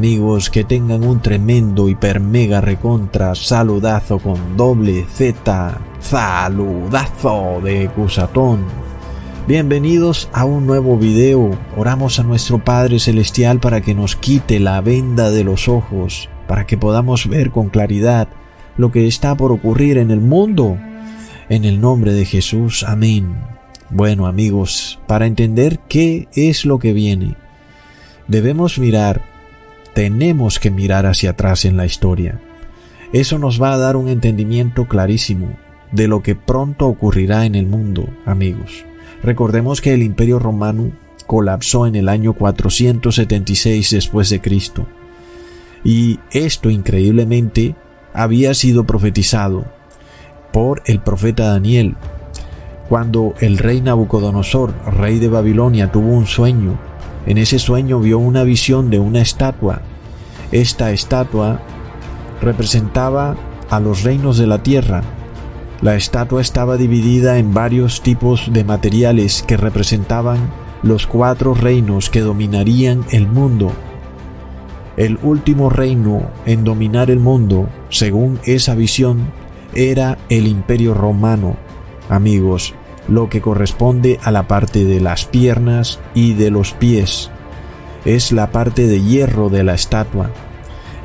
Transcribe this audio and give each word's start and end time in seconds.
Amigos, 0.00 0.48
que 0.48 0.64
tengan 0.64 1.04
un 1.04 1.20
tremendo 1.20 1.86
hiper 1.90 2.20
mega 2.20 2.62
recontra 2.62 3.34
saludazo 3.34 4.18
con 4.18 4.56
doble 4.56 5.04
Z, 5.04 5.78
saludazo 6.00 7.60
de 7.62 7.86
Cusatón. 7.90 8.64
Bienvenidos 9.46 10.30
a 10.32 10.46
un 10.46 10.66
nuevo 10.66 10.96
video. 10.96 11.50
Oramos 11.76 12.18
a 12.18 12.22
nuestro 12.22 12.64
Padre 12.64 12.98
Celestial 12.98 13.60
para 13.60 13.82
que 13.82 13.94
nos 13.94 14.16
quite 14.16 14.58
la 14.58 14.80
venda 14.80 15.30
de 15.30 15.44
los 15.44 15.68
ojos, 15.68 16.30
para 16.48 16.66
que 16.66 16.78
podamos 16.78 17.28
ver 17.28 17.50
con 17.50 17.68
claridad 17.68 18.26
lo 18.78 18.90
que 18.92 19.06
está 19.06 19.36
por 19.36 19.52
ocurrir 19.52 19.98
en 19.98 20.10
el 20.10 20.22
mundo. 20.22 20.78
En 21.50 21.66
el 21.66 21.78
nombre 21.78 22.14
de 22.14 22.24
Jesús, 22.24 22.84
amén. 22.84 23.34
Bueno 23.90 24.26
amigos, 24.26 24.98
para 25.06 25.26
entender 25.26 25.78
qué 25.90 26.26
es 26.32 26.64
lo 26.64 26.78
que 26.78 26.94
viene, 26.94 27.36
debemos 28.28 28.78
mirar 28.78 29.29
tenemos 29.94 30.58
que 30.58 30.70
mirar 30.70 31.06
hacia 31.06 31.30
atrás 31.30 31.64
en 31.64 31.76
la 31.76 31.86
historia. 31.86 32.40
Eso 33.12 33.38
nos 33.38 33.60
va 33.60 33.72
a 33.72 33.78
dar 33.78 33.96
un 33.96 34.08
entendimiento 34.08 34.86
clarísimo 34.86 35.56
de 35.92 36.06
lo 36.06 36.22
que 36.22 36.36
pronto 36.36 36.86
ocurrirá 36.86 37.44
en 37.44 37.54
el 37.54 37.66
mundo, 37.66 38.08
amigos. 38.24 38.84
Recordemos 39.22 39.80
que 39.80 39.92
el 39.94 40.02
Imperio 40.02 40.38
Romano 40.38 40.92
colapsó 41.26 41.86
en 41.86 41.96
el 41.96 42.08
año 42.08 42.34
476 42.34 43.90
después 43.90 44.30
de 44.30 44.40
Cristo. 44.40 44.86
Y 45.84 46.20
esto 46.30 46.70
increíblemente 46.70 47.74
había 48.12 48.54
sido 48.54 48.84
profetizado 48.84 49.64
por 50.52 50.82
el 50.86 51.00
profeta 51.00 51.48
Daniel. 51.48 51.96
Cuando 52.88 53.34
el 53.40 53.58
rey 53.58 53.80
Nabucodonosor, 53.80 54.74
rey 54.98 55.18
de 55.18 55.28
Babilonia, 55.28 55.92
tuvo 55.92 56.08
un 56.08 56.26
sueño 56.26 56.78
en 57.26 57.38
ese 57.38 57.58
sueño 57.58 58.00
vio 58.00 58.18
una 58.18 58.44
visión 58.44 58.90
de 58.90 58.98
una 58.98 59.20
estatua. 59.20 59.82
Esta 60.52 60.90
estatua 60.90 61.60
representaba 62.40 63.36
a 63.68 63.80
los 63.80 64.02
reinos 64.02 64.38
de 64.38 64.46
la 64.46 64.62
tierra. 64.62 65.02
La 65.80 65.94
estatua 65.94 66.40
estaba 66.40 66.76
dividida 66.76 67.38
en 67.38 67.54
varios 67.54 68.02
tipos 68.02 68.52
de 68.52 68.64
materiales 68.64 69.42
que 69.46 69.56
representaban 69.56 70.50
los 70.82 71.06
cuatro 71.06 71.54
reinos 71.54 72.10
que 72.10 72.20
dominarían 72.20 73.04
el 73.10 73.28
mundo. 73.28 73.70
El 74.96 75.18
último 75.22 75.70
reino 75.70 76.30
en 76.46 76.64
dominar 76.64 77.10
el 77.10 77.20
mundo, 77.20 77.68
según 77.90 78.40
esa 78.44 78.74
visión, 78.74 79.30
era 79.74 80.18
el 80.28 80.46
imperio 80.46 80.94
romano. 80.94 81.56
Amigos, 82.08 82.74
lo 83.10 83.28
que 83.28 83.40
corresponde 83.40 84.18
a 84.22 84.30
la 84.30 84.48
parte 84.48 84.84
de 84.84 85.00
las 85.00 85.24
piernas 85.24 85.98
y 86.14 86.34
de 86.34 86.50
los 86.50 86.72
pies. 86.72 87.30
Es 88.04 88.32
la 88.32 88.50
parte 88.52 88.86
de 88.86 89.02
hierro 89.02 89.50
de 89.50 89.64
la 89.64 89.74
estatua. 89.74 90.30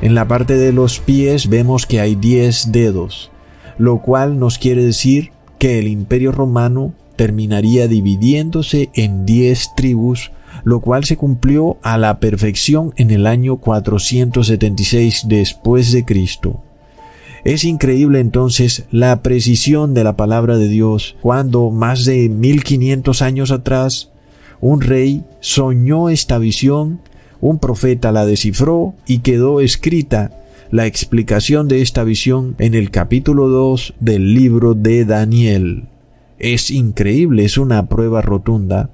En 0.00 0.14
la 0.14 0.28
parte 0.28 0.56
de 0.56 0.72
los 0.72 1.00
pies 1.00 1.48
vemos 1.48 1.84
que 1.84 2.00
hay 2.00 2.14
diez 2.14 2.70
dedos, 2.72 3.30
lo 3.76 4.00
cual 4.00 4.38
nos 4.38 4.58
quiere 4.58 4.84
decir 4.84 5.32
que 5.58 5.78
el 5.78 5.88
imperio 5.88 6.32
romano 6.32 6.94
terminaría 7.16 7.88
dividiéndose 7.88 8.90
en 8.94 9.26
diez 9.26 9.70
tribus, 9.74 10.30
lo 10.64 10.80
cual 10.80 11.04
se 11.04 11.16
cumplió 11.16 11.78
a 11.82 11.98
la 11.98 12.20
perfección 12.20 12.92
en 12.96 13.10
el 13.10 13.26
año 13.26 13.56
476 13.56 15.24
después 15.26 15.92
de 15.92 16.04
Cristo. 16.04 16.62
Es 17.46 17.62
increíble 17.62 18.18
entonces 18.18 18.86
la 18.90 19.22
precisión 19.22 19.94
de 19.94 20.02
la 20.02 20.16
palabra 20.16 20.56
de 20.56 20.66
Dios 20.66 21.14
cuando 21.20 21.70
más 21.70 22.04
de 22.04 22.28
1500 22.28 23.22
años 23.22 23.52
atrás 23.52 24.10
un 24.60 24.80
rey 24.80 25.22
soñó 25.38 26.08
esta 26.08 26.38
visión, 26.38 27.02
un 27.40 27.60
profeta 27.60 28.10
la 28.10 28.26
descifró 28.26 28.94
y 29.06 29.18
quedó 29.18 29.60
escrita 29.60 30.32
la 30.72 30.86
explicación 30.86 31.68
de 31.68 31.82
esta 31.82 32.02
visión 32.02 32.56
en 32.58 32.74
el 32.74 32.90
capítulo 32.90 33.48
2 33.48 33.94
del 34.00 34.34
libro 34.34 34.74
de 34.74 35.04
Daniel. 35.04 35.84
Es 36.40 36.72
increíble, 36.72 37.44
es 37.44 37.58
una 37.58 37.88
prueba 37.88 38.22
rotunda 38.22 38.90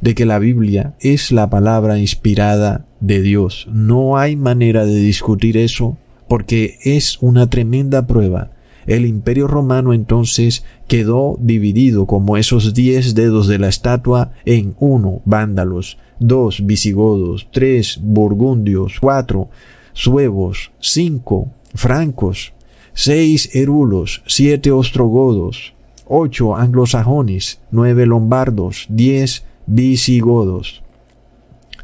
de 0.00 0.16
que 0.16 0.26
la 0.26 0.40
Biblia 0.40 0.94
es 0.98 1.30
la 1.30 1.48
palabra 1.48 1.96
inspirada 2.00 2.86
de 2.98 3.22
Dios. 3.22 3.68
No 3.70 4.18
hay 4.18 4.34
manera 4.34 4.84
de 4.84 4.96
discutir 4.96 5.56
eso 5.56 5.96
porque 6.34 6.80
es 6.82 7.18
una 7.22 7.48
tremenda 7.48 8.08
prueba. 8.08 8.50
El 8.86 9.06
imperio 9.06 9.46
romano 9.46 9.94
entonces 9.94 10.64
quedó 10.88 11.38
dividido 11.40 12.06
como 12.06 12.36
esos 12.36 12.74
diez 12.74 13.14
dedos 13.14 13.46
de 13.46 13.60
la 13.60 13.68
estatua 13.68 14.32
en 14.44 14.74
uno 14.80 15.22
vándalos, 15.26 15.96
dos 16.18 16.66
visigodos, 16.66 17.46
tres 17.52 18.00
burgundios, 18.02 18.94
cuatro 19.00 19.48
suevos, 19.92 20.72
cinco 20.80 21.50
francos, 21.72 22.52
seis 22.94 23.54
erulos, 23.54 24.24
siete 24.26 24.72
ostrogodos, 24.72 25.74
ocho 26.04 26.56
anglosajones, 26.56 27.60
nueve 27.70 28.06
lombardos, 28.06 28.86
diez 28.88 29.44
visigodos. 29.66 30.82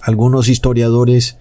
Algunos 0.02 0.48
historiadores 0.48 1.38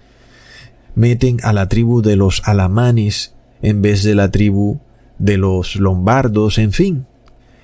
meten 0.94 1.38
a 1.42 1.52
la 1.52 1.68
tribu 1.68 2.02
de 2.02 2.16
los 2.16 2.42
alamanes 2.44 3.34
en 3.62 3.82
vez 3.82 4.02
de 4.02 4.14
la 4.14 4.30
tribu 4.30 4.80
de 5.18 5.36
los 5.36 5.76
lombardos, 5.76 6.58
en 6.58 6.72
fin. 6.72 7.06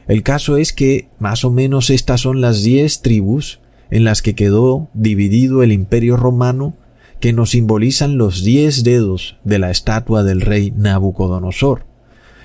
El 0.07 0.23
caso 0.23 0.57
es 0.57 0.73
que 0.73 1.09
más 1.19 1.45
o 1.45 1.51
menos 1.51 1.91
estas 1.91 2.21
son 2.21 2.41
las 2.41 2.63
diez 2.63 3.03
tribus 3.03 3.61
en 3.91 4.05
las 4.05 4.23
que 4.23 4.35
quedó 4.35 4.89
dividido 4.95 5.63
el 5.63 5.73
imperio 5.73 6.17
romano 6.17 6.75
que 7.21 7.33
nos 7.33 7.51
simbolizan 7.51 8.19
los 8.19 8.45
diez 8.45 8.85
dedos 8.85 9.37
de 9.43 9.59
la 9.59 9.71
estatua 9.71 10.23
del 10.23 10.43
rey 10.43 10.73
Nabucodonosor, 10.77 11.87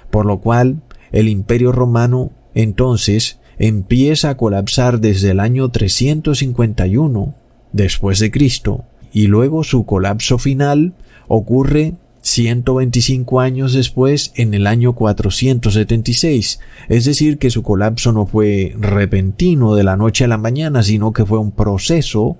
por 0.09 0.25
lo 0.25 0.39
cual 0.39 0.81
el 1.11 1.27
imperio 1.27 1.71
romano 1.71 2.31
entonces 2.55 3.39
empieza 3.59 4.29
a 4.29 4.37
colapsar 4.37 4.99
desde 4.99 5.31
el 5.31 5.39
año 5.39 5.69
351 5.69 7.35
después 7.73 8.19
de 8.19 8.31
Cristo 8.31 8.85
y 9.11 9.27
luego 9.27 9.63
su 9.63 9.85
colapso 9.85 10.37
final 10.37 10.93
ocurre 11.27 11.95
125 12.21 13.39
años 13.39 13.73
después 13.73 14.31
en 14.35 14.53
el 14.53 14.67
año 14.67 14.93
476, 14.93 16.59
es 16.87 17.05
decir, 17.05 17.37
que 17.37 17.49
su 17.49 17.63
colapso 17.63 18.11
no 18.11 18.25
fue 18.25 18.75
repentino 18.79 19.75
de 19.75 19.83
la 19.83 19.97
noche 19.97 20.25
a 20.25 20.27
la 20.27 20.37
mañana, 20.37 20.83
sino 20.83 21.13
que 21.13 21.25
fue 21.25 21.39
un 21.39 21.51
proceso 21.51 22.37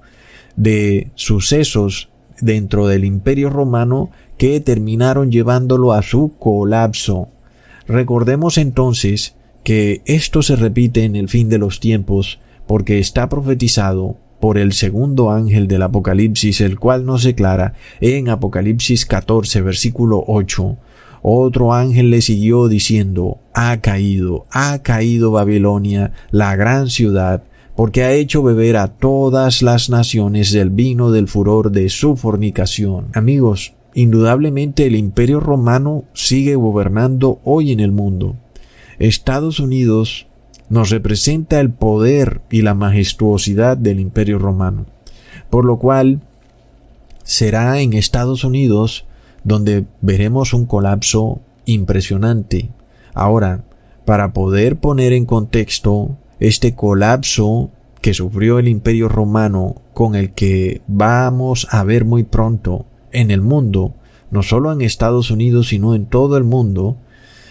de 0.56 1.10
sucesos 1.16 2.10
dentro 2.40 2.88
del 2.88 3.06
imperio 3.06 3.50
romano 3.50 4.12
que 4.38 4.60
terminaron 4.60 5.32
llevándolo 5.32 5.94
a 5.94 6.02
su 6.02 6.34
colapso. 6.38 7.30
Recordemos 7.88 8.58
entonces 8.58 9.36
que 9.64 10.02
esto 10.06 10.42
se 10.42 10.56
repite 10.56 11.04
en 11.04 11.16
el 11.16 11.30
fin 11.30 11.50
de 11.50 11.58
los 11.58 11.80
tiempos 11.80 12.40
porque 12.68 13.00
está 13.00 13.30
profetizado 13.30 14.18
por 14.42 14.58
el 14.58 14.74
segundo 14.74 15.32
ángel 15.32 15.70
del 15.70 15.84
Apocalipsis, 15.84 16.60
el 16.60 16.78
cual 16.78 17.06
nos 17.06 17.24
declara 17.24 17.76
en 18.02 18.28
Apocalipsis 18.28 19.06
14, 19.06 19.62
versículo 19.62 20.22
8, 20.28 20.78
otro 21.22 21.74
ángel 21.74 22.10
le 22.10 22.22
siguió 22.22 22.68
diciendo, 22.68 23.38
ha 23.54 23.80
caído, 23.80 24.48
ha 24.52 24.80
caído 24.80 25.32
Babilonia, 25.32 26.12
la 26.32 26.56
gran 26.56 26.90
ciudad, 26.90 27.44
porque 27.76 28.04
ha 28.04 28.12
hecho 28.14 28.42
beber 28.42 28.78
a 28.78 28.88
todas 28.88 29.62
las 29.62 29.90
naciones 29.90 30.52
del 30.52 30.72
vino 30.72 31.12
del 31.12 31.28
furor 31.28 31.72
de 31.72 31.90
su 31.90 32.18
fornicación. 32.18 33.08
Amigos, 33.14 33.76
indudablemente 33.94 34.88
el 34.88 34.96
imperio 34.96 35.40
romano 35.40 36.06
sigue 36.14 36.56
gobernando 36.56 37.40
hoy 37.44 37.72
en 37.72 37.80
el 37.80 37.92
mundo. 37.92 38.36
Estados 38.98 39.60
Unidos 39.60 40.28
nos 40.72 40.90
representa 40.90 41.60
el 41.60 41.70
poder 41.70 42.40
y 42.50 42.62
la 42.62 42.74
majestuosidad 42.74 43.76
del 43.76 44.00
imperio 44.00 44.40
romano, 44.40 44.86
por 45.50 45.66
lo 45.66 45.78
cual 45.78 46.22
será 47.24 47.82
en 47.82 47.92
Estados 47.92 48.46
Unidos 48.46 49.06
donde 49.44 49.84
veremos 50.00 50.54
un 50.54 50.66
colapso 50.66 51.42
impresionante. 51.66 52.70
Ahora, 53.14 53.66
para 54.06 54.32
poder 54.32 54.78
poner 54.78 55.12
en 55.12 55.26
contexto 55.26 56.18
este 56.40 56.74
colapso 56.74 57.70
que 58.00 58.14
sufrió 58.14 58.58
el 58.58 58.70
imperio 58.70 59.10
romano 59.10 59.76
con 59.94 60.16
el 60.16 60.32
que 60.32 60.82
vamos 60.88 61.68
a 61.70 61.84
ver 61.84 62.06
muy 62.06 62.24
pronto 62.24 62.86
en 63.12 63.30
el 63.30 63.42
mundo, 63.42 63.94
no 64.32 64.42
solo 64.42 64.72
en 64.72 64.80
Estados 64.80 65.32
Unidos, 65.32 65.68
sino 65.68 65.96
en 65.96 66.06
todo 66.06 66.38
el 66.38 66.46
mundo, 66.46 66.96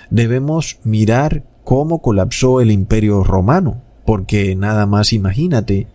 debemos 0.08 0.78
mirar 0.84 1.42
cómo 1.64 2.02
colapsó 2.02 2.60
el 2.60 2.70
imperio 2.70 3.24
romano, 3.24 3.82
porque 4.04 4.54
nada 4.56 4.86
más 4.86 5.12
imagínate 5.12 5.86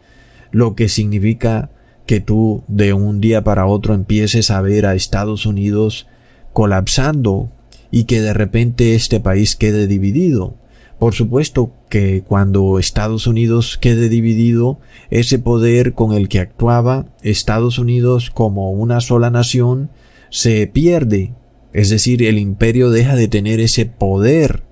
lo 0.51 0.75
que 0.75 0.89
significa 0.89 1.69
que 2.05 2.19
tú 2.19 2.63
de 2.67 2.93
un 2.93 3.19
día 3.19 3.43
para 3.43 3.65
otro 3.65 3.93
empieces 3.93 4.51
a 4.51 4.61
ver 4.61 4.85
a 4.85 4.95
Estados 4.95 5.45
Unidos 5.45 6.07
colapsando 6.53 7.49
y 7.91 8.05
que 8.05 8.21
de 8.21 8.33
repente 8.33 8.95
este 8.95 9.19
país 9.19 9.55
quede 9.55 9.87
dividido, 9.87 10.55
Por 10.99 11.13
supuesto 11.13 11.71
que 11.89 12.23
cuando 12.25 12.79
Estados 12.79 13.27
Unidos 13.27 13.77
quede 13.77 14.07
dividido, 14.09 14.79
ese 15.09 15.39
poder 15.39 15.93
con 15.93 16.13
el 16.13 16.29
que 16.29 16.39
actuaba 16.39 17.05
Estados 17.21 17.79
Unidos 17.79 18.31
como 18.31 18.71
una 18.71 19.01
sola 19.01 19.29
nación 19.29 19.89
se 20.29 20.67
pierde, 20.67 21.33
es 21.71 21.89
decir, 21.89 22.23
el 22.23 22.37
imperio 22.37 22.89
deja 22.89 23.15
de 23.15 23.27
tener 23.27 23.59
ese 23.59 23.85
poder. 23.85 24.64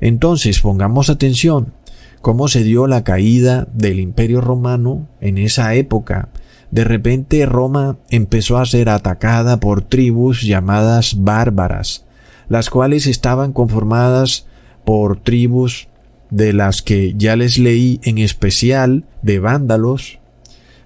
Entonces, 0.00 0.60
pongamos 0.60 1.10
atención, 1.10 1.72
cómo 2.20 2.48
se 2.48 2.64
dio 2.64 2.86
la 2.86 3.04
caída 3.04 3.66
del 3.72 4.00
imperio 4.00 4.40
romano 4.40 5.08
en 5.20 5.38
esa 5.38 5.74
época. 5.74 6.28
De 6.70 6.84
repente 6.84 7.44
Roma 7.46 7.98
empezó 8.10 8.58
a 8.58 8.66
ser 8.66 8.88
atacada 8.88 9.58
por 9.58 9.82
tribus 9.82 10.42
llamadas 10.42 11.22
bárbaras, 11.22 12.06
las 12.48 12.70
cuales 12.70 13.06
estaban 13.06 13.52
conformadas 13.52 14.46
por 14.84 15.20
tribus 15.20 15.88
de 16.30 16.52
las 16.52 16.82
que 16.82 17.14
ya 17.16 17.36
les 17.36 17.58
leí 17.58 18.00
en 18.04 18.18
especial 18.18 19.04
de 19.22 19.40
vándalos, 19.40 20.20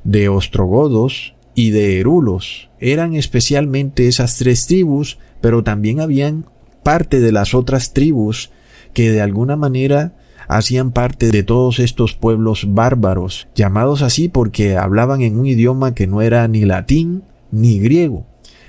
de 0.05 0.29
ostrogodos 0.29 1.35
y 1.55 1.71
de 1.71 2.01
erulos. 2.01 2.71
Eran 2.81 3.15
especialmente 3.15 4.09
esas 4.09 4.37
tres 4.37 4.67
tribus, 4.67 5.19
pero 5.41 5.63
también 5.63 6.01
habían 6.01 6.47
parte 6.83 7.21
de 7.21 7.33
las 7.33 7.55
otras 7.55 7.93
tribus 7.93 8.51
que 8.95 9.13
de 9.13 9.21
alguna 9.21 9.57
manera 9.57 10.15
hacían 10.49 10.93
parte 10.93 11.31
de 11.31 11.43
todos 11.43 11.79
estos 11.79 12.15
pueblos 12.15 12.67
bárbaros, 12.69 13.49
llamados 13.55 14.03
así 14.03 14.29
porque 14.29 14.77
hablaban 14.77 15.23
en 15.23 15.39
un 15.39 15.47
idioma 15.47 15.95
que 15.95 16.07
no 16.07 16.23
era 16.23 16.47
ni 16.49 16.65
latín 16.65 17.25
ni 17.51 17.79
griego. 17.79 18.27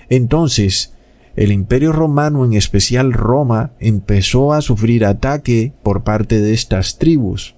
Entonces, 0.09 0.93
el 1.35 1.51
imperio 1.51 1.91
romano, 1.91 2.45
en 2.45 2.53
especial 2.53 3.11
Roma, 3.11 3.71
empezó 3.79 4.53
a 4.53 4.61
sufrir 4.61 5.05
ataque 5.05 5.73
por 5.83 6.03
parte 6.03 6.39
de 6.39 6.53
estas 6.53 6.97
tribus. 6.97 7.55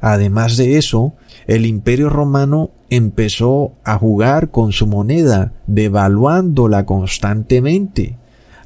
Además 0.00 0.56
de 0.56 0.78
eso, 0.78 1.14
el 1.48 1.66
imperio 1.66 2.08
romano 2.08 2.70
empezó 2.88 3.72
a 3.84 3.98
jugar 3.98 4.50
con 4.50 4.70
su 4.72 4.86
moneda, 4.86 5.52
devaluándola 5.66 6.86
constantemente, 6.86 8.16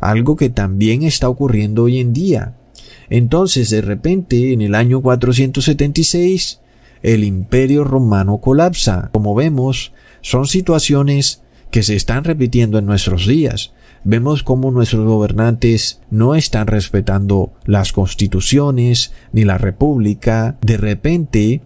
algo 0.01 0.37
que 0.37 0.51
también 0.51 1.05
está 1.05 1.29
ocurriendo 1.29 1.85
hoy 1.85 2.01
en 2.01 2.13
día. 2.13 2.55
Entonces, 3.13 3.71
de 3.71 3.83
repente, 3.83 4.53
en 4.53 4.63
el 4.63 4.75
año 4.75 5.03
476, 5.03 6.61
el 7.03 7.25
imperio 7.25 7.85
romano 7.85 8.39
colapsa. 8.39 9.11
Como 9.13 9.35
vemos, 9.35 9.93
son 10.21 10.47
situaciones 10.47 11.43
que 11.71 11.83
se 11.83 11.95
están 11.95 12.25
repitiendo 12.25 12.79
en 12.79 12.87
nuestros 12.87 13.27
días 13.27 13.73
vemos 14.05 14.43
cómo 14.43 14.71
nuestros 14.71 15.07
gobernantes 15.07 16.01
no 16.11 16.35
están 16.35 16.67
respetando 16.67 17.53
las 17.65 17.93
constituciones 17.93 19.13
ni 19.33 19.45
la 19.45 19.59
república. 19.59 20.57
De 20.61 20.77
repente, 20.77 21.63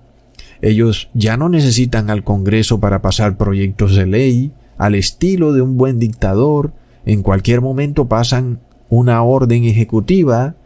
ellos 0.61 1.09
ya 1.15 1.37
no 1.37 1.49
necesitan 1.49 2.11
al 2.11 2.25
Congreso 2.25 2.81
para 2.81 3.03
pasar 3.03 3.37
proyectos 3.37 3.95
de 3.97 4.07
ley, 4.07 4.53
al 4.79 4.95
estilo 4.95 5.53
de 5.53 5.63
un 5.63 5.77
buen 5.79 5.99
dictador, 5.99 6.73
en 7.07 7.23
cualquier 7.23 7.61
momento 7.61 8.09
pasan 8.09 8.61
una 8.89 9.23
orden 9.23 9.65
ejecutiva 9.65 10.57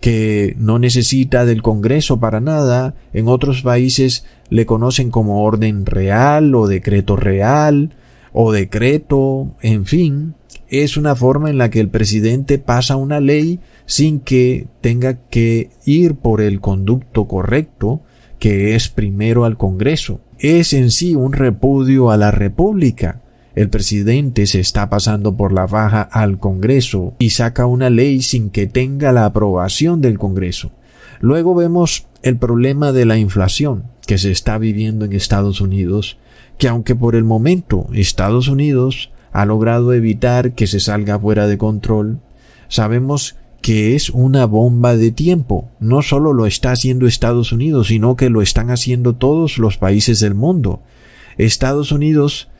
que 0.00 0.54
no 0.58 0.78
necesita 0.78 1.44
del 1.44 1.62
Congreso 1.62 2.20
para 2.20 2.40
nada, 2.40 2.94
en 3.12 3.28
otros 3.28 3.62
países 3.62 4.24
le 4.48 4.66
conocen 4.66 5.10
como 5.10 5.42
orden 5.42 5.86
real 5.86 6.54
o 6.54 6.66
decreto 6.66 7.16
real 7.16 7.90
o 8.32 8.52
decreto, 8.52 9.54
en 9.62 9.86
fin, 9.86 10.34
es 10.68 10.96
una 10.96 11.16
forma 11.16 11.50
en 11.50 11.58
la 11.58 11.70
que 11.70 11.80
el 11.80 11.88
presidente 11.88 12.58
pasa 12.58 12.96
una 12.96 13.20
ley 13.20 13.60
sin 13.86 14.20
que 14.20 14.66
tenga 14.80 15.26
que 15.28 15.70
ir 15.84 16.16
por 16.16 16.40
el 16.40 16.60
conducto 16.60 17.26
correcto, 17.26 18.02
que 18.38 18.74
es 18.74 18.88
primero 18.88 19.44
al 19.44 19.56
Congreso. 19.56 20.20
Es 20.38 20.72
en 20.72 20.90
sí 20.90 21.14
un 21.14 21.32
repudio 21.32 22.10
a 22.10 22.16
la 22.16 22.30
República. 22.30 23.22
El 23.58 23.70
presidente 23.70 24.46
se 24.46 24.60
está 24.60 24.88
pasando 24.88 25.36
por 25.36 25.52
la 25.52 25.66
baja 25.66 26.02
al 26.02 26.38
Congreso 26.38 27.14
y 27.18 27.30
saca 27.30 27.66
una 27.66 27.90
ley 27.90 28.22
sin 28.22 28.50
que 28.50 28.68
tenga 28.68 29.10
la 29.10 29.24
aprobación 29.24 30.00
del 30.00 30.16
Congreso. 30.16 30.70
Luego 31.18 31.56
vemos 31.56 32.06
el 32.22 32.36
problema 32.36 32.92
de 32.92 33.04
la 33.04 33.18
inflación 33.18 33.82
que 34.06 34.16
se 34.16 34.30
está 34.30 34.58
viviendo 34.58 35.06
en 35.06 35.12
Estados 35.12 35.60
Unidos, 35.60 36.18
que 36.56 36.68
aunque 36.68 36.94
por 36.94 37.16
el 37.16 37.24
momento 37.24 37.88
Estados 37.92 38.46
Unidos 38.46 39.10
ha 39.32 39.44
logrado 39.44 39.92
evitar 39.92 40.52
que 40.52 40.68
se 40.68 40.78
salga 40.78 41.18
fuera 41.18 41.48
de 41.48 41.58
control, 41.58 42.20
sabemos 42.68 43.34
que 43.60 43.96
es 43.96 44.08
una 44.10 44.46
bomba 44.46 44.96
de 44.96 45.10
tiempo. 45.10 45.68
No 45.80 46.02
solo 46.02 46.32
lo 46.32 46.46
está 46.46 46.70
haciendo 46.70 47.08
Estados 47.08 47.50
Unidos, 47.50 47.88
sino 47.88 48.14
que 48.14 48.30
lo 48.30 48.40
están 48.40 48.70
haciendo 48.70 49.16
todos 49.16 49.58
los 49.58 49.78
países 49.78 50.20
del 50.20 50.36
mundo. 50.36 50.80
Estados 51.38 51.90
Unidos 51.90 52.50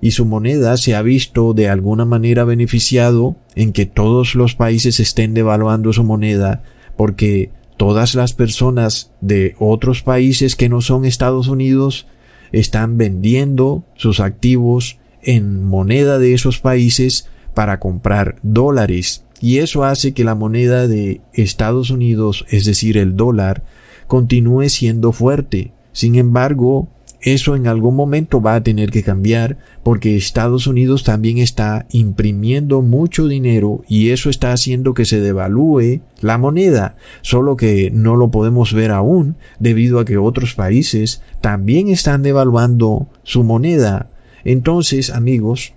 y 0.00 0.12
su 0.12 0.24
moneda 0.24 0.76
se 0.76 0.94
ha 0.94 1.02
visto 1.02 1.54
de 1.54 1.68
alguna 1.68 2.04
manera 2.04 2.44
beneficiado 2.44 3.36
en 3.54 3.72
que 3.72 3.86
todos 3.86 4.34
los 4.34 4.54
países 4.54 5.00
estén 5.00 5.34
devaluando 5.34 5.92
su 5.92 6.04
moneda 6.04 6.62
porque 6.96 7.50
todas 7.76 8.14
las 8.14 8.32
personas 8.32 9.12
de 9.20 9.54
otros 9.58 10.02
países 10.02 10.56
que 10.56 10.68
no 10.68 10.80
son 10.80 11.04
Estados 11.04 11.48
Unidos 11.48 12.06
están 12.52 12.96
vendiendo 12.96 13.84
sus 13.96 14.20
activos 14.20 14.98
en 15.22 15.64
moneda 15.64 16.18
de 16.18 16.34
esos 16.34 16.60
países 16.60 17.28
para 17.54 17.80
comprar 17.80 18.36
dólares 18.42 19.26
y 19.40 19.58
eso 19.58 19.84
hace 19.84 20.14
que 20.14 20.24
la 20.24 20.34
moneda 20.34 20.88
de 20.88 21.20
Estados 21.32 21.90
Unidos, 21.90 22.46
es 22.48 22.64
decir, 22.64 22.96
el 22.96 23.16
dólar, 23.16 23.64
continúe 24.06 24.68
siendo 24.68 25.12
fuerte. 25.12 25.72
Sin 25.92 26.14
embargo, 26.14 26.88
eso 27.20 27.56
en 27.56 27.66
algún 27.66 27.96
momento 27.96 28.40
va 28.40 28.54
a 28.54 28.62
tener 28.62 28.90
que 28.90 29.02
cambiar 29.02 29.58
porque 29.82 30.16
Estados 30.16 30.66
Unidos 30.66 31.04
también 31.04 31.38
está 31.38 31.86
imprimiendo 31.90 32.82
mucho 32.82 33.26
dinero 33.26 33.82
y 33.88 34.10
eso 34.10 34.30
está 34.30 34.52
haciendo 34.52 34.94
que 34.94 35.04
se 35.04 35.20
devalúe 35.20 36.00
la 36.20 36.38
moneda, 36.38 36.96
solo 37.22 37.56
que 37.56 37.90
no 37.92 38.16
lo 38.16 38.30
podemos 38.30 38.72
ver 38.72 38.90
aún 38.90 39.36
debido 39.58 39.98
a 39.98 40.04
que 40.04 40.18
otros 40.18 40.54
países 40.54 41.22
también 41.40 41.88
están 41.88 42.22
devaluando 42.22 43.08
su 43.22 43.44
moneda 43.44 44.10
entonces, 44.46 45.10
amigos, 45.10 45.74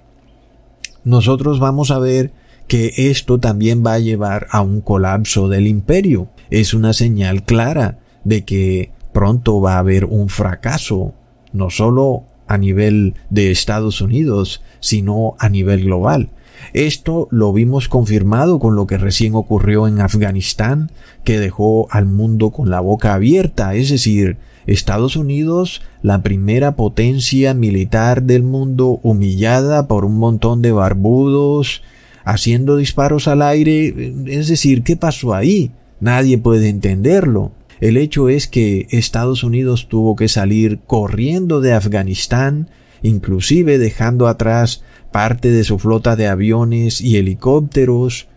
nosotros 1.04 1.60
vamos 1.60 1.90
a 1.90 1.98
ver 1.98 2.32
que 2.68 2.94
esto 2.96 3.40
también 3.40 3.84
va 3.84 3.94
a 3.94 4.00
llevar 4.00 4.46
a 4.52 4.62
un 4.62 4.82
colapso 4.82 5.50
del 5.50 5.66
imperio. 5.66 6.30
Es 6.52 6.76
una 6.76 6.94
señal 6.94 7.42
clara 7.42 7.98
de 8.24 8.46
que 8.46 8.92
pronto 9.12 9.60
va 9.60 9.74
a 9.74 9.80
haber 9.80 10.06
un 10.06 10.30
fracaso, 10.30 11.16
no 11.54 11.70
solo 11.70 12.24
a 12.48 12.58
nivel 12.58 13.14
de 13.30 13.52
Estados 13.52 14.02
Unidos, 14.02 14.62
sino 14.80 15.36
a 15.40 15.50
nivel 15.50 15.86
global. 15.86 16.30
Esto 16.74 17.28
lo 17.32 17.54
vimos 17.54 17.88
confirmado 17.88 18.60
con 18.60 18.76
lo 18.76 18.86
que 18.86 18.98
recién 18.98 19.36
ocurrió 19.36 19.88
en 19.88 20.02
Afganistán, 20.02 20.92
que 21.24 21.40
dejó 21.40 21.88
al 21.92 22.06
mundo 22.06 22.52
con 22.52 22.70
la 22.70 22.80
boca 22.80 23.14
abierta, 23.14 23.76
es 23.76 23.90
decir, 23.90 24.38
Estados 24.66 25.16
Unidos, 25.16 25.82
la 26.04 26.22
primera 26.22 26.76
potencia 26.76 27.54
militar 27.54 28.24
del 28.24 28.44
mundo, 28.44 29.00
humillada 29.04 29.88
por 29.88 30.06
un 30.06 30.18
montón 30.18 30.62
de 30.62 30.72
barbudos, 30.72 31.82
haciendo 32.24 32.78
disparos 32.78 33.28
al 33.28 33.42
aire. 33.42 34.14
Es 34.28 34.48
decir, 34.48 34.84
¿qué 34.84 34.96
pasó 34.96 35.34
ahí? 35.34 35.72
Nadie 36.00 36.38
puede 36.38 36.70
entenderlo. 36.70 37.52
El 37.80 37.98
hecho 37.98 38.30
es 38.30 38.48
que 38.48 38.88
Estados 38.92 39.44
Unidos 39.44 39.88
tuvo 39.90 40.16
que 40.16 40.28
salir 40.28 40.80
corriendo 40.86 41.62
de 41.62 41.74
Afganistán, 41.74 42.70
inclusive 43.02 43.78
dejando 43.78 44.28
atrás 44.28 44.84
parte 45.12 45.50
de 45.52 45.64
su 45.64 45.80
flota 45.80 46.16
de 46.16 46.28
aviones 46.28 47.02
y 47.02 47.18
helicópteros, 47.18 48.28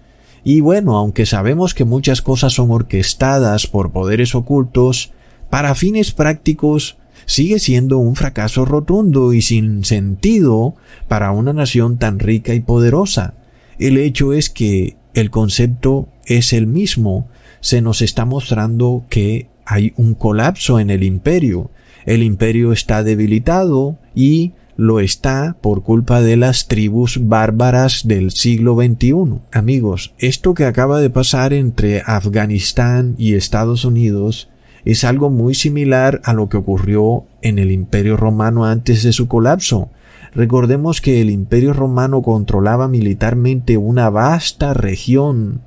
y 0.45 0.61
bueno, 0.61 0.97
aunque 0.97 1.27
sabemos 1.27 1.75
que 1.75 1.85
muchas 1.85 2.21
cosas 2.21 2.53
son 2.55 2.71
orquestadas 2.71 3.67
por 3.67 3.93
poderes 3.93 4.35
ocultos, 4.35 5.13
para 5.51 5.75
fines 5.75 6.13
prácticos 6.13 6.97
sigue 7.27 7.59
siendo 7.59 7.99
un 7.99 8.17
fracaso 8.17 8.65
rotundo 8.65 9.33
y 9.33 9.43
sin 9.43 9.85
sentido 9.85 10.75
para 11.07 11.31
una 11.31 11.53
nación 11.53 11.99
tan 11.99 12.19
rica 12.19 12.55
y 12.55 12.61
poderosa. 12.61 13.35
El 13.79 13.99
hecho 13.99 14.33
es 14.33 14.51
que 14.51 14.97
el 15.15 15.31
concepto 15.31 16.09
es 16.27 16.53
el 16.53 16.67
mismo. 16.67 17.29
Se 17.63 17.81
nos 17.81 18.03
está 18.03 18.25
mostrando 18.25 19.05
que 19.09 19.49
hay 19.65 19.95
un 19.97 20.15
colapso 20.15 20.81
en 20.81 20.91
el 20.91 21.05
imperio. 21.05 21.71
El 22.05 22.25
imperio 22.25 22.73
está 22.73 23.05
debilitado 23.05 23.99
y 24.17 24.53
lo 24.77 24.99
está 24.99 25.57
por 25.61 25.85
culpa 25.85 26.21
de 26.21 26.37
las 26.37 26.67
tribus 26.67 27.21
bárbaras 27.29 28.09
del 28.09 28.33
siglo 28.33 28.75
XXI. 28.75 29.41
Amigos, 29.53 30.13
esto 30.19 30.55
que 30.55 30.65
acaba 30.65 31.01
de 31.01 31.09
pasar 31.09 31.53
entre 31.53 32.03
Afganistán 32.05 33.15
y 33.17 33.35
Estados 33.35 33.85
Unidos 33.85 34.51
es 34.85 35.05
algo 35.05 35.31
muy 35.31 35.55
similar 35.55 36.21
a 36.25 36.33
lo 36.33 36.49
que 36.49 36.57
ocurrió 36.57 37.27
en 37.43 37.61
el 37.61 37.71
Imperio 37.71 38.17
Romano 38.17 38.65
antes 38.65 39.05
de 39.05 39.13
su 39.13 39.29
colapso. 39.29 39.89
Recordemos 40.35 41.01
que 41.01 41.21
el 41.21 41.31
Imperio 41.31 41.75
Romano 41.75 42.23
controlaba 42.23 42.89
militarmente 42.89 43.77
una 43.77 44.11
vasta 44.11 44.75
región. 44.75 45.61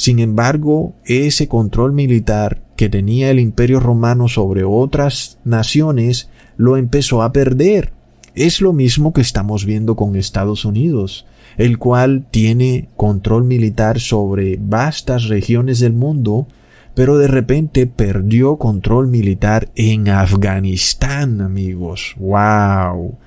Sin 0.00 0.18
embargo, 0.18 0.94
ese 1.04 1.46
control 1.46 1.92
militar 1.92 2.62
que 2.74 2.88
tenía 2.88 3.30
el 3.30 3.38
imperio 3.38 3.80
romano 3.80 4.28
sobre 4.28 4.64
otras 4.64 5.38
naciones 5.44 6.30
lo 6.56 6.78
empezó 6.78 7.22
a 7.22 7.32
perder. 7.32 7.92
Es 8.34 8.62
lo 8.62 8.72
mismo 8.72 9.12
que 9.12 9.20
estamos 9.20 9.66
viendo 9.66 9.96
con 9.96 10.16
Estados 10.16 10.64
Unidos, 10.64 11.26
el 11.58 11.76
cual 11.76 12.24
tiene 12.30 12.88
control 12.96 13.44
militar 13.44 14.00
sobre 14.00 14.56
vastas 14.58 15.24
regiones 15.24 15.80
del 15.80 15.92
mundo, 15.92 16.46
pero 16.94 17.18
de 17.18 17.28
repente 17.28 17.86
perdió 17.86 18.56
control 18.56 19.06
militar 19.06 19.68
en 19.74 20.08
Afganistán, 20.08 21.42
amigos. 21.42 22.14
¡Wow! 22.16 23.18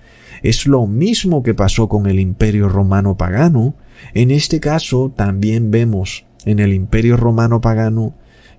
Es 0.42 0.66
lo 0.66 0.88
mismo 0.88 1.44
que 1.44 1.54
pasó 1.54 1.88
con 1.88 2.08
el 2.08 2.20
imperio 2.20 2.68
romano 2.68 3.16
pagano. 3.16 3.76
En 4.16 4.32
este 4.32 4.60
caso 4.60 5.14
también 5.16 5.70
vemos 5.70 6.26
en 6.46 6.60
el 6.60 6.74
imperio 6.74 7.18
romano 7.18 7.62
pagano 7.62 8.14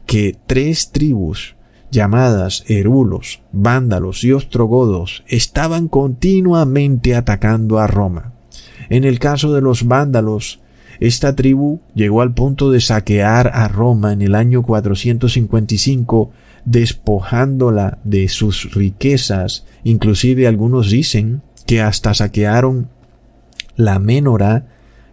que 0.06 0.36
tres 0.46 0.90
tribus 0.90 1.56
llamadas 1.90 2.64
Erulos, 2.66 3.40
Vándalos 3.52 4.24
y 4.24 4.32
Ostrogodos 4.32 5.24
estaban 5.28 5.88
continuamente 5.88 7.14
atacando 7.14 7.78
a 7.78 7.86
Roma. 7.86 8.32
En 8.90 9.04
el 9.04 9.18
caso 9.18 9.52
de 9.52 9.60
los 9.60 9.86
Vándalos, 9.86 10.60
esta 11.00 11.34
tribu 11.34 11.80
llegó 11.94 12.22
al 12.22 12.34
punto 12.34 12.70
de 12.70 12.80
saquear 12.80 13.50
a 13.54 13.68
Roma 13.68 14.12
en 14.12 14.22
el 14.22 14.34
año 14.34 14.62
455, 14.62 16.30
despojándola 16.64 17.98
de 18.04 18.28
sus 18.28 18.74
riquezas, 18.74 19.64
inclusive 19.82 20.46
algunos 20.46 20.90
dicen 20.90 21.42
que 21.66 21.80
hasta 21.80 22.14
saquearon 22.14 22.88
la 23.76 23.98
Ménora, 23.98 24.66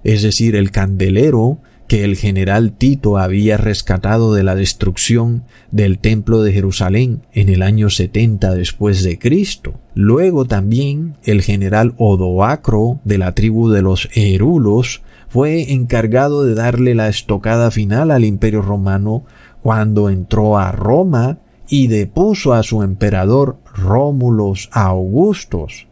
es 0.03 0.21
decir, 0.21 0.55
el 0.55 0.71
candelero, 0.71 1.59
que 1.91 2.05
el 2.05 2.15
general 2.15 2.71
Tito 2.71 3.17
había 3.17 3.57
rescatado 3.57 4.33
de 4.33 4.43
la 4.43 4.55
destrucción 4.55 5.43
del 5.71 5.99
templo 5.99 6.41
de 6.41 6.53
Jerusalén 6.53 7.23
en 7.33 7.49
el 7.49 7.61
año 7.61 7.89
70 7.89 8.55
después 8.55 9.03
de 9.03 9.19
Cristo. 9.19 9.73
Luego 9.93 10.45
también 10.45 11.17
el 11.25 11.41
general 11.41 11.93
Odoacro 11.97 13.01
de 13.03 13.17
la 13.17 13.33
tribu 13.33 13.67
de 13.67 13.81
los 13.81 14.07
Herulos 14.13 15.01
fue 15.27 15.73
encargado 15.73 16.45
de 16.45 16.55
darle 16.55 16.95
la 16.95 17.09
estocada 17.09 17.71
final 17.71 18.11
al 18.11 18.23
imperio 18.23 18.61
romano 18.61 19.25
cuando 19.61 20.09
entró 20.09 20.57
a 20.57 20.71
Roma 20.71 21.39
y 21.67 21.87
depuso 21.87 22.53
a 22.53 22.63
su 22.63 22.83
emperador 22.83 23.57
Rómulos 23.75 24.69
Augustos. 24.71 25.87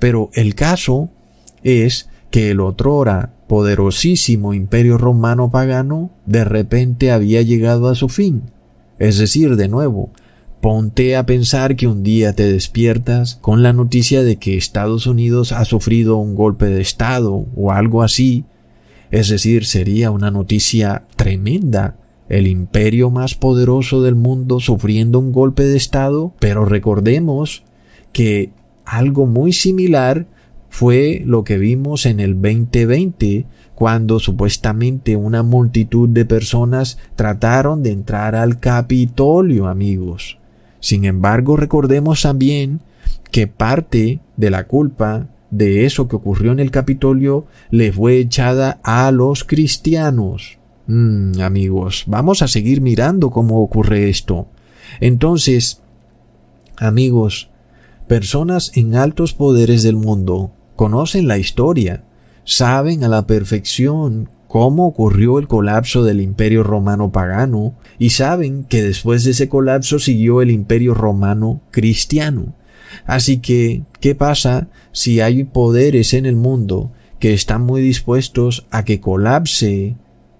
Pero 0.00 0.28
el 0.32 0.56
caso 0.56 1.08
es 1.62 2.08
que 2.32 2.50
el 2.50 2.58
otrora 2.58 3.35
poderosísimo 3.46 4.54
imperio 4.54 4.98
romano 4.98 5.50
pagano 5.50 6.10
de 6.26 6.44
repente 6.44 7.10
había 7.10 7.42
llegado 7.42 7.88
a 7.88 7.94
su 7.94 8.08
fin. 8.08 8.42
Es 8.98 9.18
decir, 9.18 9.56
de 9.56 9.68
nuevo, 9.68 10.10
ponte 10.60 11.16
a 11.16 11.26
pensar 11.26 11.76
que 11.76 11.86
un 11.86 12.02
día 12.02 12.32
te 12.32 12.50
despiertas 12.50 13.36
con 13.36 13.62
la 13.62 13.72
noticia 13.72 14.22
de 14.22 14.36
que 14.36 14.56
Estados 14.56 15.06
Unidos 15.06 15.52
ha 15.52 15.64
sufrido 15.64 16.16
un 16.16 16.34
golpe 16.34 16.66
de 16.66 16.80
Estado 16.80 17.46
o 17.54 17.72
algo 17.72 18.02
así. 18.02 18.44
Es 19.10 19.28
decir, 19.28 19.64
sería 19.66 20.10
una 20.10 20.30
noticia 20.30 21.04
tremenda. 21.16 21.96
El 22.28 22.48
imperio 22.48 23.10
más 23.10 23.36
poderoso 23.36 24.02
del 24.02 24.16
mundo 24.16 24.58
sufriendo 24.58 25.20
un 25.20 25.30
golpe 25.30 25.62
de 25.64 25.76
Estado, 25.76 26.34
pero 26.40 26.64
recordemos 26.64 27.62
que 28.12 28.50
algo 28.84 29.26
muy 29.26 29.52
similar 29.52 30.26
fue 30.76 31.22
lo 31.24 31.42
que 31.42 31.56
vimos 31.56 32.04
en 32.04 32.20
el 32.20 32.34
2020, 32.34 33.46
cuando 33.74 34.18
supuestamente 34.18 35.16
una 35.16 35.42
multitud 35.42 36.06
de 36.06 36.26
personas 36.26 36.98
trataron 37.14 37.82
de 37.82 37.92
entrar 37.92 38.34
al 38.34 38.60
Capitolio, 38.60 39.68
amigos. 39.68 40.36
Sin 40.78 41.06
embargo, 41.06 41.56
recordemos 41.56 42.20
también 42.20 42.80
que 43.30 43.46
parte 43.46 44.20
de 44.36 44.50
la 44.50 44.66
culpa 44.66 45.28
de 45.50 45.86
eso 45.86 46.08
que 46.08 46.16
ocurrió 46.16 46.52
en 46.52 46.60
el 46.60 46.70
Capitolio 46.70 47.46
le 47.70 47.90
fue 47.90 48.18
echada 48.18 48.78
a 48.82 49.10
los 49.12 49.44
cristianos. 49.44 50.58
Mm, 50.88 51.40
amigos, 51.40 52.04
vamos 52.06 52.42
a 52.42 52.48
seguir 52.48 52.82
mirando 52.82 53.30
cómo 53.30 53.62
ocurre 53.62 54.10
esto. 54.10 54.46
Entonces, 55.00 55.80
amigos, 56.76 57.48
personas 58.08 58.72
en 58.74 58.94
altos 58.94 59.32
poderes 59.32 59.82
del 59.82 59.96
mundo 59.96 60.52
conocen 60.76 61.26
la 61.26 61.38
historia, 61.38 62.04
saben 62.44 63.02
a 63.02 63.08
la 63.08 63.26
perfección 63.26 64.28
cómo 64.46 64.86
ocurrió 64.86 65.38
el 65.38 65.48
colapso 65.48 66.04
del 66.04 66.20
imperio 66.20 66.62
romano 66.62 67.10
pagano 67.10 67.74
y 67.98 68.10
saben 68.10 68.64
que 68.64 68.82
después 68.82 69.24
de 69.24 69.32
ese 69.32 69.48
colapso 69.48 69.98
siguió 69.98 70.40
el 70.42 70.50
imperio 70.50 70.94
romano 70.94 71.60
cristiano. 71.70 72.54
Así 73.04 73.38
que, 73.38 73.82
¿qué 74.00 74.14
pasa 74.14 74.68
si 74.92 75.20
hay 75.20 75.44
poderes 75.44 76.14
en 76.14 76.24
el 76.24 76.36
mundo 76.36 76.92
que 77.18 77.34
están 77.34 77.62
muy 77.62 77.82
dispuestos 77.82 78.66
a 78.70 78.84
que 78.84 79.00
colapse 79.00 79.96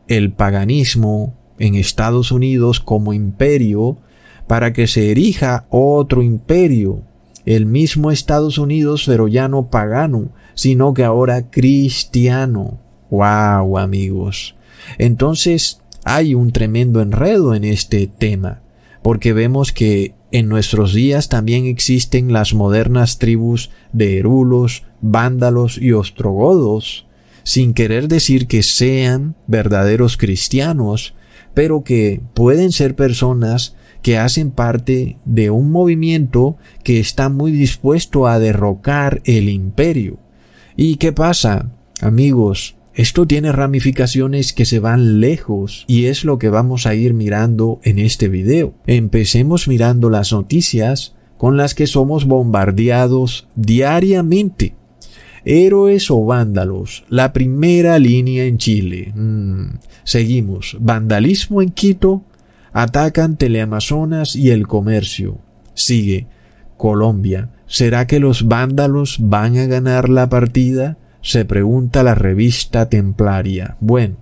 el 0.08 0.32
paganismo 0.32 1.34
en 1.58 1.74
Estados 1.74 2.30
Unidos 2.30 2.80
como 2.80 3.12
imperio 3.12 3.98
para 4.46 4.72
que 4.72 4.86
se 4.86 5.10
erija 5.10 5.66
otro 5.70 6.22
imperio 6.22 7.02
el 7.46 7.64
mismo 7.64 8.10
Estados 8.10 8.58
Unidos, 8.58 9.04
pero 9.06 9.28
ya 9.28 9.48
no 9.48 9.70
pagano, 9.70 10.32
sino 10.54 10.92
que 10.92 11.04
ahora 11.04 11.48
cristiano. 11.50 12.80
¡Wow, 13.08 13.78
amigos! 13.78 14.56
Entonces 14.98 15.80
hay 16.04 16.34
un 16.34 16.52
tremendo 16.52 17.00
enredo 17.00 17.54
en 17.54 17.64
este 17.64 18.08
tema, 18.08 18.62
porque 19.02 19.32
vemos 19.32 19.72
que 19.72 20.14
en 20.32 20.48
nuestros 20.48 20.92
días 20.92 21.28
también 21.28 21.66
existen 21.66 22.32
las 22.32 22.52
modernas 22.52 23.18
tribus 23.18 23.70
de 23.92 24.18
Herulos, 24.18 24.82
Vándalos 25.00 25.78
y 25.78 25.92
Ostrogodos, 25.92 27.06
sin 27.44 27.74
querer 27.74 28.08
decir 28.08 28.48
que 28.48 28.64
sean 28.64 29.36
verdaderos 29.46 30.16
cristianos, 30.16 31.14
pero 31.54 31.84
que 31.84 32.20
pueden 32.34 32.72
ser 32.72 32.96
personas 32.96 33.76
que 34.02 34.18
hacen 34.18 34.50
parte 34.50 35.16
de 35.24 35.50
un 35.50 35.70
movimiento 35.70 36.56
que 36.82 37.00
está 37.00 37.28
muy 37.28 37.52
dispuesto 37.52 38.26
a 38.26 38.38
derrocar 38.38 39.22
el 39.24 39.48
imperio. 39.48 40.18
¿Y 40.76 40.96
qué 40.96 41.12
pasa? 41.12 41.70
Amigos, 42.00 42.76
esto 42.96 43.26
tiene 43.26 43.52
ramificaciones 43.52 44.54
que 44.54 44.64
se 44.64 44.78
van 44.78 45.20
lejos 45.20 45.84
y 45.86 46.06
es 46.06 46.24
lo 46.24 46.38
que 46.38 46.48
vamos 46.48 46.86
a 46.86 46.94
ir 46.94 47.12
mirando 47.12 47.78
en 47.82 47.98
este 47.98 48.28
video. 48.28 48.72
Empecemos 48.86 49.68
mirando 49.68 50.08
las 50.08 50.32
noticias 50.32 51.14
con 51.36 51.58
las 51.58 51.74
que 51.74 51.86
somos 51.86 52.24
bombardeados 52.24 53.48
diariamente. 53.54 54.74
Héroes 55.44 56.10
o 56.10 56.24
vándalos, 56.24 57.04
la 57.08 57.32
primera 57.32 57.98
línea 57.98 58.44
en 58.44 58.58
Chile. 58.58 59.12
Mm, 59.14 59.76
seguimos. 60.02 60.76
Vandalismo 60.80 61.60
en 61.62 61.70
Quito, 61.70 62.24
Atacan 62.78 63.38
Teleamazonas 63.38 64.36
y 64.36 64.50
el 64.50 64.66
comercio. 64.66 65.38
Sigue. 65.72 66.26
Colombia. 66.76 67.48
¿Será 67.66 68.06
que 68.06 68.20
los 68.20 68.48
vándalos 68.48 69.16
van 69.18 69.56
a 69.56 69.64
ganar 69.64 70.10
la 70.10 70.28
partida? 70.28 70.98
Se 71.22 71.46
pregunta 71.46 72.02
la 72.02 72.14
revista 72.14 72.90
Templaria. 72.90 73.78
Bueno, 73.80 74.16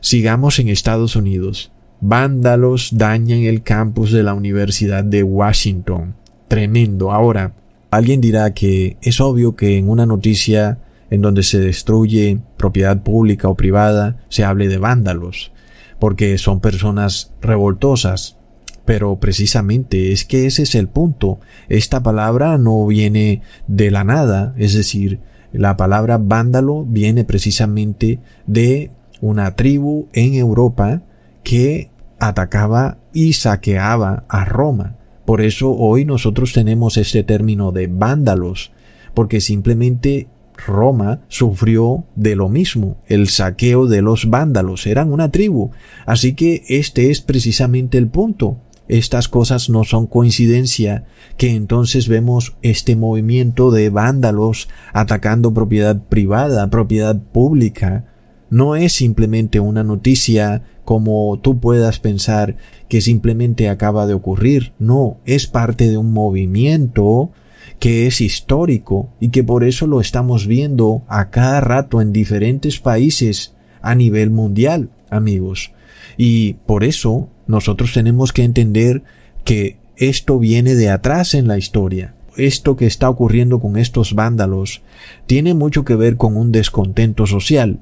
sigamos 0.00 0.58
en 0.58 0.68
Estados 0.68 1.16
Unidos. 1.16 1.72
Vándalos 2.02 2.90
dañan 2.98 3.38
el 3.38 3.62
campus 3.62 4.12
de 4.12 4.22
la 4.22 4.34
Universidad 4.34 5.02
de 5.02 5.22
Washington. 5.22 6.16
Tremendo. 6.48 7.12
Ahora, 7.12 7.54
alguien 7.90 8.20
dirá 8.20 8.52
que 8.52 8.98
es 9.00 9.22
obvio 9.22 9.56
que 9.56 9.78
en 9.78 9.88
una 9.88 10.04
noticia 10.04 10.80
en 11.08 11.22
donde 11.22 11.42
se 11.42 11.60
destruye 11.60 12.40
propiedad 12.58 13.02
pública 13.02 13.48
o 13.48 13.54
privada 13.54 14.18
se 14.28 14.44
hable 14.44 14.68
de 14.68 14.76
vándalos 14.76 15.50
porque 15.98 16.38
son 16.38 16.60
personas 16.60 17.32
revoltosas. 17.40 18.36
Pero 18.84 19.18
precisamente 19.18 20.12
es 20.12 20.24
que 20.24 20.46
ese 20.46 20.62
es 20.62 20.74
el 20.74 20.88
punto. 20.88 21.40
Esta 21.68 22.02
palabra 22.02 22.56
no 22.56 22.86
viene 22.86 23.42
de 23.66 23.90
la 23.90 24.04
nada, 24.04 24.54
es 24.56 24.74
decir, 24.74 25.20
la 25.52 25.76
palabra 25.76 26.18
vándalo 26.18 26.84
viene 26.84 27.24
precisamente 27.24 28.20
de 28.46 28.90
una 29.20 29.56
tribu 29.56 30.08
en 30.12 30.34
Europa 30.34 31.02
que 31.42 31.90
atacaba 32.18 32.98
y 33.12 33.32
saqueaba 33.32 34.24
a 34.28 34.44
Roma. 34.44 34.96
Por 35.24 35.40
eso 35.40 35.72
hoy 35.72 36.04
nosotros 36.04 36.52
tenemos 36.52 36.96
este 36.96 37.24
término 37.24 37.72
de 37.72 37.88
vándalos, 37.88 38.72
porque 39.14 39.40
simplemente 39.40 40.28
Roma 40.64 41.22
sufrió 41.28 42.04
de 42.14 42.36
lo 42.36 42.48
mismo, 42.48 43.02
el 43.06 43.28
saqueo 43.28 43.86
de 43.86 44.02
los 44.02 44.30
vándalos, 44.30 44.86
eran 44.86 45.12
una 45.12 45.30
tribu. 45.30 45.70
Así 46.06 46.34
que 46.34 46.64
este 46.68 47.10
es 47.10 47.20
precisamente 47.20 47.98
el 47.98 48.08
punto. 48.08 48.58
Estas 48.88 49.28
cosas 49.28 49.68
no 49.68 49.82
son 49.82 50.06
coincidencia, 50.06 51.06
que 51.36 51.50
entonces 51.54 52.06
vemos 52.06 52.56
este 52.62 52.94
movimiento 52.94 53.72
de 53.72 53.90
vándalos 53.90 54.68
atacando 54.92 55.52
propiedad 55.52 56.00
privada, 56.08 56.70
propiedad 56.70 57.20
pública. 57.20 58.04
No 58.48 58.76
es 58.76 58.92
simplemente 58.92 59.58
una 59.58 59.82
noticia 59.82 60.62
como 60.84 61.40
tú 61.42 61.58
puedas 61.58 61.98
pensar 61.98 62.56
que 62.88 63.00
simplemente 63.00 63.68
acaba 63.68 64.06
de 64.06 64.14
ocurrir. 64.14 64.72
No, 64.78 65.18
es 65.24 65.48
parte 65.48 65.90
de 65.90 65.96
un 65.96 66.12
movimiento 66.12 67.32
que 67.78 68.06
es 68.06 68.20
histórico 68.20 69.10
y 69.20 69.28
que 69.28 69.44
por 69.44 69.64
eso 69.64 69.86
lo 69.86 70.00
estamos 70.00 70.46
viendo 70.46 71.02
a 71.08 71.30
cada 71.30 71.60
rato 71.60 72.00
en 72.00 72.12
diferentes 72.12 72.80
países 72.80 73.54
a 73.82 73.94
nivel 73.94 74.30
mundial, 74.30 74.90
amigos. 75.10 75.72
Y 76.16 76.54
por 76.66 76.84
eso 76.84 77.28
nosotros 77.46 77.92
tenemos 77.92 78.32
que 78.32 78.44
entender 78.44 79.02
que 79.44 79.76
esto 79.96 80.38
viene 80.38 80.74
de 80.74 80.90
atrás 80.90 81.34
en 81.34 81.48
la 81.48 81.58
historia. 81.58 82.14
Esto 82.36 82.76
que 82.76 82.86
está 82.86 83.08
ocurriendo 83.08 83.60
con 83.60 83.76
estos 83.76 84.14
vándalos 84.14 84.82
tiene 85.26 85.54
mucho 85.54 85.84
que 85.84 85.94
ver 85.94 86.16
con 86.16 86.36
un 86.36 86.52
descontento 86.52 87.26
social. 87.26 87.80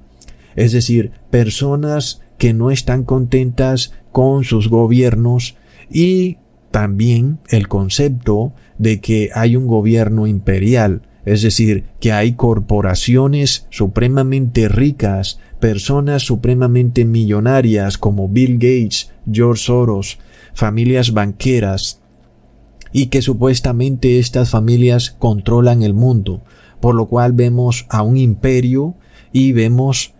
Es 0.55 0.73
decir, 0.73 1.11
personas 1.31 2.23
que 2.39 2.53
no 2.53 2.71
están 2.71 3.05
contentas 3.05 3.93
con 4.13 4.45
sus 4.45 4.69
gobiernos 4.69 5.57
y 5.91 6.39
también 6.75 7.39
el 7.51 7.69
concepto 7.69 8.53
de 8.79 9.01
que 9.01 9.31
hay 9.33 9.55
un 9.55 9.69
gobierno 9.69 10.27
imperial, 10.27 11.03
es 11.25 11.43
decir, 11.43 11.85
que 12.01 12.11
hay 12.11 12.33
corporaciones 12.33 13.69
supremamente 13.71 14.67
ricas, 14.67 15.39
personas 15.61 16.25
supremamente 16.25 17.05
millonarias 17.05 17.97
como 17.97 18.29
Bill 18.29 18.55
Gates, 18.55 19.13
George 19.31 19.63
Soros, 19.63 20.19
familias 20.53 21.13
banqueras, 21.13 22.01
y 22.93 23.07
que 23.07 23.23
supuestamente 23.23 24.19
estas 24.19 24.51
familias 24.51 25.13
controlan 25.17 25.85
el 25.85 25.95
mundo, 25.95 26.43
por 26.81 26.97
lo 26.97 27.07
cual 27.07 27.35
vemos 27.35 27.87
a 27.89 28.03
un 28.03 28.17
imperio 28.17 28.97
y 29.31 29.53
vemos 29.53 30.15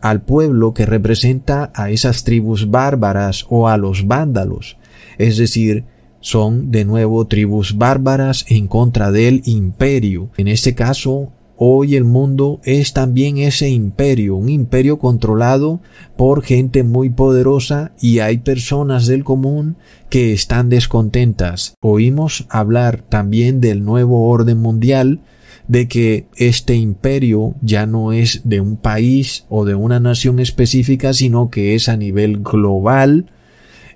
al 0.00 0.22
pueblo 0.22 0.74
que 0.74 0.86
representa 0.86 1.70
a 1.72 1.90
esas 1.90 2.24
tribus 2.24 2.68
bárbaras 2.68 3.46
o 3.48 3.68
a 3.68 3.76
los 3.76 4.08
vándalos, 4.08 4.76
es 5.16 5.36
decir, 5.36 5.84
son 6.20 6.70
de 6.70 6.84
nuevo 6.84 7.26
tribus 7.26 7.76
bárbaras 7.76 8.44
en 8.48 8.66
contra 8.66 9.10
del 9.10 9.42
imperio. 9.44 10.30
En 10.36 10.48
este 10.48 10.74
caso, 10.74 11.32
hoy 11.56 11.96
el 11.96 12.04
mundo 12.04 12.60
es 12.64 12.92
también 12.92 13.38
ese 13.38 13.68
imperio, 13.68 14.36
un 14.36 14.48
imperio 14.48 14.98
controlado 14.98 15.80
por 16.16 16.42
gente 16.42 16.82
muy 16.82 17.10
poderosa 17.10 17.92
y 18.00 18.20
hay 18.20 18.38
personas 18.38 19.06
del 19.06 19.24
común 19.24 19.76
que 20.08 20.32
están 20.32 20.68
descontentas. 20.68 21.74
Oímos 21.80 22.46
hablar 22.48 23.02
también 23.02 23.60
del 23.60 23.84
nuevo 23.84 24.28
orden 24.28 24.58
mundial, 24.58 25.20
de 25.68 25.86
que 25.86 26.26
este 26.36 26.74
imperio 26.74 27.54
ya 27.62 27.86
no 27.86 28.12
es 28.12 28.40
de 28.44 28.60
un 28.60 28.76
país 28.76 29.44
o 29.48 29.64
de 29.64 29.74
una 29.74 30.00
nación 30.00 30.40
específica, 30.40 31.12
sino 31.12 31.48
que 31.48 31.74
es 31.74 31.88
a 31.88 31.96
nivel 31.96 32.38
global 32.42 33.26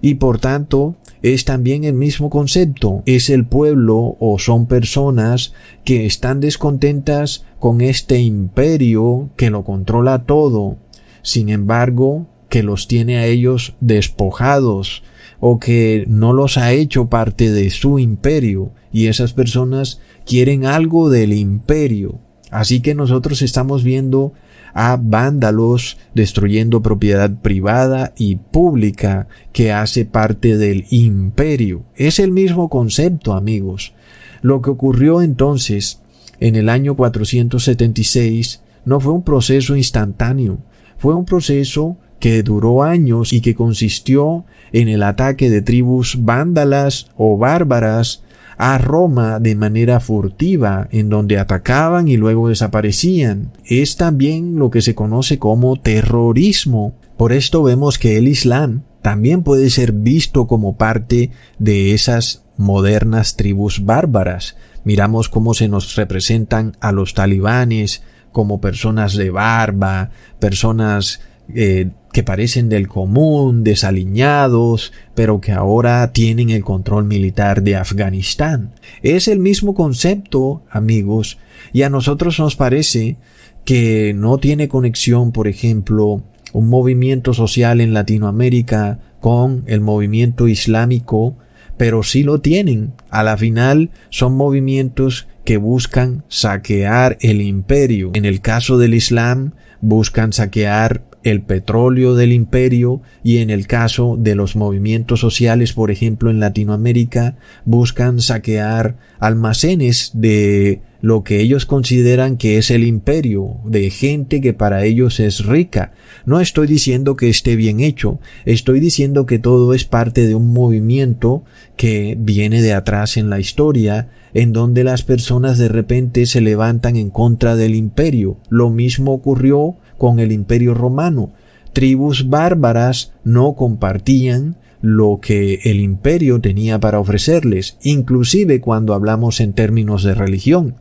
y 0.01 0.17
por 0.17 0.39
tanto 0.39 0.97
es 1.25 1.47
también 1.47 1.85
el 1.85 1.95
mismo 1.95 2.29
concepto. 2.29 3.03
Es 3.07 3.31
el 3.31 3.47
pueblo 3.47 4.19
o 4.21 4.39
son 4.39 4.67
personas 4.67 5.55
que 5.83 6.05
están 6.05 6.41
descontentas 6.41 7.47
con 7.59 7.81
este 7.81 8.19
imperio 8.19 9.31
que 9.35 9.49
lo 9.49 9.65
controla 9.65 10.27
todo. 10.27 10.77
Sin 11.23 11.49
embargo, 11.49 12.27
que 12.51 12.63
los 12.63 12.89
tiene 12.89 13.17
a 13.17 13.25
ellos 13.25 13.75
despojados 13.81 15.03
o 15.41 15.59
que 15.59 16.05
no 16.09 16.35
los 16.35 16.59
ha 16.59 16.73
hecho 16.73 17.09
parte 17.09 17.51
de 17.51 17.71
su 17.71 17.99
imperio 17.99 18.73
y 18.93 19.07
esas 19.07 19.33
personas 19.33 20.03
quieren 20.27 20.67
algo 20.67 21.09
del 21.09 21.33
imperio. 21.33 22.19
Así 22.51 22.83
que 22.83 22.95
nosotros 22.95 23.41
estamos 23.41 23.83
viendo 23.83 24.35
a 24.75 24.99
vándalos 25.01 25.97
destruyendo 26.15 26.83
propiedad 26.83 27.31
privada 27.31 28.13
y 28.17 28.37
pública 28.37 29.29
que 29.53 29.73
hace 29.73 30.05
parte 30.05 30.59
del 30.59 30.85
imperio. 30.91 31.85
Es 31.95 32.19
el 32.19 32.33
mismo 32.33 32.69
concepto, 32.69 33.33
amigos. 33.35 33.95
Lo 34.43 34.61
que 34.61 34.71
ocurrió 34.71 35.23
entonces 35.23 36.01
en 36.41 36.57
el 36.57 36.69
año 36.69 36.97
476 36.97 38.63
no 38.85 39.01
fue 39.01 39.13
un 39.13 39.23
proceso 39.23 39.77
instantáneo, 39.77 40.59
fue 40.99 41.15
un 41.15 41.25
proceso 41.25 41.97
que 42.19 42.43
duró 42.43 42.83
años 42.83 43.33
y 43.33 43.41
que 43.41 43.55
consistió 43.55 44.45
en 44.73 44.89
el 44.89 45.03
ataque 45.03 45.51
de 45.51 45.63
tribus 45.63 46.17
vándalas 46.21 47.11
o 47.17 47.39
bárbaras 47.39 48.24
a 48.57 48.79
Roma 48.79 49.41
de 49.41 49.55
manera 49.55 50.01
furtiva, 50.01 50.89
en 50.91 51.09
donde 51.09 51.39
atacaban 51.39 52.09
y 52.09 52.17
luego 52.17 52.49
desaparecían. 52.49 53.53
Es 53.65 53.97
también 53.97 54.59
lo 54.59 54.71
que 54.71 54.83
se 54.83 54.95
conoce 54.95 55.39
como 55.39 55.77
terrorismo. 55.77 56.95
Por 57.17 57.33
esto 57.33 57.63
vemos 57.63 57.99
que 57.99 58.17
el 58.17 58.29
Islam 58.29 58.83
también 59.03 59.43
puede 59.43 59.71
ser 59.71 59.93
visto 59.93 60.47
como 60.47 60.77
parte 60.77 61.31
de 61.59 61.93
esas 61.93 62.45
modernas 62.57 63.37
tribus 63.37 63.85
bárbaras. 63.85 64.57
Miramos 64.85 65.29
cómo 65.29 65.55
se 65.55 65.69
nos 65.69 65.95
representan 65.97 66.77
a 66.81 66.93
los 66.93 67.15
talibanes 67.15 68.03
como 68.33 68.61
personas 68.61 69.15
de 69.15 69.31
barba, 69.31 70.11
personas 70.39 71.21
eh, 71.55 71.91
que 72.15 72.23
parecen 72.23 72.69
del 72.69 72.87
común, 72.87 73.65
desaliñados, 73.65 74.93
pero 75.17 75.41
que 75.41 75.51
ahora 75.51 76.13
tienen 76.13 76.51
el 76.51 76.63
control 76.63 77.07
militar 77.07 77.65
de 77.65 77.75
Afganistán. 77.75 78.71
Es 79.03 79.27
el 79.27 79.41
mismo 79.41 79.75
concepto, 79.75 80.63
amigos, 80.71 81.39
y 81.73 81.83
a 81.83 81.91
nosotros 81.91 82.39
nos 82.39 82.55
parece 82.55 83.17
que 83.65 84.15
no 84.15 84.39
tiene 84.39 84.69
conexión, 84.69 85.33
por 85.33 85.49
ejemplo, 85.49 86.23
un 86.53 86.69
movimiento 86.69 87.35
social 87.35 87.81
en 87.81 87.93
Latinoamérica 87.93 89.01
con 89.19 89.65
el 89.67 89.81
movimiento 89.81 90.47
islámico, 90.47 91.37
pero 91.77 92.05
sí 92.05 92.23
lo 92.23 92.41
tienen. 92.41 92.93
A 93.11 93.25
la 93.25 93.37
final 93.37 93.91
son 94.11 94.37
movimientos 94.37 95.27
que 95.45 95.57
buscan 95.57 96.23
saquear 96.29 97.19
el 97.21 97.43
imperio. 97.43 98.13
En 98.15 98.25
el 98.25 98.41
caso 98.41 98.79
del 98.79 98.95
Islam, 98.95 99.55
buscan 99.81 100.33
saquear 100.33 101.03
el 101.25 101.43
petróleo 101.43 102.15
del 102.15 102.33
imperio 102.33 103.01
y 103.23 103.39
en 103.39 103.51
el 103.51 103.67
caso 103.67 104.17
de 104.19 104.35
los 104.35 104.57
movimientos 104.57 105.21
sociales, 105.21 105.73
por 105.73 105.91
ejemplo, 105.91 106.31
en 106.31 106.39
Latinoamérica, 106.39 107.37
buscan 107.65 108.21
saquear 108.21 108.97
almacenes 109.19 110.11
de 110.15 110.83
lo 111.01 111.23
que 111.23 111.41
ellos 111.41 111.67
consideran 111.67 112.39
que 112.39 112.57
es 112.57 112.71
el 112.71 112.83
imperio, 112.83 113.57
de 113.67 113.91
gente 113.91 114.41
que 114.41 114.55
para 114.55 114.85
ellos 114.85 115.21
es 115.21 115.45
rica. 115.45 115.93
No 116.25 116.41
estoy 116.41 116.67
diciendo 116.67 117.15
que 117.15 117.29
esté 117.29 117.57
bien 117.57 117.81
hecho, 117.81 118.21
estoy 118.47 118.81
diciendo 118.81 119.27
que 119.27 119.39
todo 119.39 119.75
es 119.75 119.85
parte 119.85 120.27
de 120.27 120.35
un 120.35 120.53
movimiento 120.53 121.45
que 121.77 122.17
viene 122.19 122.63
de 122.63 122.73
atrás 122.73 123.19
en 123.19 123.29
la 123.29 123.39
historia, 123.39 124.09
en 124.33 124.53
donde 124.55 124.83
las 124.83 125.03
personas 125.03 125.59
de 125.59 125.69
repente 125.69 126.25
se 126.25 126.41
levantan 126.41 126.97
en 126.97 127.11
contra 127.11 127.55
del 127.55 127.75
imperio. 127.75 128.39
Lo 128.49 128.71
mismo 128.71 129.13
ocurrió 129.13 129.77
con 129.99 130.19
el 130.19 130.33
imperio 130.33 130.75
romano. 130.75 131.33
Tribus 131.73 132.29
bárbaras 132.29 133.13
no 133.25 133.55
compartían 133.55 134.57
lo 134.81 135.19
que 135.21 135.61
el 135.65 135.81
imperio 135.81 136.41
tenía 136.41 136.79
para 136.79 137.01
ofrecerles, 137.01 137.79
inclusive 137.83 138.61
cuando 138.61 138.93
hablamos 138.93 139.41
en 139.41 139.55
términos 139.55 140.03
de 140.03 140.15
religión, 140.15 140.77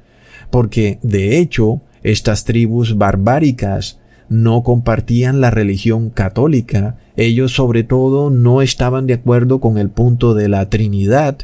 porque 0.49 0.99
de 1.04 1.39
hecho 1.39 1.82
estas 2.04 2.43
tribus 2.43 2.97
barbáricas 2.97 3.99
no 4.28 4.62
compartían 4.63 5.39
la 5.39 5.52
religión 5.52 6.10
católica, 6.10 6.97
ellos 7.15 7.54
sobre 7.54 7.84
todo 7.84 8.30
no 8.30 8.62
estaban 8.62 9.08
de 9.08 9.13
acuerdo 9.13 9.62
con 9.62 9.78
el 9.78 9.89
punto 9.89 10.34
de 10.34 10.49
la 10.49 10.69
Trinidad, 10.69 11.38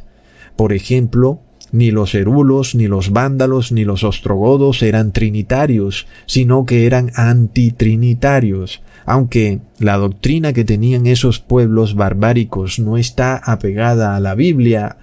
por 0.55 0.73
ejemplo, 0.73 1.39
ni 1.71 1.91
los 1.91 2.15
erulos, 2.15 2.75
ni 2.75 2.87
los 2.87 3.11
vándalos, 3.11 3.71
ni 3.71 3.85
los 3.85 4.03
ostrogodos 4.03 4.81
eran 4.81 5.11
trinitarios, 5.11 6.07
sino 6.25 6.65
que 6.65 6.85
eran 6.85 7.11
antitrinitarios, 7.15 8.81
aunque 9.05 9.59
la 9.79 9.97
doctrina 9.97 10.53
que 10.53 10.65
tenían 10.65 11.07
esos 11.07 11.39
pueblos 11.39 11.95
barbáricos 11.95 12.79
no 12.79 12.97
está 12.97 13.35
apegada 13.37 14.15
a 14.15 14.19
la 14.19 14.35
Biblia. 14.35 14.97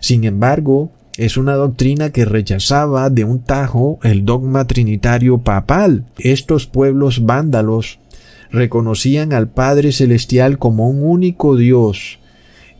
Sin 0.00 0.24
embargo, 0.24 0.90
es 1.16 1.36
una 1.36 1.54
doctrina 1.54 2.10
que 2.10 2.24
rechazaba 2.24 3.08
de 3.08 3.24
un 3.24 3.40
tajo 3.40 3.98
el 4.02 4.24
dogma 4.24 4.66
trinitario 4.66 5.38
papal. 5.38 6.04
Estos 6.18 6.66
pueblos 6.66 7.24
vándalos 7.24 8.00
reconocían 8.50 9.32
al 9.32 9.48
Padre 9.48 9.92
Celestial 9.92 10.58
como 10.58 10.88
un 10.88 11.02
único 11.02 11.56
Dios, 11.56 12.18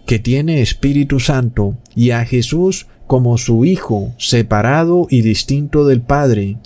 que 0.06 0.18
tiene 0.18 0.62
Espíritu 0.62 1.20
Santo, 1.20 1.76
y 1.94 2.10
a 2.10 2.24
Jesús 2.24 2.86
como 3.06 3.38
su 3.38 3.64
Hijo, 3.64 4.12
separado 4.18 5.06
y 5.10 5.22
distinto 5.22 5.86
del 5.86 6.00
Padre, 6.00 6.56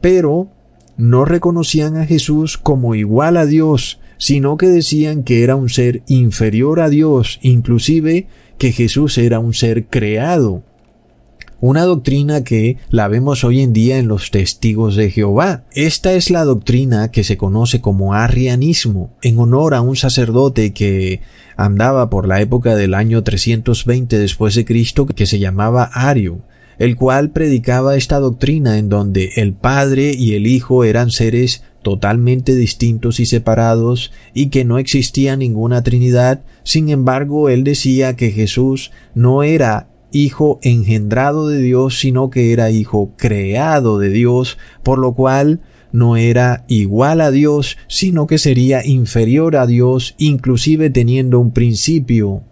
pero 0.00 0.48
no 0.96 1.24
reconocían 1.24 1.96
a 1.96 2.06
Jesús 2.06 2.58
como 2.58 2.94
igual 2.94 3.36
a 3.36 3.46
Dios, 3.46 4.00
sino 4.18 4.56
que 4.56 4.66
decían 4.66 5.22
que 5.22 5.44
era 5.44 5.56
un 5.56 5.68
ser 5.68 6.02
inferior 6.06 6.80
a 6.80 6.88
Dios, 6.88 7.38
inclusive 7.42 8.26
que 8.58 8.72
Jesús 8.72 9.16
era 9.18 9.38
un 9.38 9.54
ser 9.54 9.86
creado. 9.86 10.64
Una 11.60 11.84
doctrina 11.84 12.44
que 12.44 12.76
la 12.90 13.08
vemos 13.08 13.44
hoy 13.44 13.62
en 13.62 13.72
día 13.72 13.98
en 13.98 14.08
los 14.08 14.30
testigos 14.30 14.96
de 14.96 15.10
Jehová. 15.10 15.64
Esta 15.72 16.12
es 16.12 16.30
la 16.30 16.44
doctrina 16.44 17.10
que 17.10 17.24
se 17.24 17.36
conoce 17.36 17.80
como 17.80 18.14
arrianismo, 18.14 19.16
en 19.22 19.38
honor 19.38 19.74
a 19.74 19.80
un 19.80 19.96
sacerdote 19.96 20.72
que 20.72 21.20
andaba 21.56 22.10
por 22.10 22.28
la 22.28 22.40
época 22.40 22.76
del 22.76 22.94
año 22.94 23.24
320 23.24 24.18
después 24.18 24.54
de 24.54 24.64
Cristo 24.64 25.06
que 25.06 25.26
se 25.26 25.38
llamaba 25.38 25.84
Ario 25.92 26.42
el 26.78 26.96
cual 26.96 27.30
predicaba 27.30 27.96
esta 27.96 28.20
doctrina 28.20 28.78
en 28.78 28.88
donde 28.88 29.32
el 29.36 29.52
Padre 29.52 30.12
y 30.16 30.34
el 30.34 30.46
Hijo 30.46 30.84
eran 30.84 31.10
seres 31.10 31.64
totalmente 31.82 32.54
distintos 32.54 33.20
y 33.20 33.26
separados 33.26 34.12
y 34.32 34.48
que 34.48 34.64
no 34.64 34.78
existía 34.78 35.36
ninguna 35.36 35.82
Trinidad, 35.82 36.42
sin 36.62 36.88
embargo 36.88 37.48
él 37.48 37.64
decía 37.64 38.14
que 38.16 38.30
Jesús 38.30 38.92
no 39.14 39.42
era 39.42 39.88
hijo 40.12 40.58
engendrado 40.62 41.48
de 41.48 41.60
Dios, 41.60 41.98
sino 41.98 42.30
que 42.30 42.52
era 42.52 42.70
hijo 42.70 43.12
creado 43.16 43.98
de 43.98 44.10
Dios, 44.10 44.58
por 44.82 44.98
lo 44.98 45.14
cual 45.14 45.60
no 45.92 46.16
era 46.16 46.64
igual 46.68 47.20
a 47.20 47.30
Dios, 47.30 47.78
sino 47.86 48.26
que 48.26 48.38
sería 48.38 48.84
inferior 48.84 49.56
a 49.56 49.66
Dios, 49.66 50.14
inclusive 50.18 50.90
teniendo 50.90 51.40
un 51.40 51.52
principio. 51.52 52.42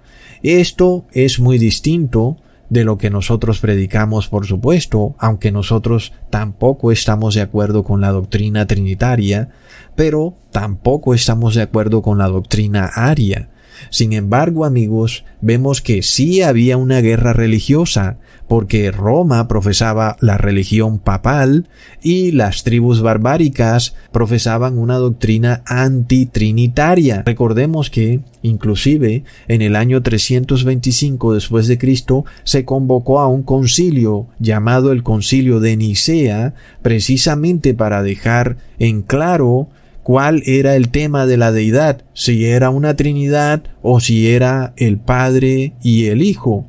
Esto 0.43 1.07
es 1.13 1.41
muy 1.41 1.59
distinto 1.59 2.39
de 2.69 2.85
lo 2.85 2.99
que 2.99 3.11
nosotros 3.11 3.61
predicamos, 3.61 4.29
por 4.29 4.47
supuesto, 4.47 5.15
aunque 5.19 5.53
nosotros 5.53 6.13
tampoco 6.31 6.91
estamos 6.91 7.35
de 7.35 7.43
acuerdo 7.43 7.85
con 7.85 8.01
la 8.01 8.11
doctrina 8.11 8.67
trinitaria, 8.67 9.51
pero 9.95 10.35
tampoco 10.51 11.15
estamos 11.15 11.55
de 11.55 11.63
acuerdo 11.63 12.03
con 12.03 12.19
la 12.19 12.29
doctrina 12.29 12.87
aria. 12.87 13.51
Sin 13.91 14.13
embargo, 14.13 14.65
amigos, 14.65 15.25
vemos 15.41 15.83
que 15.83 16.03
sí 16.03 16.43
había 16.43 16.77
una 16.77 17.01
guerra 17.01 17.33
religiosa, 17.33 18.19
porque 18.49 18.91
Roma 18.91 19.49
profesaba 19.49 20.17
la 20.21 20.39
religión 20.39 20.99
papal 20.99 21.69
y 22.03 22.33
las 22.33 22.63
tribus 22.63 23.03
barbáricas 23.03 23.95
profesaban 24.13 24.79
una 24.79 24.97
doctrina 24.97 25.63
antitrinitaria. 25.67 27.23
Recordemos 27.27 27.91
que, 27.91 28.21
inclusive, 28.43 29.25
en 29.49 29.63
el 29.63 29.75
año 29.75 30.03
325 30.03 31.35
después 31.35 31.67
de 31.67 31.79
Cristo 31.79 32.25
se 32.45 32.65
convocó 32.65 33.21
a 33.21 33.27
un 33.27 33.43
concilio 33.43 34.29
llamado 34.39 34.93
el 34.93 35.03
Concilio 35.03 35.61
de 35.61 35.77
Nicea, 35.77 36.55
precisamente 36.83 37.75
para 37.75 38.03
dejar 38.03 38.57
en 38.79 39.03
claro 39.03 39.69
cuál 40.07 40.45
era 40.47 40.77
el 40.77 40.91
tema 40.91 41.27
de 41.27 41.37
la 41.37 41.51
deidad, 41.51 42.05
si 42.15 42.47
era 42.47 42.71
una 42.71 42.95
Trinidad 42.95 43.65
o 43.83 43.99
si 43.99 44.29
era 44.29 44.73
el 44.77 44.99
Padre 44.99 45.73
y 45.83 46.07
el 46.07 46.23
Hijo. 46.23 46.65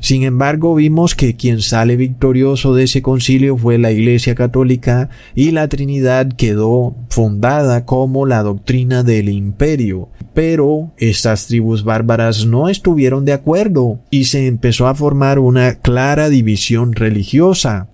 Sin 0.00 0.24
embargo, 0.24 0.74
vimos 0.74 1.14
que 1.14 1.34
quien 1.34 1.62
sale 1.62 1.96
victorioso 1.96 2.74
de 2.74 2.84
ese 2.84 3.00
concilio 3.00 3.56
fue 3.56 3.78
la 3.78 3.92
Iglesia 3.92 4.34
Católica 4.34 5.08
y 5.34 5.52
la 5.52 5.68
Trinidad 5.68 6.34
quedó 6.34 6.94
fundada 7.08 7.86
como 7.86 8.26
la 8.26 8.42
doctrina 8.42 9.02
del 9.02 9.30
imperio. 9.30 10.10
Pero 10.34 10.92
estas 10.98 11.46
tribus 11.46 11.84
bárbaras 11.84 12.44
no 12.44 12.68
estuvieron 12.68 13.24
de 13.24 13.32
acuerdo 13.32 14.00
y 14.10 14.24
se 14.24 14.46
empezó 14.46 14.86
a 14.86 14.94
formar 14.94 15.38
una 15.38 15.76
clara 15.76 16.28
división 16.28 16.92
religiosa. 16.92 17.88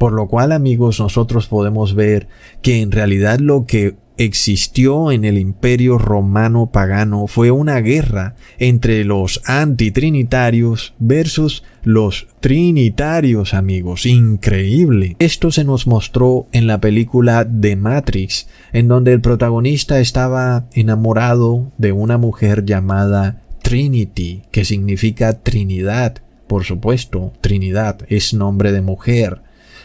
Por 0.00 0.14
lo 0.14 0.28
cual, 0.28 0.52
amigos, 0.52 0.98
nosotros 0.98 1.46
podemos 1.46 1.94
ver 1.94 2.26
que 2.62 2.80
en 2.80 2.90
realidad 2.90 3.38
lo 3.38 3.66
que 3.66 3.96
existió 4.16 5.12
en 5.12 5.26
el 5.26 5.36
imperio 5.36 5.98
romano 5.98 6.70
pagano 6.72 7.26
fue 7.26 7.50
una 7.50 7.82
guerra 7.82 8.34
entre 8.58 9.04
los 9.04 9.42
antitrinitarios 9.44 10.94
versus 10.98 11.64
los 11.82 12.28
trinitarios 12.40 13.52
amigos. 13.52 14.06
Increíble. 14.06 15.16
Esto 15.18 15.50
se 15.50 15.64
nos 15.64 15.86
mostró 15.86 16.46
en 16.52 16.66
la 16.66 16.80
película 16.80 17.46
The 17.46 17.76
Matrix, 17.76 18.48
en 18.72 18.88
donde 18.88 19.12
el 19.12 19.20
protagonista 19.20 20.00
estaba 20.00 20.64
enamorado 20.72 21.72
de 21.76 21.92
una 21.92 22.16
mujer 22.16 22.64
llamada 22.64 23.42
Trinity, 23.60 24.44
que 24.50 24.64
significa 24.64 25.42
Trinidad. 25.42 26.22
Por 26.46 26.64
supuesto, 26.64 27.34
Trinidad 27.42 27.98
es 28.08 28.32
nombre 28.32 28.72
de 28.72 28.80
mujer. 28.80 29.42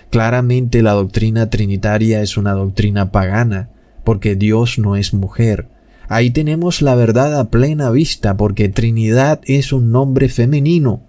Claramente 0.09 0.81
la 0.81 0.93
doctrina 0.93 1.49
trinitaria 1.49 2.21
es 2.21 2.37
una 2.37 2.53
doctrina 2.53 3.11
pagana, 3.11 3.69
porque 4.03 4.35
Dios 4.35 4.79
no 4.79 4.95
es 4.95 5.13
mujer. 5.13 5.67
Ahí 6.07 6.29
tenemos 6.29 6.81
la 6.81 6.95
verdad 6.95 7.39
a 7.39 7.49
plena 7.49 7.89
vista, 7.89 8.37
porque 8.37 8.69
Trinidad 8.69 9.41
es 9.45 9.73
un 9.73 9.91
nombre 9.91 10.29
femenino. 10.29 11.01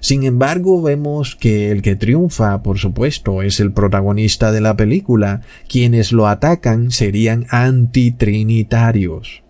Sin 0.00 0.24
embargo, 0.24 0.80
vemos 0.82 1.36
que 1.36 1.70
el 1.70 1.82
que 1.82 1.94
triunfa, 1.94 2.62
por 2.62 2.78
supuesto, 2.78 3.42
es 3.42 3.60
el 3.60 3.72
protagonista 3.72 4.50
de 4.50 4.62
la 4.62 4.76
película. 4.76 5.42
Quienes 5.68 6.10
lo 6.12 6.26
atacan 6.26 6.90
serían 6.90 7.46
antitrinitarios. 7.50 9.42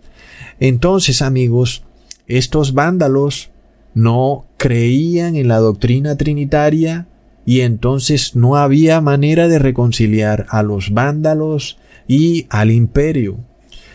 Entonces, 0.59 1.21
amigos, 1.21 1.83
estos 2.27 2.73
vándalos 2.73 3.49
no 3.93 4.45
creían 4.57 5.35
en 5.35 5.47
la 5.47 5.57
doctrina 5.57 6.17
trinitaria 6.17 7.07
y 7.45 7.61
entonces 7.61 8.35
no 8.35 8.55
había 8.55 9.01
manera 9.01 9.47
de 9.47 9.59
reconciliar 9.59 10.45
a 10.49 10.63
los 10.63 10.91
vándalos 10.91 11.77
y 12.07 12.47
al 12.49 12.71
imperio. 12.71 13.39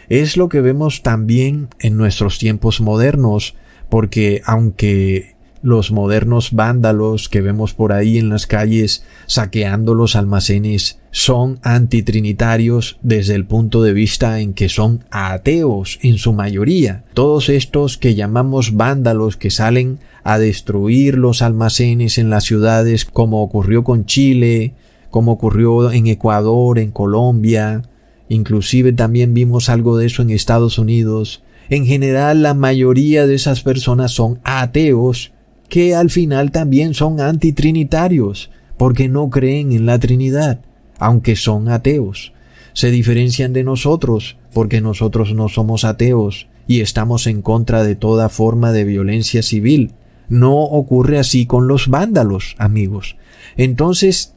Es 0.09 0.37
lo 0.37 0.49
que 0.49 0.61
vemos 0.61 1.03
también 1.03 1.69
en 1.81 1.97
nuestros 1.97 2.39
tiempos 2.39 2.81
modernos, 2.81 3.55
porque 3.89 4.43
aunque 4.45 5.37
los 5.63 5.91
modernos 5.91 6.53
vándalos 6.53 7.29
que 7.29 7.41
vemos 7.41 7.75
por 7.75 7.93
ahí 7.93 8.19
en 8.19 8.29
las 8.29 8.47
calles 8.47 9.05
saqueando 9.27 9.95
los 9.95 10.15
almacenes 10.15 11.01
son 11.11 11.59
antitrinitarios 11.63 12.99
desde 13.03 13.35
el 13.35 13.47
punto 13.47 13.83
de 13.83 13.93
vista 13.93 14.39
en 14.39 14.55
que 14.55 14.69
son 14.69 15.05
ateos 15.11 15.99
en 16.03 16.19
su 16.19 16.35
mayoría. 16.35 17.05
Todos 17.15 17.49
estos 17.49 17.99
que 17.99 18.15
llamamos 18.15 18.77
vándalos 18.77 19.37
que 19.37 19.51
salen 19.51 19.99
a 20.29 20.41
destruir 20.41 21.17
los 21.17 21.41
almacenes 21.41 22.19
en 22.19 22.31
las 22.31 22.43
ciudades 22.43 23.05
como 23.05 23.45
ocurrió 23.45 23.85
con 23.85 24.07
Chile, 24.07 24.75
como 25.09 25.31
ocurrió 25.31 25.93
en 25.93 26.09
Ecuador, 26.09 26.81
en 26.81 26.91
Colombia, 26.91 27.83
inclusive 28.29 28.93
también 28.93 29.35
vimos 29.35 29.69
algo 29.69 29.97
de 29.97 30.07
eso 30.07 30.23
en 30.23 30.31
Estados 30.31 30.81
Unidos. 30.81 31.45
En 31.69 31.87
general 31.87 32.43
la 32.43 32.55
mayoría 32.55 33.25
de 33.29 33.37
esas 33.37 33.62
personas 33.62 34.11
son 34.11 34.41
ateos 34.43 35.31
que 35.69 35.95
al 35.95 36.11
final 36.11 36.51
también 36.51 36.95
son 36.95 37.21
antitrinitarios, 37.21 38.51
porque 38.77 39.09
no 39.09 39.31
creen 39.31 39.71
en 39.71 39.87
la 39.87 40.01
Trinidad, 40.01 40.59
aunque 40.99 41.37
son 41.37 41.69
ateos. 41.69 42.33
Se 42.73 42.91
diferencian 42.91 43.53
de 43.53 43.62
nosotros, 43.62 44.39
porque 44.53 44.81
nosotros 44.81 45.35
no 45.35 45.49
somos 45.49 45.85
ateos 45.85 46.49
y 46.67 46.81
estamos 46.81 47.29
en 47.29 47.43
contra 47.43 47.85
de 47.85 47.95
toda 47.95 48.29
forma 48.29 48.73
de 48.73 48.83
violencia 48.83 49.45
civil. 49.45 49.93
No 50.29 50.55
ocurre 50.57 51.19
así 51.19 51.47
con 51.47 51.69
los 51.69 51.89
vándalos, 51.89 52.57
amigos. 52.59 53.17
Entonces, 53.57 54.35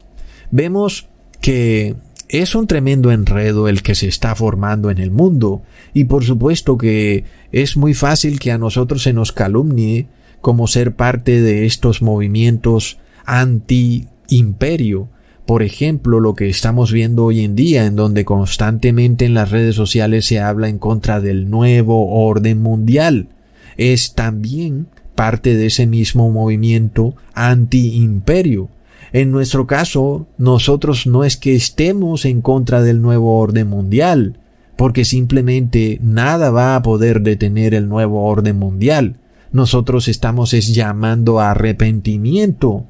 vemos 0.50 1.08
que 1.40 1.96
es 2.28 2.54
un 2.54 2.66
tremendo 2.66 3.10
enredo 3.10 3.68
el 3.68 3.82
que 3.82 3.94
se 3.94 4.06
está 4.06 4.34
formando 4.34 4.90
en 4.90 4.98
el 4.98 5.10
mundo, 5.10 5.62
y 5.92 6.04
por 6.04 6.24
supuesto 6.24 6.78
que 6.78 7.24
es 7.50 7.76
muy 7.76 7.94
fácil 7.94 8.38
que 8.38 8.52
a 8.52 8.58
nosotros 8.58 9.02
se 9.02 9.12
nos 9.12 9.32
calumnie 9.32 10.06
como 10.40 10.68
ser 10.68 10.94
parte 10.94 11.42
de 11.42 11.66
estos 11.66 12.02
movimientos 12.02 12.98
anti-imperio. 13.24 15.08
Por 15.44 15.64
ejemplo, 15.64 16.20
lo 16.20 16.34
que 16.34 16.48
estamos 16.48 16.92
viendo 16.92 17.24
hoy 17.24 17.40
en 17.44 17.56
día, 17.56 17.84
en 17.86 17.96
donde 17.96 18.24
constantemente 18.24 19.24
en 19.24 19.34
las 19.34 19.50
redes 19.50 19.74
sociales 19.74 20.24
se 20.26 20.38
habla 20.38 20.68
en 20.68 20.78
contra 20.78 21.20
del 21.20 21.50
nuevo 21.50 22.24
orden 22.24 22.62
mundial, 22.62 23.28
es 23.76 24.14
también 24.14 24.86
parte 25.20 25.54
de 25.54 25.66
ese 25.66 25.86
mismo 25.86 26.30
movimiento 26.30 27.14
anti-imperio. 27.34 28.70
En 29.12 29.30
nuestro 29.30 29.66
caso, 29.66 30.26
nosotros 30.38 31.06
no 31.06 31.24
es 31.24 31.36
que 31.36 31.54
estemos 31.54 32.24
en 32.24 32.40
contra 32.40 32.82
del 32.82 33.02
nuevo 33.02 33.38
orden 33.38 33.68
mundial, 33.68 34.38
porque 34.76 35.04
simplemente 35.04 35.98
nada 36.02 36.50
va 36.50 36.74
a 36.74 36.82
poder 36.82 37.20
detener 37.20 37.74
el 37.74 37.88
nuevo 37.88 38.24
orden 38.24 38.58
mundial 38.58 39.16
nosotros 39.52 40.06
estamos 40.06 40.54
es 40.54 40.74
llamando 40.74 41.40
a 41.40 41.50
arrepentimiento 41.50 42.86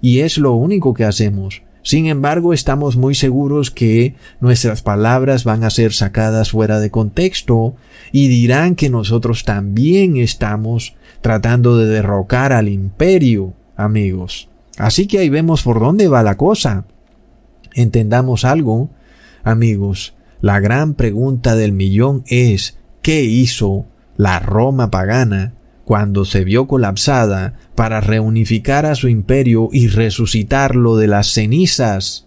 y 0.00 0.20
es 0.20 0.38
lo 0.38 0.54
único 0.54 0.94
que 0.94 1.04
hacemos. 1.04 1.62
Sin 1.82 2.06
embargo, 2.06 2.52
estamos 2.52 2.96
muy 2.96 3.14
seguros 3.14 3.70
que 3.70 4.14
nuestras 4.40 4.82
palabras 4.82 5.44
van 5.44 5.64
a 5.64 5.70
ser 5.70 5.92
sacadas 5.92 6.50
fuera 6.50 6.80
de 6.80 6.90
contexto 6.90 7.76
y 8.10 8.28
dirán 8.28 8.74
que 8.74 8.90
nosotros 8.90 9.44
también 9.44 10.16
estamos 10.16 10.94
tratando 11.20 11.76
de 11.76 11.86
derrocar 11.86 12.52
al 12.52 12.68
imperio, 12.68 13.54
amigos. 13.76 14.48
Así 14.76 15.06
que 15.06 15.18
ahí 15.18 15.28
vemos 15.28 15.62
por 15.62 15.80
dónde 15.80 16.08
va 16.08 16.22
la 16.22 16.36
cosa. 16.36 16.84
Entendamos 17.74 18.44
algo, 18.44 18.90
amigos. 19.42 20.14
La 20.40 20.60
gran 20.60 20.94
pregunta 20.94 21.56
del 21.56 21.72
millón 21.72 22.22
es 22.26 22.78
¿qué 23.02 23.24
hizo 23.24 23.86
la 24.16 24.38
Roma 24.40 24.90
pagana 24.90 25.54
cuando 25.88 26.26
se 26.26 26.44
vio 26.44 26.66
colapsada 26.66 27.54
para 27.74 28.02
reunificar 28.02 28.84
a 28.84 28.94
su 28.94 29.08
imperio 29.08 29.70
y 29.72 29.88
resucitarlo 29.88 30.96
de 30.96 31.06
las 31.06 31.32
cenizas. 31.32 32.26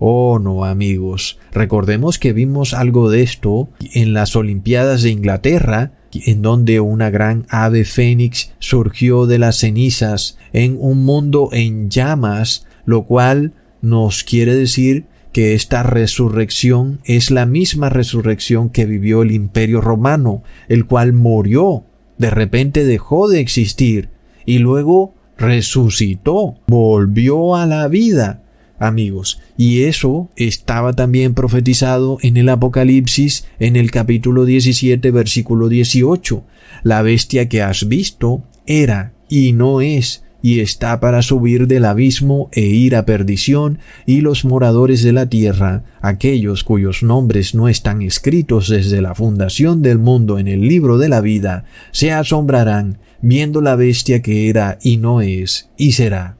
Oh 0.00 0.40
no, 0.40 0.64
amigos, 0.64 1.38
recordemos 1.52 2.18
que 2.18 2.32
vimos 2.32 2.74
algo 2.74 3.08
de 3.08 3.22
esto 3.22 3.68
en 3.94 4.14
las 4.14 4.34
Olimpiadas 4.34 5.02
de 5.02 5.10
Inglaterra, 5.10 5.92
en 6.12 6.42
donde 6.42 6.80
una 6.80 7.10
gran 7.10 7.46
ave 7.48 7.84
fénix 7.84 8.52
surgió 8.58 9.26
de 9.26 9.38
las 9.38 9.56
cenizas 9.56 10.38
en 10.52 10.76
un 10.78 11.04
mundo 11.04 11.50
en 11.52 11.90
llamas, 11.90 12.66
lo 12.84 13.04
cual 13.04 13.52
nos 13.82 14.24
quiere 14.24 14.54
decir 14.54 15.06
que 15.32 15.54
esta 15.54 15.82
resurrección 15.82 17.00
es 17.04 17.30
la 17.30 17.46
misma 17.46 17.90
resurrección 17.90 18.70
que 18.70 18.86
vivió 18.86 19.22
el 19.22 19.32
imperio 19.32 19.80
romano, 19.80 20.42
el 20.68 20.86
cual 20.86 21.12
murió, 21.12 21.84
de 22.16 22.30
repente 22.30 22.84
dejó 22.84 23.28
de 23.28 23.40
existir 23.40 24.08
y 24.46 24.58
luego 24.58 25.14
resucitó, 25.36 26.56
volvió 26.66 27.54
a 27.54 27.66
la 27.66 27.86
vida, 27.88 28.42
amigos. 28.78 29.40
Y 29.56 29.82
eso 29.84 30.28
estaba 30.36 30.92
también 30.92 31.34
profetizado 31.34 32.18
en 32.22 32.36
el 32.36 32.48
Apocalipsis 32.48 33.46
en 33.58 33.76
el 33.76 33.90
capítulo 33.90 34.44
17 34.44 35.10
versículo 35.10 35.68
18. 35.68 36.44
La 36.82 37.02
bestia 37.02 37.48
que 37.48 37.62
has 37.62 37.88
visto 37.88 38.42
era 38.66 39.12
y 39.28 39.52
no 39.52 39.80
es 39.80 40.22
y 40.42 40.60
está 40.60 41.00
para 41.00 41.22
subir 41.22 41.66
del 41.66 41.84
abismo 41.84 42.48
e 42.52 42.60
ir 42.60 42.94
a 42.94 43.04
perdición, 43.04 43.78
y 44.06 44.20
los 44.20 44.44
moradores 44.44 45.02
de 45.02 45.12
la 45.12 45.28
tierra, 45.28 45.84
aquellos 46.00 46.64
cuyos 46.64 47.02
nombres 47.02 47.54
no 47.54 47.68
están 47.68 48.02
escritos 48.02 48.68
desde 48.68 49.02
la 49.02 49.14
fundación 49.14 49.82
del 49.82 49.98
mundo 49.98 50.38
en 50.38 50.48
el 50.48 50.60
libro 50.60 50.98
de 50.98 51.08
la 51.08 51.20
vida, 51.20 51.64
se 51.90 52.12
asombrarán 52.12 52.98
viendo 53.20 53.60
la 53.60 53.74
bestia 53.74 54.22
que 54.22 54.48
era 54.48 54.78
y 54.80 54.98
no 54.98 55.20
es 55.20 55.70
y 55.76 55.92
será. 55.92 56.36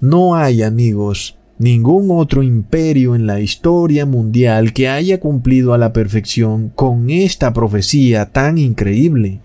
No 0.00 0.34
hay, 0.34 0.62
amigos, 0.62 1.38
ningún 1.58 2.08
otro 2.10 2.42
imperio 2.42 3.14
en 3.14 3.26
la 3.26 3.40
historia 3.40 4.06
mundial 4.06 4.72
que 4.72 4.88
haya 4.88 5.20
cumplido 5.20 5.72
a 5.74 5.78
la 5.78 5.92
perfección 5.92 6.70
con 6.74 7.10
esta 7.10 7.52
profecía 7.52 8.26
tan 8.26 8.58
increíble 8.58 9.40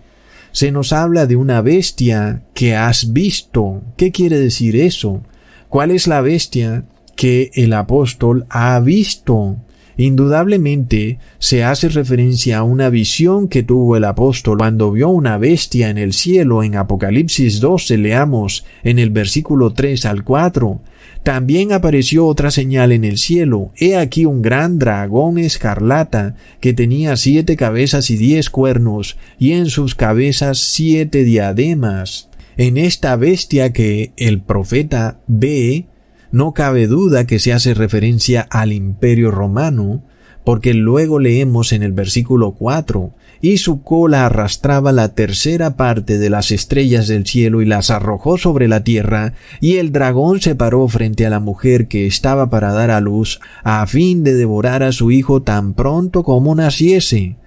se 0.52 0.72
nos 0.72 0.93
habla 0.93 1.26
de 1.26 1.36
una 1.36 1.62
bestia 1.62 2.43
que 2.54 2.76
has 2.76 3.13
visto. 3.13 3.82
¿Qué 3.98 4.12
quiere 4.12 4.39
decir 4.39 4.76
eso? 4.76 5.22
¿Cuál 5.69 5.91
es 5.91 6.08
la 6.08 6.22
bestia 6.22 6.86
que 7.15 7.52
el 7.54 7.74
apóstol 7.74 8.45
ha 8.50 8.80
visto? 8.80 9.58
Indudablemente 9.98 11.19
se 11.39 11.63
hace 11.63 11.89
referencia 11.89 12.60
a 12.60 12.63
una 12.63 12.89
visión 12.89 13.50
que 13.50 13.63
tuvo 13.63 13.98
el 13.98 14.06
apóstol 14.06 14.60
cuando 14.60 14.93
vio 14.93 15.10
una 15.10 15.38
bestia 15.38 15.89
en 15.89 15.98
el 15.98 16.13
cielo 16.13 16.63
en 16.63 16.78
Apocalipsis 16.78 17.60
12 17.60 17.98
leamos 17.98 18.65
en 18.84 18.98
el 18.98 19.10
versículo 19.10 19.74
3 19.74 20.06
al 20.06 20.24
4. 20.24 20.82
También 21.23 21.73
apareció 21.73 22.25
otra 22.25 22.49
señal 22.49 22.91
en 22.91 23.03
el 23.03 23.17
cielo. 23.17 23.71
He 23.75 23.97
aquí 23.97 24.25
un 24.25 24.41
gran 24.41 24.79
dragón 24.79 25.38
escarlata 25.38 26.36
que 26.60 26.73
tenía 26.73 27.17
siete 27.17 27.55
cabezas 27.55 28.10
y 28.10 28.17
diez 28.17 28.49
cuernos 28.49 29.17
y 29.38 29.51
en 29.51 29.67
sus 29.67 29.95
cabezas 29.95 30.60
siete 30.60 31.23
diademas. 31.23 32.29
En 32.58 32.77
esta 32.77 33.15
bestia 33.15 33.73
que 33.73 34.12
el 34.17 34.41
profeta 34.41 35.19
ve 35.27 35.86
no 36.32 36.53
cabe 36.53 36.88
duda 36.88 37.25
que 37.25 37.39
se 37.39 37.53
hace 37.53 37.73
referencia 37.73 38.41
al 38.41 38.71
imperio 38.71 39.32
romano, 39.32 40.03
porque 40.43 40.73
luego 40.73 41.19
leemos 41.19 41.73
en 41.73 41.84
el 41.84 41.91
versículo 41.91 42.53
4, 42.53 43.13
y 43.41 43.58
su 43.58 43.84
cola 43.84 44.25
arrastraba 44.25 44.91
la 44.91 45.13
tercera 45.13 45.75
parte 45.78 46.17
de 46.17 46.30
las 46.30 46.52
estrellas 46.52 47.08
del 47.08 47.25
cielo 47.25 47.62
y 47.62 47.65
las 47.65 47.89
arrojó 47.89 48.38
sobre 48.38 48.67
la 48.67 48.84
tierra, 48.84 49.34
y 49.62 49.78
el 49.78 49.91
dragón 49.91 50.41
se 50.41 50.56
paró 50.56 50.88
frente 50.88 51.25
a 51.25 51.30
la 51.30 51.39
mujer 51.39 51.88
que 51.88 52.06
estaba 52.06 52.49
para 52.49 52.73
dar 52.73 52.91
a 52.91 52.99
luz, 52.99 53.39
a 53.63 53.86
fin 53.88 54.23
de 54.23 54.34
devorar 54.34 54.84
a 54.84 54.91
su 54.91 55.12
hijo 55.12 55.41
tan 55.41 55.73
pronto 55.73 56.23
como 56.23 56.54
naciese. 56.56 57.38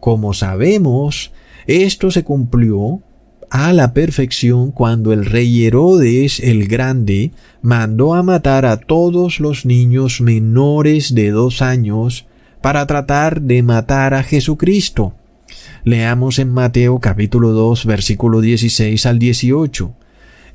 Como 0.00 0.34
sabemos, 0.34 1.32
esto 1.66 2.10
se 2.10 2.24
cumplió 2.24 3.02
a 3.50 3.72
la 3.72 3.94
perfección 3.94 4.72
cuando 4.72 5.12
el 5.12 5.24
rey 5.24 5.64
Herodes 5.64 6.40
el 6.40 6.68
Grande 6.68 7.32
mandó 7.62 8.14
a 8.14 8.22
matar 8.22 8.66
a 8.66 8.76
todos 8.76 9.40
los 9.40 9.64
niños 9.64 10.20
menores 10.20 11.14
de 11.14 11.30
dos 11.30 11.62
años 11.62 12.26
para 12.60 12.86
tratar 12.86 13.40
de 13.40 13.62
matar 13.62 14.14
a 14.14 14.22
Jesucristo. 14.22 15.14
Leamos 15.84 16.38
en 16.38 16.52
Mateo 16.52 16.98
capítulo 16.98 17.52
2 17.52 17.86
versículo 17.86 18.40
16 18.40 19.06
al 19.06 19.18
18. 19.18 19.92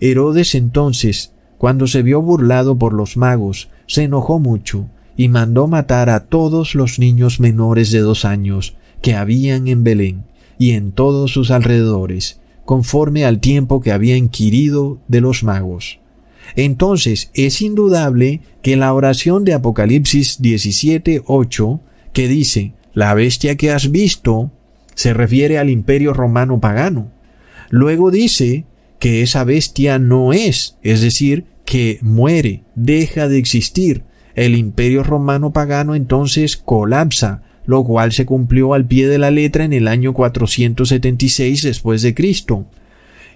Herodes 0.01 0.53
entonces, 0.53 1.33
cuando 1.57 1.87
se 1.87 2.01
vio 2.01 2.21
burlado 2.21 2.77
por 2.77 2.93
los 2.93 3.15
magos, 3.15 3.69
se 3.87 4.03
enojó 4.03 4.39
mucho 4.39 4.87
y 5.15 5.29
mandó 5.29 5.67
matar 5.67 6.09
a 6.09 6.25
todos 6.25 6.75
los 6.75 6.99
niños 6.99 7.39
menores 7.39 7.91
de 7.91 7.99
dos 7.99 8.25
años 8.25 8.75
que 9.01 9.15
habían 9.15 9.67
en 9.67 9.83
Belén 9.83 10.25
y 10.57 10.71
en 10.71 10.91
todos 10.91 11.31
sus 11.31 11.51
alrededores, 11.51 12.41
conforme 12.65 13.25
al 13.25 13.39
tiempo 13.39 13.79
que 13.79 13.91
había 13.91 14.17
inquirido 14.17 14.99
de 15.07 15.21
los 15.21 15.43
magos. 15.43 15.99
Entonces 16.55 17.31
es 17.33 17.61
indudable 17.61 18.41
que 18.61 18.75
la 18.75 18.93
oración 18.93 19.45
de 19.45 19.53
Apocalipsis 19.53 20.41
17.8, 20.41 21.79
que 22.11 22.27
dice, 22.27 22.73
la 22.93 23.13
bestia 23.13 23.55
que 23.55 23.71
has 23.71 23.89
visto, 23.89 24.51
se 24.95 25.13
refiere 25.13 25.57
al 25.57 25.69
imperio 25.69 26.13
romano 26.13 26.59
pagano. 26.59 27.11
Luego 27.69 28.11
dice 28.11 28.65
que 28.99 29.21
esa 29.21 29.43
bestia 29.43 29.99
no 29.99 30.33
es, 30.33 30.77
es 30.81 31.01
decir, 31.01 31.45
que 31.65 31.99
muere, 32.01 32.63
deja 32.75 33.27
de 33.27 33.37
existir. 33.37 34.03
El 34.35 34.55
imperio 34.55 35.03
romano 35.03 35.53
pagano 35.53 35.95
entonces 35.95 36.57
colapsa, 36.57 37.43
lo 37.65 37.83
cual 37.83 38.11
se 38.11 38.25
cumplió 38.25 38.73
al 38.73 38.85
pie 38.85 39.07
de 39.07 39.17
la 39.17 39.31
letra 39.31 39.65
en 39.65 39.73
el 39.73 39.87
año 39.87 40.13
476 40.13 41.63
después 41.63 42.01
de 42.01 42.13
Cristo. 42.13 42.65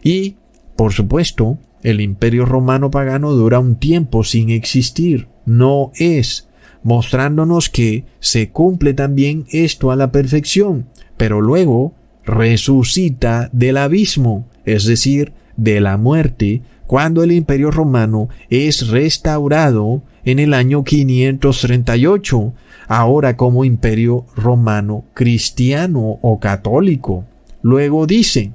Y, 0.04 0.36
por 0.76 0.94
supuesto, 0.94 1.58
el 1.84 2.02
imperio 2.02 2.46
romano 2.46 2.92
pagano 2.92 3.32
dura 3.32 3.60
un 3.60 3.76
tiempo 3.78 4.24
sin 4.24 4.50
existir, 4.50 5.28
no 5.46 5.92
es, 5.96 6.50
mostrándonos 6.84 7.70
que 7.70 8.06
se 8.20 8.50
cumple 8.50 8.94
también 8.94 9.46
esto 9.52 9.92
a 9.92 9.96
la 9.96 10.12
perfección, 10.12 10.88
pero 11.18 11.42
luego 11.42 11.94
resucita 12.26 13.50
del 13.52 13.78
abismo, 13.78 14.48
es 14.66 14.86
decir, 14.86 15.34
de 15.56 15.82
la 15.82 15.98
muerte, 15.98 16.62
cuando 16.86 17.24
el 17.24 17.32
imperio 17.32 17.72
romano 17.72 18.30
es 18.50 18.88
restaurado 18.88 20.04
en 20.24 20.40
el 20.40 20.54
año 20.54 20.84
538, 20.84 22.54
ahora 22.88 23.36
como 23.36 23.66
imperio 23.66 24.26
romano 24.36 25.06
cristiano 25.14 26.20
o 26.22 26.40
católico. 26.40 27.26
Luego 27.62 28.08
dice 28.08 28.52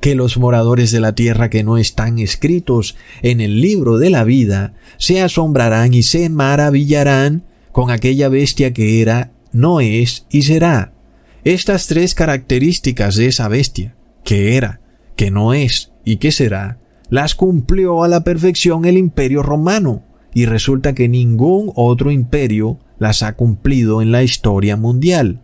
que 0.00 0.14
los 0.14 0.38
moradores 0.38 0.90
de 0.92 1.00
la 1.00 1.14
tierra 1.14 1.50
que 1.50 1.64
no 1.64 1.78
están 1.78 2.18
escritos 2.18 2.96
en 3.22 3.40
el 3.40 3.60
libro 3.60 3.98
de 3.98 4.10
la 4.10 4.24
vida 4.24 4.74
se 4.96 5.20
asombrarán 5.20 5.94
y 5.94 6.02
se 6.02 6.28
maravillarán 6.28 7.42
con 7.72 7.90
aquella 7.90 8.28
bestia 8.28 8.72
que 8.72 9.02
era, 9.02 9.32
no 9.52 9.80
es 9.80 10.26
y 10.30 10.42
será. 10.42 10.92
Estas 11.44 11.86
tres 11.86 12.14
características 12.14 13.14
de 13.14 13.26
esa 13.26 13.48
bestia, 13.48 13.96
que 14.24 14.56
era, 14.56 14.80
que 15.16 15.30
no 15.30 15.54
es 15.54 15.92
y 16.04 16.16
que 16.16 16.32
será, 16.32 16.78
las 17.10 17.34
cumplió 17.34 18.02
a 18.02 18.08
la 18.08 18.24
perfección 18.24 18.84
el 18.84 18.98
imperio 18.98 19.42
romano, 19.42 20.04
y 20.34 20.46
resulta 20.46 20.94
que 20.94 21.08
ningún 21.08 21.72
otro 21.74 22.10
imperio 22.10 22.78
las 22.98 23.22
ha 23.22 23.34
cumplido 23.34 24.02
en 24.02 24.12
la 24.12 24.22
historia 24.22 24.76
mundial. 24.76 25.40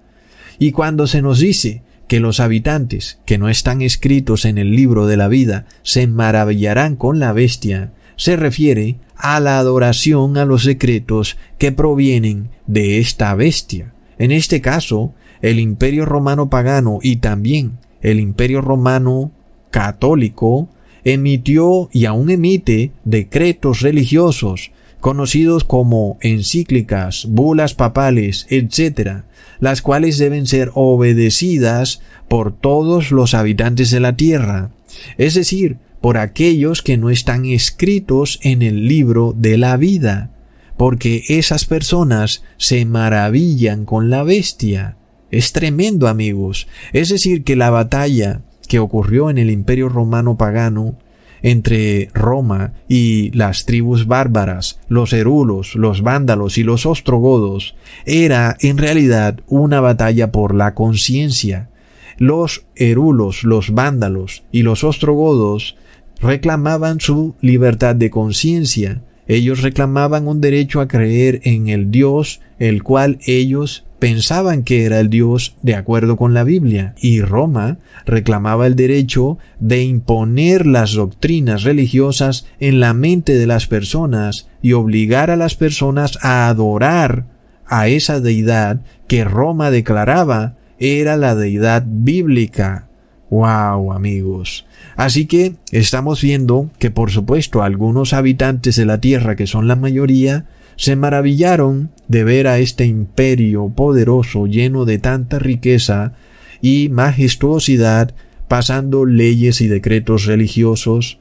Y 0.58 0.72
cuando 0.72 1.06
se 1.06 1.22
nos 1.22 1.40
dice 1.40 1.82
que 2.06 2.20
los 2.20 2.40
habitantes 2.40 3.18
que 3.24 3.38
no 3.38 3.48
están 3.48 3.82
escritos 3.82 4.44
en 4.44 4.58
el 4.58 4.76
libro 4.76 5.06
de 5.06 5.16
la 5.16 5.28
vida 5.28 5.66
se 5.82 6.06
maravillarán 6.06 6.96
con 6.96 7.18
la 7.18 7.32
bestia, 7.32 7.92
se 8.16 8.36
refiere 8.36 8.98
a 9.16 9.40
la 9.40 9.58
adoración 9.58 10.36
a 10.36 10.44
los 10.44 10.64
secretos 10.64 11.38
que 11.58 11.72
provienen 11.72 12.50
de 12.66 12.98
esta 12.98 13.34
bestia. 13.34 13.94
En 14.18 14.30
este 14.30 14.60
caso, 14.60 15.14
el 15.42 15.60
imperio 15.60 16.04
romano 16.04 16.50
pagano 16.50 16.98
y 17.02 17.16
también 17.16 17.78
el 18.00 18.20
imperio 18.20 18.60
romano 18.60 19.32
católico 19.70 20.68
emitió 21.04 21.88
y 21.92 22.06
aún 22.06 22.30
emite 22.30 22.92
decretos 23.04 23.80
religiosos 23.80 24.72
conocidos 25.00 25.64
como 25.64 26.16
encíclicas, 26.22 27.26
bulas 27.28 27.74
papales, 27.74 28.46
etc., 28.48 29.24
las 29.60 29.82
cuales 29.82 30.16
deben 30.16 30.46
ser 30.46 30.70
obedecidas 30.74 32.00
por 32.26 32.56
todos 32.56 33.10
los 33.10 33.34
habitantes 33.34 33.90
de 33.90 34.00
la 34.00 34.16
tierra, 34.16 34.70
es 35.18 35.34
decir, 35.34 35.76
por 36.00 36.16
aquellos 36.16 36.80
que 36.80 36.96
no 36.96 37.10
están 37.10 37.44
escritos 37.44 38.40
en 38.42 38.62
el 38.62 38.88
libro 38.88 39.34
de 39.36 39.58
la 39.58 39.76
vida, 39.76 40.30
porque 40.76 41.24
esas 41.28 41.66
personas 41.66 42.42
se 42.56 42.84
maravillan 42.84 43.84
con 43.84 44.10
la 44.10 44.22
bestia. 44.22 44.96
Es 45.34 45.52
tremendo, 45.52 46.06
amigos. 46.06 46.68
Es 46.92 47.08
decir, 47.08 47.42
que 47.42 47.56
la 47.56 47.70
batalla 47.70 48.42
que 48.68 48.78
ocurrió 48.78 49.30
en 49.30 49.38
el 49.38 49.50
imperio 49.50 49.88
romano 49.88 50.36
pagano 50.36 50.96
entre 51.42 52.08
Roma 52.14 52.72
y 52.88 53.32
las 53.32 53.66
tribus 53.66 54.06
bárbaras, 54.06 54.78
los 54.88 55.12
erulos, 55.12 55.74
los 55.74 56.02
vándalos 56.02 56.56
y 56.56 56.62
los 56.62 56.86
ostrogodos, 56.86 57.74
era 58.06 58.56
en 58.60 58.78
realidad 58.78 59.40
una 59.48 59.80
batalla 59.80 60.30
por 60.30 60.54
la 60.54 60.72
conciencia. 60.74 61.68
Los 62.16 62.64
erulos, 62.76 63.42
los 63.42 63.74
vándalos 63.74 64.44
y 64.52 64.62
los 64.62 64.84
ostrogodos 64.84 65.76
reclamaban 66.20 67.00
su 67.00 67.34
libertad 67.40 67.96
de 67.96 68.08
conciencia. 68.08 69.02
Ellos 69.26 69.62
reclamaban 69.62 70.28
un 70.28 70.40
derecho 70.40 70.80
a 70.80 70.86
creer 70.86 71.40
en 71.42 71.66
el 71.68 71.90
Dios, 71.90 72.40
el 72.60 72.84
cual 72.84 73.18
ellos 73.26 73.83
pensaban 73.98 74.62
que 74.62 74.84
era 74.84 75.00
el 75.00 75.10
Dios 75.10 75.56
de 75.62 75.74
acuerdo 75.74 76.16
con 76.16 76.34
la 76.34 76.44
Biblia, 76.44 76.94
y 77.00 77.20
Roma 77.20 77.78
reclamaba 78.04 78.66
el 78.66 78.76
derecho 78.76 79.38
de 79.60 79.82
imponer 79.82 80.66
las 80.66 80.92
doctrinas 80.92 81.62
religiosas 81.62 82.46
en 82.60 82.80
la 82.80 82.94
mente 82.94 83.34
de 83.34 83.46
las 83.46 83.66
personas 83.66 84.48
y 84.62 84.72
obligar 84.72 85.30
a 85.30 85.36
las 85.36 85.54
personas 85.54 86.18
a 86.22 86.48
adorar 86.48 87.26
a 87.66 87.88
esa 87.88 88.20
deidad 88.20 88.80
que 89.08 89.24
Roma 89.24 89.70
declaraba 89.70 90.54
era 90.78 91.16
la 91.16 91.34
deidad 91.34 91.84
bíblica. 91.86 92.88
Wow, 93.30 93.92
amigos. 93.92 94.66
Así 94.96 95.26
que 95.26 95.54
estamos 95.72 96.20
viendo 96.22 96.70
que 96.78 96.90
por 96.90 97.10
supuesto 97.10 97.62
algunos 97.62 98.12
habitantes 98.12 98.76
de 98.76 98.84
la 98.84 99.00
tierra, 99.00 99.34
que 99.34 99.46
son 99.46 99.66
la 99.66 99.76
mayoría, 99.76 100.46
se 100.76 100.96
maravillaron 100.96 101.90
de 102.08 102.24
ver 102.24 102.46
a 102.46 102.58
este 102.58 102.84
imperio 102.84 103.68
poderoso 103.68 104.46
lleno 104.46 104.84
de 104.84 104.98
tanta 104.98 105.38
riqueza 105.38 106.12
y 106.60 106.88
majestuosidad 106.88 108.14
pasando 108.48 109.06
leyes 109.06 109.60
y 109.60 109.68
decretos 109.68 110.26
religiosos 110.26 111.18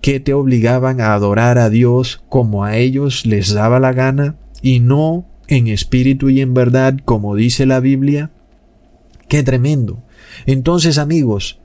que 0.00 0.20
te 0.20 0.34
obligaban 0.34 1.00
a 1.00 1.14
adorar 1.14 1.58
a 1.58 1.70
Dios 1.70 2.22
como 2.28 2.64
a 2.64 2.76
ellos 2.76 3.24
les 3.24 3.54
daba 3.54 3.80
la 3.80 3.92
gana 3.92 4.36
y 4.60 4.80
no 4.80 5.24
en 5.48 5.66
espíritu 5.68 6.30
y 6.30 6.40
en 6.40 6.54
verdad 6.54 6.96
como 7.04 7.36
dice 7.36 7.66
la 7.66 7.80
Biblia. 7.80 8.30
¡Qué 9.28 9.42
tremendo! 9.42 10.02
Entonces 10.46 10.98
amigos, 10.98 11.58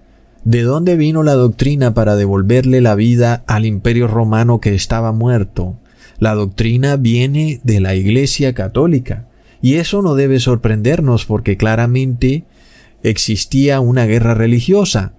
¿de 0.44 0.62
dónde 0.62 0.96
vino 0.96 1.24
la 1.24 1.34
doctrina 1.34 1.94
para 1.94 2.16
devolverle 2.16 2.82
la 2.82 2.96
vida 2.96 3.44
al 3.48 3.66
imperio 3.66 4.08
romano 4.08 4.60
que 4.60 4.74
estaba 4.74 5.12
muerto? 5.12 5.76
La 6.20 6.36
doctrina 6.36 6.98
viene 6.98 7.62
de 7.64 7.80
la 7.80 7.96
Iglesia 7.96 8.54
católica, 8.54 9.28
y 9.62 9.76
eso 9.76 10.02
no 10.02 10.16
debe 10.16 10.40
sorprendernos 10.40 11.26
porque 11.26 11.58
claramente 11.58 12.44
existía 13.04 13.80
una 13.80 14.06
guerra 14.06 14.34
religiosa, 14.34 15.14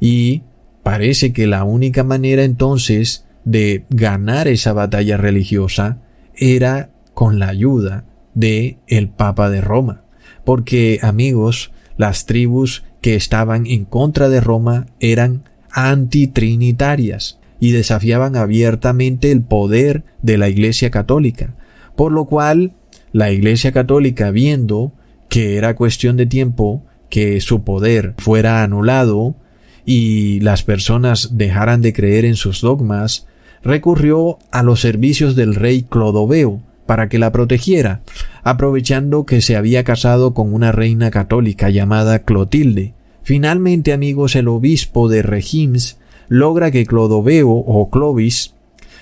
y 0.00 0.42
parece 0.82 1.32
que 1.32 1.46
la 1.46 1.64
única 1.64 2.04
manera 2.04 2.44
entonces 2.44 3.24
de 3.44 3.84
ganar 3.90 4.48
esa 4.48 4.72
batalla 4.72 5.16
religiosa 5.16 5.98
era 6.34 6.90
con 7.14 7.38
la 7.38 7.48
ayuda 7.48 8.04
de 8.34 8.78
el 8.86 9.08
Papa 9.08 9.50
de 9.50 9.60
Roma. 9.60 10.04
Porque, 10.44 10.98
amigos, 11.02 11.72
las 11.96 12.26
tribus 12.26 12.84
que 13.00 13.14
estaban 13.14 13.66
en 13.66 13.84
contra 13.84 14.28
de 14.28 14.40
Roma 14.40 14.86
eran 15.00 15.44
antitrinitarias 15.70 17.38
y 17.60 17.72
desafiaban 17.72 18.36
abiertamente 18.36 19.30
el 19.30 19.42
poder 19.42 20.04
de 20.22 20.38
la 20.38 20.48
Iglesia 20.48 20.90
Católica, 20.90 21.54
por 21.96 22.12
lo 22.12 22.26
cual 22.26 22.72
la 23.12 23.30
Iglesia 23.30 23.72
Católica, 23.72 24.30
viendo 24.30 24.92
que 25.28 25.56
era 25.56 25.76
cuestión 25.76 26.16
de 26.16 26.26
tiempo 26.26 26.84
que 27.08 27.40
su 27.40 27.64
poder 27.64 28.14
fuera 28.18 28.62
anulado 28.62 29.36
y 29.84 30.40
las 30.40 30.62
personas 30.62 31.36
dejaran 31.36 31.80
de 31.80 31.92
creer 31.92 32.24
en 32.24 32.34
sus 32.34 32.60
dogmas, 32.60 33.26
recurrió 33.62 34.38
a 34.50 34.62
los 34.62 34.80
servicios 34.80 35.36
del 35.36 35.54
rey 35.54 35.82
Clodoveo 35.82 36.60
para 36.86 37.08
que 37.08 37.18
la 37.18 37.32
protegiera, 37.32 38.02
aprovechando 38.44 39.26
que 39.26 39.40
se 39.42 39.56
había 39.56 39.82
casado 39.82 40.34
con 40.34 40.54
una 40.54 40.72
reina 40.72 41.10
católica 41.10 41.68
llamada 41.70 42.20
Clotilde. 42.20 42.94
Finalmente, 43.22 43.92
amigos, 43.92 44.36
el 44.36 44.46
obispo 44.46 45.08
de 45.08 45.22
Regims 45.22 45.98
logra 46.28 46.70
que 46.70 46.86
Clodoveo 46.86 47.50
o 47.50 47.90
Clovis 47.90 48.54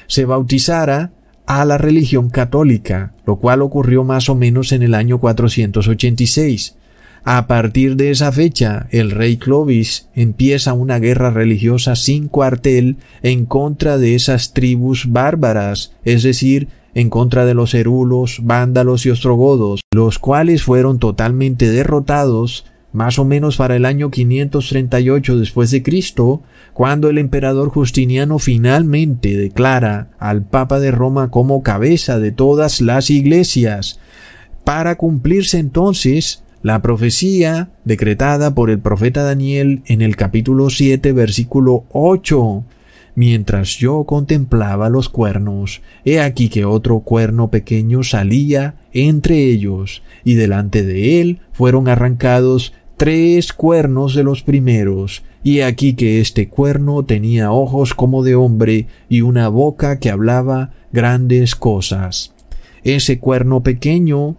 se 0.06 0.24
bautizara 0.24 1.12
a 1.46 1.64
la 1.64 1.78
religión 1.78 2.30
católica, 2.30 3.12
lo 3.26 3.37
cual 3.37 3.62
ocurrió 3.62 4.04
más 4.04 4.28
o 4.28 4.34
menos 4.34 4.72
en 4.72 4.82
el 4.82 4.94
año 4.94 5.18
486. 5.18 6.76
A 7.26 7.46
partir 7.46 7.96
de 7.96 8.10
esa 8.10 8.32
fecha, 8.32 8.87
el 8.90 9.10
rey 9.10 9.38
Clovis 9.38 10.08
empieza 10.14 10.74
una 10.74 10.98
guerra 10.98 11.30
religiosa 11.30 11.96
sin 11.96 12.28
cuartel 12.28 12.98
en 13.22 13.46
contra 13.46 13.96
de 13.96 14.14
esas 14.14 14.52
tribus 14.52 15.10
bárbaras, 15.10 15.92
es 16.04 16.22
decir, 16.22 16.68
en 16.94 17.10
contra 17.10 17.44
de 17.44 17.54
los 17.54 17.74
erulos, 17.74 18.40
vándalos 18.42 19.06
y 19.06 19.10
ostrogodos, 19.10 19.80
los 19.92 20.18
cuales 20.18 20.62
fueron 20.62 20.98
totalmente 20.98 21.70
derrotados 21.70 22.66
más 22.94 23.18
o 23.18 23.24
menos 23.24 23.57
para 23.57 23.74
el 23.74 23.87
año 23.87 24.12
538 24.12 25.40
después 25.40 25.72
de 25.72 25.83
Cristo, 25.83 26.42
cuando 26.72 27.11
el 27.11 27.18
emperador 27.18 27.70
Justiniano 27.70 28.38
finalmente 28.38 29.37
declara 29.37 30.11
al 30.20 30.44
Papa 30.44 30.78
de 30.78 30.92
Roma 30.92 31.33
como 31.33 31.64
cabeza 31.64 32.20
de 32.20 32.30
todas 32.30 32.80
las 32.80 33.11
iglesias, 33.11 33.98
para 34.62 34.94
cumplirse 34.94 35.59
entonces 35.59 36.44
la 36.62 36.83
profecía 36.83 37.70
decretada 37.85 38.54
por 38.54 38.70
el 38.70 38.78
profeta 38.78 39.24
Daniel 39.24 39.83
en 39.87 40.00
el 40.00 40.14
capítulo 40.14 40.70
7 40.70 41.12
versículo 41.12 41.87
8. 41.90 42.64
Mientras 43.16 43.77
yo 43.77 44.04
contemplaba 44.04 44.88
los 44.88 45.08
cuernos, 45.08 45.83
he 46.04 46.21
aquí 46.21 46.48
que 46.48 46.64
otro 46.64 47.00
cuerno 47.00 47.50
pequeño 47.50 48.04
salía 48.04 48.77
entre 48.92 49.44
ellos, 49.44 50.02
y 50.25 50.35
delante 50.35 50.85
de 50.85 51.21
él 51.21 51.40
fueron 51.52 51.88
arrancados 51.88 52.73
tres 52.97 53.53
cuernos 53.53 54.15
de 54.15 54.25
los 54.25 54.42
primeros, 54.42 55.23
y 55.42 55.61
aquí 55.61 55.95
que 55.95 56.21
este 56.21 56.49
cuerno 56.49 57.05
tenía 57.05 57.53
ojos 57.53 57.95
como 57.95 58.23
de 58.23 58.35
hombre 58.35 58.87
y 59.09 59.21
una 59.21 59.49
boca 59.49 59.99
que 59.99 60.11
hablaba 60.11 60.73
grandes 60.92 61.55
cosas. 61.55 62.33
Ese 62.83 63.19
cuerno 63.19 63.63
pequeño 63.63 64.37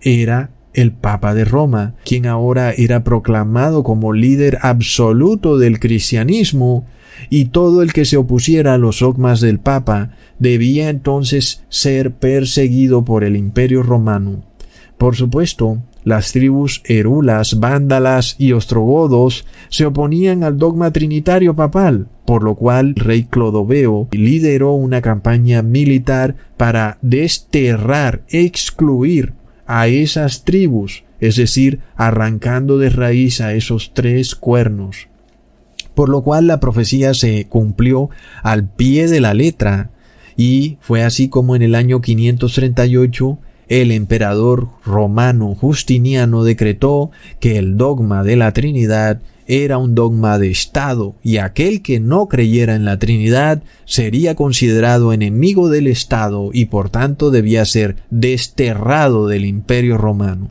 era 0.00 0.50
el 0.72 0.92
Papa 0.92 1.34
de 1.34 1.44
Roma, 1.44 1.94
quien 2.04 2.26
ahora 2.26 2.72
era 2.72 3.02
proclamado 3.02 3.82
como 3.82 4.12
líder 4.12 4.58
absoluto 4.62 5.58
del 5.58 5.80
cristianismo, 5.80 6.86
y 7.30 7.46
todo 7.46 7.82
el 7.82 7.94
que 7.94 8.04
se 8.04 8.18
opusiera 8.18 8.74
a 8.74 8.78
los 8.78 9.00
dogmas 9.00 9.40
del 9.40 9.58
Papa 9.58 10.10
debía 10.38 10.90
entonces 10.90 11.64
ser 11.70 12.12
perseguido 12.12 13.04
por 13.04 13.24
el 13.24 13.36
imperio 13.36 13.82
romano. 13.82 14.44
Por 14.98 15.16
supuesto, 15.16 15.82
las 16.06 16.30
tribus 16.30 16.82
erulas, 16.84 17.58
vándalas 17.58 18.36
y 18.38 18.52
ostrogodos 18.52 19.44
se 19.70 19.86
oponían 19.86 20.44
al 20.44 20.56
dogma 20.56 20.92
trinitario 20.92 21.56
papal, 21.56 22.06
por 22.24 22.44
lo 22.44 22.54
cual 22.54 22.94
rey 22.94 23.24
Clodoveo 23.24 24.06
lideró 24.12 24.74
una 24.74 25.02
campaña 25.02 25.62
militar 25.62 26.36
para 26.56 26.98
desterrar, 27.02 28.22
excluir 28.28 29.32
a 29.66 29.88
esas 29.88 30.44
tribus, 30.44 31.02
es 31.18 31.34
decir, 31.34 31.80
arrancando 31.96 32.78
de 32.78 32.90
raíz 32.90 33.40
a 33.40 33.54
esos 33.54 33.92
tres 33.92 34.36
cuernos. 34.36 35.08
Por 35.96 36.08
lo 36.08 36.22
cual 36.22 36.46
la 36.46 36.60
profecía 36.60 37.14
se 37.14 37.48
cumplió 37.48 38.10
al 38.44 38.68
pie 38.68 39.08
de 39.08 39.20
la 39.20 39.34
letra, 39.34 39.90
y 40.36 40.78
fue 40.80 41.02
así 41.02 41.28
como 41.28 41.56
en 41.56 41.62
el 41.62 41.74
año 41.74 42.00
538 42.00 43.40
el 43.68 43.90
emperador 43.90 44.68
romano 44.84 45.54
Justiniano 45.54 46.44
decretó 46.44 47.10
que 47.40 47.58
el 47.58 47.76
dogma 47.76 48.22
de 48.22 48.36
la 48.36 48.52
Trinidad 48.52 49.20
era 49.48 49.78
un 49.78 49.94
dogma 49.94 50.38
de 50.38 50.50
Estado 50.50 51.14
y 51.22 51.36
aquel 51.36 51.82
que 51.82 52.00
no 52.00 52.26
creyera 52.26 52.74
en 52.74 52.84
la 52.84 52.98
Trinidad 52.98 53.62
sería 53.84 54.34
considerado 54.34 55.12
enemigo 55.12 55.68
del 55.68 55.86
Estado 55.86 56.50
y 56.52 56.66
por 56.66 56.90
tanto 56.90 57.30
debía 57.30 57.64
ser 57.64 57.96
desterrado 58.10 59.28
del 59.28 59.44
imperio 59.44 59.98
romano. 59.98 60.50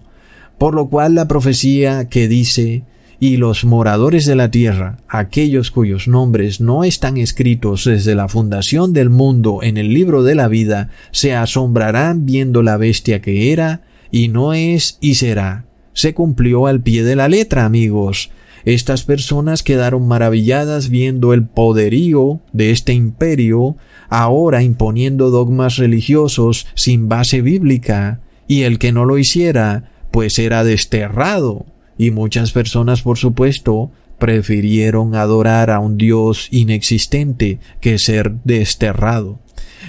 Por 0.58 0.74
lo 0.74 0.88
cual 0.88 1.16
la 1.16 1.28
profecía 1.28 2.08
que 2.08 2.30
dice 2.30 2.84
y 3.20 3.38
los 3.38 3.64
moradores 3.64 4.26
de 4.26 4.36
la 4.36 4.52
tierra, 4.52 4.98
aquellos 5.08 5.72
cuyos 5.72 6.08
nombres 6.08 6.60
no 6.60 6.84
están 6.84 7.18
escritos 7.18 7.86
desde 7.86 8.16
la 8.16 8.28
fundación 8.28 8.94
del 8.94 9.10
mundo 9.10 9.60
en 9.64 9.78
el 9.78 9.94
libro 9.94 10.24
de 10.24 10.36
la 10.36 10.48
vida, 10.48 10.90
se 11.12 11.34
asombrarán 11.34 12.26
viendo 12.26 12.62
la 12.62 12.78
bestia 12.78 13.22
que 13.22 13.52
era, 13.52 13.82
y 14.12 14.28
no 14.28 14.54
es 14.54 14.98
y 15.02 15.16
será. 15.16 15.66
Se 15.94 16.14
cumplió 16.14 16.68
al 16.68 16.82
pie 16.82 17.04
de 17.04 17.16
la 17.16 17.30
letra, 17.30 17.66
amigos. 17.66 18.32
Estas 18.66 19.04
personas 19.04 19.64
quedaron 19.64 20.08
maravilladas 20.08 20.90
viendo 20.90 21.34
el 21.34 21.46
poderío 21.46 22.42
de 22.52 22.72
este 22.72 22.94
imperio, 22.94 23.78
ahora 24.10 24.64
imponiendo 24.64 25.30
dogmas 25.30 25.78
religiosos 25.78 26.68
sin 26.74 27.08
base 27.08 27.42
bíblica, 27.42 28.20
y 28.48 28.64
el 28.64 28.78
que 28.78 28.92
no 28.92 29.06
lo 29.06 29.18
hiciera, 29.18 29.92
pues 30.12 30.38
era 30.40 30.64
desterrado 30.64 31.66
y 31.98 32.12
muchas 32.12 32.52
personas, 32.52 33.02
por 33.02 33.18
supuesto, 33.18 33.92
prefirieron 34.18 35.16
adorar 35.16 35.70
a 35.70 35.80
un 35.80 35.98
Dios 35.98 36.48
inexistente 36.52 37.60
que 37.82 38.00
ser 38.00 38.34
desterrado. 38.44 39.40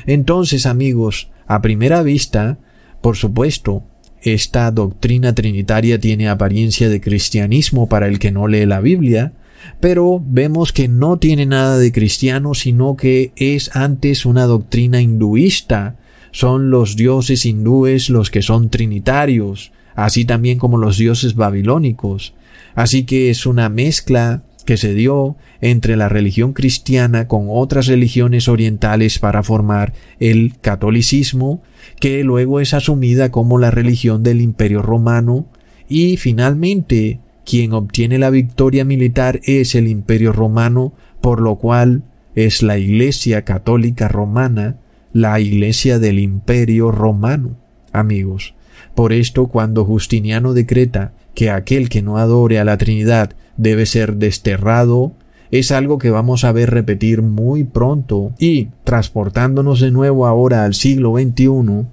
Entonces, 0.07 0.67
amigos, 0.67 1.31
a 1.47 1.63
primera 1.63 2.03
vista, 2.03 2.59
por 3.01 3.17
supuesto, 3.17 3.85
esta 4.23 4.71
doctrina 4.71 5.35
trinitaria 5.35 6.01
tiene 6.01 6.29
apariencia 6.29 6.89
de 6.89 7.01
cristianismo 7.01 7.89
para 7.89 8.09
el 8.09 8.19
que 8.19 8.33
no 8.33 8.49
lee 8.49 8.67
la 8.67 8.81
Biblia, 8.81 9.33
pero 9.81 10.23
vemos 10.25 10.73
que 10.73 10.89
no 10.89 11.19
tiene 11.19 11.47
nada 11.47 11.79
de 11.79 11.93
cristiano, 11.93 12.55
sino 12.55 12.97
que 12.97 13.33
es 13.37 13.75
antes 13.77 14.27
una 14.27 14.45
doctrina 14.47 15.01
hinduista. 15.01 15.97
Son 16.33 16.71
los 16.71 16.97
dioses 16.97 17.47
hindúes 17.47 18.11
los 18.11 18.31
que 18.31 18.43
son 18.43 18.69
trinitarios, 18.69 19.73
así 19.97 20.25
también 20.25 20.59
como 20.59 20.79
los 20.79 20.99
dioses 20.99 21.35
babilónicos. 21.35 22.35
Así 22.77 23.05
que 23.05 23.31
es 23.31 23.47
una 23.47 23.69
mezcla 23.69 24.45
que 24.65 24.77
se 24.77 24.95
dio 24.95 25.37
entre 25.61 25.97
la 25.97 26.09
religión 26.09 26.53
cristiana 26.53 27.27
con 27.29 27.47
otras 27.49 27.87
religiones 27.87 28.49
orientales 28.49 29.19
para 29.19 29.43
formar 29.43 29.95
el 30.21 30.55
catolicismo, 30.61 31.63
que 31.99 32.23
luego 32.25 32.61
es 32.61 32.75
asumida 32.75 33.31
como 33.31 33.59
la 33.59 33.71
religión 33.71 34.23
del 34.23 34.41
imperio 34.43 34.83
romano, 34.83 35.47
y 35.89 36.17
finalmente 36.17 37.21
quien 37.47 37.73
obtiene 37.73 38.19
la 38.19 38.29
victoria 38.29 38.85
militar 38.85 39.41
es 39.45 39.77
el 39.77 39.87
imperio 39.87 40.33
romano, 40.33 40.93
por 41.21 41.41
lo 41.41 41.57
cual 41.57 42.03
es 42.35 42.63
la 42.63 42.77
Iglesia 42.77 43.45
católica 43.45 44.09
romana, 44.09 44.77
la 45.13 45.39
Iglesia 45.41 46.01
del 46.01 46.19
imperio 46.19 46.91
romano. 46.91 47.57
Amigos, 47.93 48.56
por 48.97 49.13
esto 49.13 49.47
cuando 49.47 49.85
Justiniano 49.85 50.55
decreta 50.55 51.13
que 51.35 51.51
aquel 51.51 51.89
que 51.89 52.03
no 52.03 52.17
adore 52.17 52.59
a 52.59 52.65
la 52.65 52.79
Trinidad 52.79 53.31
debe 53.57 53.87
ser 53.87 54.17
desterrado, 54.17 55.13
es 55.51 55.71
algo 55.71 55.99
que 55.99 56.11
vamos 56.11 56.45
a 56.45 56.51
ver 56.51 56.71
repetir 56.71 57.23
muy 57.23 57.63
pronto. 57.63 58.33
Y 58.39 58.71
transportándonos 58.85 59.81
de 59.81 59.91
nuevo 59.93 60.27
ahora 60.27 60.65
al 60.65 60.75
siglo 60.75 61.13
XXI, 61.13 61.87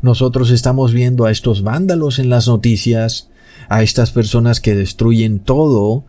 nosotros 0.00 0.50
estamos 0.50 0.92
viendo 0.94 1.26
a 1.26 1.32
estos 1.32 1.62
vándalos 1.62 2.18
en 2.18 2.30
las 2.30 2.46
noticias 2.46 3.28
a 3.68 3.82
estas 3.82 4.12
personas 4.12 4.60
que 4.60 4.76
destruyen 4.76 5.40
todo 5.40 6.04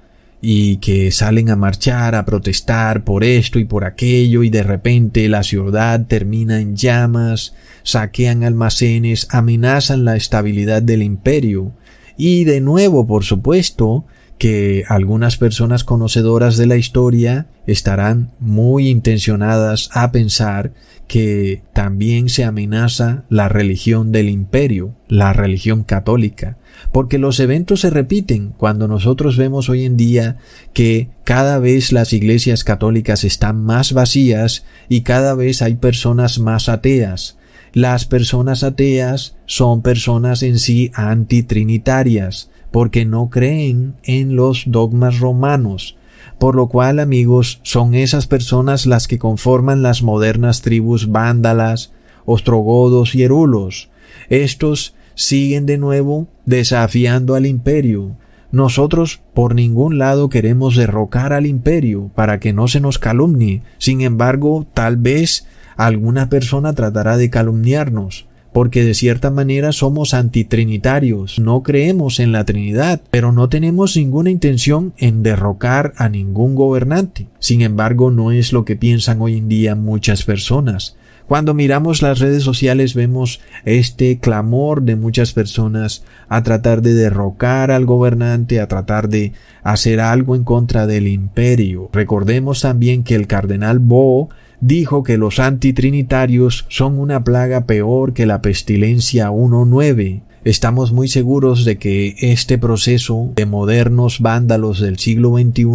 y 0.48 0.78
que 0.78 1.12
salen 1.12 1.50
a 1.50 1.56
marchar, 1.56 2.14
a 2.14 2.24
protestar 2.24 3.04
por 3.04 3.24
esto 3.24 3.58
y 3.58 3.66
por 3.66 3.84
aquello 3.84 4.44
y 4.44 4.52
de 4.52 4.62
repente 4.62 5.28
la 5.28 5.42
ciudad 5.42 6.06
termina 6.06 6.60
en 6.60 6.76
llamas, 6.76 7.56
saquean 7.82 8.44
almacenes, 8.44 9.28
amenazan 9.32 10.06
la 10.06 10.16
estabilidad 10.16 10.84
del 10.84 11.02
imperio. 11.02 11.72
Y 12.16 12.44
de 12.44 12.62
nuevo, 12.62 13.08
por 13.08 13.24
supuesto, 13.24 14.06
que 14.38 14.84
algunas 14.88 15.38
personas 15.38 15.84
conocedoras 15.84 16.58
de 16.58 16.68
la 16.68 16.76
historia 16.76 17.48
estarán 17.68 18.32
muy 18.40 18.90
intencionadas 18.90 19.90
a 19.94 20.12
pensar 20.12 20.74
que 21.08 21.62
también 21.74 22.30
se 22.30 22.44
amenaza 22.44 23.24
la 23.30 23.48
religión 23.48 24.12
del 24.12 24.30
imperio, 24.30 24.94
la 25.08 25.34
religión 25.34 25.84
católica, 25.84 26.58
porque 26.92 27.18
los 27.18 27.40
eventos 27.40 27.82
se 27.82 27.90
repiten 27.90 28.54
cuando 28.58 28.88
nosotros 28.88 29.38
vemos 29.38 29.70
hoy 29.70 29.86
en 29.86 29.98
día 29.98 30.38
que 30.74 31.10
cada 31.24 31.60
vez 31.60 31.92
las 31.92 32.12
iglesias 32.12 32.64
católicas 32.64 33.24
están 33.24 33.64
más 33.64 33.94
vacías 33.94 34.66
y 34.90 35.02
cada 35.02 35.36
vez 35.36 35.62
hay 35.62 35.76
personas 35.76 36.40
más 36.40 36.70
ateas. 36.70 37.38
Las 37.74 38.06
personas 38.06 38.64
ateas 38.64 39.36
son 39.46 39.82
personas 39.82 40.44
en 40.44 40.60
sí 40.60 40.92
antitrinitarias, 40.94 42.50
porque 42.76 43.06
no 43.06 43.30
creen 43.30 43.96
en 44.04 44.36
los 44.36 44.66
dogmas 44.68 45.22
romanos, 45.22 45.96
por 46.38 46.56
lo 46.56 46.68
cual 46.68 47.00
amigos 47.00 47.62
son 47.64 47.96
esas 47.96 48.28
personas 48.28 48.86
las 48.86 49.08
que 49.08 49.18
conforman 49.18 49.82
las 49.82 50.04
modernas 50.04 50.62
tribus 50.62 51.10
vándalas, 51.10 51.94
ostrogodos 52.26 53.16
y 53.16 53.24
erulos. 53.24 53.88
Estos 54.28 54.94
siguen 55.14 55.66
de 55.66 55.78
nuevo 55.78 56.28
desafiando 56.46 57.36
al 57.36 57.46
imperio. 57.46 58.18
Nosotros 58.52 59.22
por 59.34 59.56
ningún 59.56 59.98
lado 59.98 60.28
queremos 60.28 60.76
derrocar 60.76 61.32
al 61.32 61.46
imperio 61.46 62.12
para 62.14 62.42
que 62.42 62.52
no 62.52 62.68
se 62.68 62.82
nos 62.82 63.00
calumnie. 63.00 63.62
Sin 63.78 64.02
embargo, 64.02 64.68
tal 64.74 64.98
vez 64.98 65.48
alguna 65.78 66.28
persona 66.28 66.74
tratará 66.74 67.16
de 67.16 67.30
calumniarnos 67.30 68.28
porque 68.56 68.86
de 68.86 68.94
cierta 68.94 69.32
manera 69.32 69.74
somos 69.74 70.14
antitrinitarios, 70.14 71.40
no 71.40 71.62
creemos 71.62 72.22
en 72.22 72.32
la 72.32 72.46
Trinidad, 72.46 73.02
pero 73.12 73.34
no 73.34 73.50
tenemos 73.50 73.98
ninguna 73.98 74.30
intención 74.30 74.94
en 74.98 75.24
derrocar 75.24 75.92
a 75.98 76.08
ningún 76.08 76.56
gobernante. 76.56 77.28
Sin 77.40 77.62
embargo, 77.62 78.12
no 78.12 78.32
es 78.32 78.54
lo 78.54 78.64
que 78.64 78.78
piensan 78.78 79.22
hoy 79.22 79.40
en 79.40 79.50
día 79.50 79.76
muchas 79.76 80.24
personas. 80.24 80.96
Cuando 81.28 81.54
miramos 81.54 82.02
las 82.02 82.20
redes 82.20 82.44
sociales 82.44 82.94
vemos 82.94 83.42
este 83.66 84.20
clamor 84.20 84.84
de 84.84 84.96
muchas 84.96 85.34
personas 85.34 86.06
a 86.30 86.42
tratar 86.42 86.82
de 86.82 86.94
derrocar 86.94 87.72
al 87.72 87.86
gobernante, 87.86 88.62
a 88.62 88.70
tratar 88.70 89.10
de 89.10 89.34
hacer 89.64 90.00
algo 90.00 90.34
en 90.34 90.46
contra 90.46 90.88
del 90.88 91.08
imperio. 91.08 91.90
Recordemos 91.92 92.62
también 92.62 93.04
que 93.04 93.16
el 93.16 93.28
cardenal 93.28 93.80
Bo 93.80 94.30
dijo 94.62 95.04
que 95.04 95.18
los 95.18 95.40
antitrinitarios 95.40 96.66
son 96.70 97.00
una 97.00 97.24
plaga 97.24 97.66
peor 97.66 98.14
que 98.14 98.26
la 98.26 98.42
pestilencia 98.42 99.30
1.9. 99.30 100.22
Estamos 100.46 100.92
muy 100.92 101.08
seguros 101.08 101.66
de 101.66 101.80
que 101.80 102.16
este 102.20 102.60
proceso 102.60 103.32
de 103.36 103.48
modernos 103.48 104.20
vándalos 104.20 104.80
del 104.80 105.00
siglo 105.00 105.38
XXI 105.38 105.66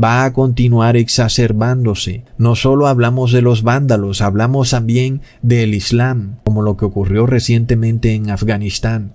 va 0.00 0.24
a 0.24 0.32
continuar 0.32 0.96
exacerbándose. 0.96 2.22
No 2.38 2.54
solo 2.54 2.86
hablamos 2.86 3.32
de 3.32 3.42
los 3.42 3.64
vándalos, 3.64 4.20
hablamos 4.20 4.70
también 4.70 5.20
del 5.42 5.74
Islam, 5.74 6.36
como 6.44 6.62
lo 6.62 6.76
que 6.76 6.84
ocurrió 6.84 7.26
recientemente 7.26 8.14
en 8.14 8.30
Afganistán. 8.30 9.14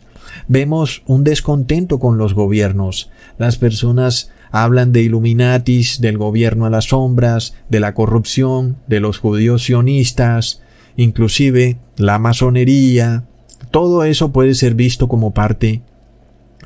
Vemos 0.49 1.03
un 1.05 1.24
descontento 1.24 1.99
con 1.99 2.18
los 2.18 2.34
gobiernos. 2.34 3.10
Las 3.38 3.57
personas 3.57 4.32
hablan 4.52 4.91
de 4.91 5.04
Illuminatis, 5.04 6.02
del 6.02 6.18
gobierno 6.18 6.66
a 6.66 6.70
las 6.70 6.86
sombras, 6.86 7.56
de 7.70 7.80
la 7.80 7.93
corrupción, 7.93 8.78
de 8.88 9.00
los 9.00 9.20
judíos 9.20 9.64
sionistas, 9.64 10.62
inclusive 10.95 11.78
la 11.97 12.20
masonería. 12.20 13.24
Todo 13.72 14.04
eso 14.04 14.32
puede 14.32 14.56
ser 14.56 14.76
visto 14.76 15.08
como 15.08 15.34
parte 15.34 15.82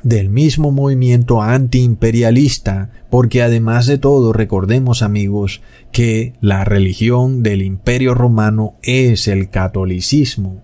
del 0.02 0.28
mismo 0.28 0.70
movimiento 0.70 1.42
antiimperialista, 1.42 2.90
porque 3.10 3.42
además 3.42 3.86
de 3.86 3.98
todo 3.98 4.32
recordemos 4.32 5.02
amigos 5.02 5.62
que 5.92 6.34
la 6.40 6.64
religión 6.64 7.42
del 7.42 7.62
imperio 7.62 8.14
romano 8.14 8.74
es 8.82 9.28
el 9.28 9.48
catolicismo. 9.48 10.62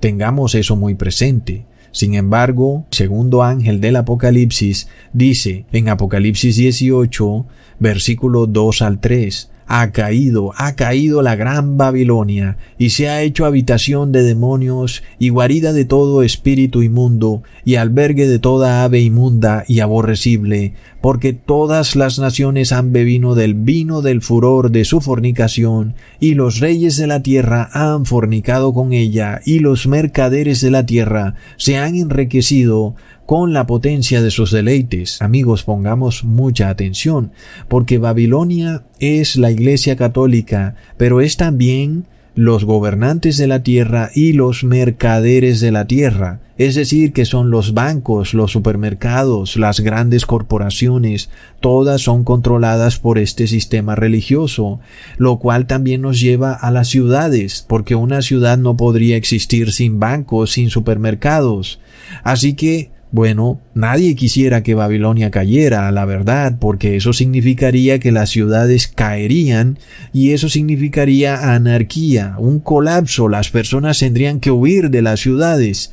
Tengamos 0.00 0.56
eso 0.56 0.74
muy 0.74 0.94
presente. 0.94 1.64
Sin 1.92 2.14
embargo, 2.14 2.86
segundo 2.90 3.42
ángel 3.42 3.80
del 3.80 3.96
Apocalipsis 3.96 4.88
dice 5.12 5.66
en 5.72 5.90
Apocalipsis 5.90 6.56
18, 6.56 7.46
versículo 7.78 8.46
2 8.46 8.82
al 8.82 8.98
3, 8.98 9.51
ha 9.66 9.92
caído, 9.92 10.52
ha 10.56 10.74
caído 10.74 11.22
la 11.22 11.36
gran 11.36 11.76
Babilonia, 11.76 12.56
y 12.76 12.90
se 12.90 13.08
ha 13.08 13.22
hecho 13.22 13.46
habitación 13.46 14.12
de 14.12 14.22
demonios, 14.22 15.02
y 15.18 15.28
guarida 15.28 15.72
de 15.72 15.84
todo 15.84 16.22
espíritu 16.22 16.82
inmundo, 16.82 17.42
y 17.64 17.76
albergue 17.76 18.26
de 18.26 18.38
toda 18.38 18.82
ave 18.84 19.00
inmunda 19.00 19.64
y 19.68 19.80
aborrecible, 19.80 20.74
porque 21.00 21.32
todas 21.32 21.96
las 21.96 22.18
naciones 22.18 22.72
han 22.72 22.92
bebido 22.92 23.12
del 23.34 23.54
vino 23.54 24.02
del 24.02 24.22
furor 24.22 24.70
de 24.70 24.84
su 24.84 25.00
fornicación, 25.00 25.94
y 26.18 26.34
los 26.34 26.60
reyes 26.60 26.96
de 26.96 27.06
la 27.06 27.22
tierra 27.22 27.68
han 27.72 28.06
fornicado 28.06 28.72
con 28.72 28.92
ella, 28.92 29.40
y 29.44 29.58
los 29.58 29.86
mercaderes 29.86 30.60
de 30.60 30.70
la 30.70 30.86
tierra 30.86 31.34
se 31.56 31.76
han 31.76 31.94
enriquecido 31.96 32.94
con 33.32 33.54
la 33.54 33.66
potencia 33.66 34.20
de 34.20 34.30
sus 34.30 34.50
deleites. 34.50 35.22
Amigos, 35.22 35.62
pongamos 35.62 36.22
mucha 36.22 36.68
atención, 36.68 37.32
porque 37.66 37.96
Babilonia 37.96 38.82
es 39.00 39.36
la 39.36 39.50
Iglesia 39.50 39.96
católica, 39.96 40.74
pero 40.98 41.22
es 41.22 41.38
también 41.38 42.04
los 42.34 42.66
gobernantes 42.66 43.38
de 43.38 43.46
la 43.46 43.62
tierra 43.62 44.10
y 44.14 44.34
los 44.34 44.64
mercaderes 44.64 45.60
de 45.60 45.72
la 45.72 45.86
tierra, 45.86 46.40
es 46.58 46.74
decir, 46.74 47.14
que 47.14 47.24
son 47.24 47.50
los 47.50 47.72
bancos, 47.72 48.34
los 48.34 48.52
supermercados, 48.52 49.56
las 49.56 49.80
grandes 49.80 50.26
corporaciones, 50.26 51.30
todas 51.60 52.02
son 52.02 52.24
controladas 52.24 52.98
por 52.98 53.18
este 53.18 53.46
sistema 53.46 53.94
religioso, 53.94 54.80
lo 55.16 55.38
cual 55.38 55.66
también 55.66 56.02
nos 56.02 56.20
lleva 56.20 56.52
a 56.52 56.70
las 56.70 56.88
ciudades, 56.88 57.64
porque 57.66 57.94
una 57.94 58.20
ciudad 58.20 58.58
no 58.58 58.76
podría 58.76 59.16
existir 59.16 59.72
sin 59.72 60.00
bancos, 60.00 60.52
sin 60.52 60.68
supermercados. 60.68 61.80
Así 62.24 62.52
que 62.52 62.90
bueno, 63.12 63.60
nadie 63.74 64.16
quisiera 64.16 64.62
que 64.62 64.74
Babilonia 64.74 65.30
cayera, 65.30 65.92
la 65.92 66.06
verdad, 66.06 66.56
porque 66.58 66.96
eso 66.96 67.12
significaría 67.12 67.98
que 67.98 68.10
las 68.10 68.30
ciudades 68.30 68.88
caerían 68.88 69.78
y 70.14 70.30
eso 70.30 70.48
significaría 70.48 71.54
anarquía, 71.54 72.36
un 72.38 72.58
colapso, 72.58 73.28
las 73.28 73.50
personas 73.50 73.98
tendrían 73.98 74.40
que 74.40 74.50
huir 74.50 74.88
de 74.88 75.02
las 75.02 75.20
ciudades. 75.20 75.92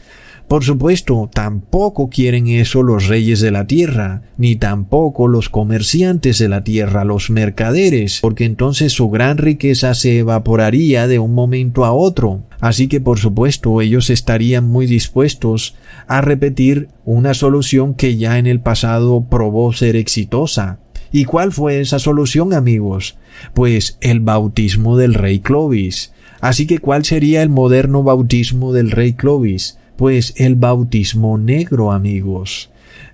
Por 0.49 0.63
supuesto, 0.63 1.29
tampoco 1.31 2.09
quieren 2.09 2.47
eso 2.47 2.81
los 2.81 3.05
reyes 3.07 3.39
de 3.39 3.51
la 3.51 3.67
tierra, 3.67 4.23
ni 4.35 4.55
tampoco 4.55 5.27
los 5.27 5.47
comerciantes 5.47 6.39
de 6.39 6.49
la 6.49 6.63
tierra, 6.63 7.05
los 7.05 7.29
mercaderes, 7.29 8.17
porque 8.19 8.45
entonces 8.45 8.91
su 8.91 9.11
gran 9.11 9.37
riqueza 9.37 9.93
se 9.93 10.17
evaporaría 10.17 11.07
de 11.07 11.19
un 11.19 11.35
momento 11.35 11.85
a 11.85 11.93
otro. 11.93 12.41
Así 12.59 12.87
que 12.87 12.99
por 12.99 13.19
supuesto 13.19 13.79
ellos 13.79 14.09
estarían 14.09 14.67
muy 14.67 14.87
dispuestos 14.87 15.75
a 16.07 16.21
repetir 16.21 16.89
una 17.05 17.35
solución 17.35 17.93
que 17.93 18.17
ya 18.17 18.39
en 18.39 18.47
el 18.47 18.59
pasado 18.59 19.27
probó 19.29 19.71
ser 19.71 19.95
exitosa. 19.95 20.79
¿Y 21.11 21.25
cuál 21.25 21.51
fue 21.51 21.79
esa 21.79 21.99
solución, 21.99 22.55
amigos? 22.55 23.19
Pues 23.53 23.99
el 24.01 24.19
bautismo 24.19 24.97
del 24.97 25.13
rey 25.13 25.41
Clovis. 25.41 26.11
Así 26.41 26.65
que 26.65 26.79
¿cuál 26.79 27.05
sería 27.05 27.43
el 27.43 27.49
moderno 27.49 28.01
bautismo 28.01 28.73
del 28.73 28.89
rey 28.89 29.13
Clovis? 29.13 29.78
Pues 29.99 30.33
el 30.37 30.55
bautismo 30.55 31.37
negro, 31.37 31.91
amigos. 31.91 32.69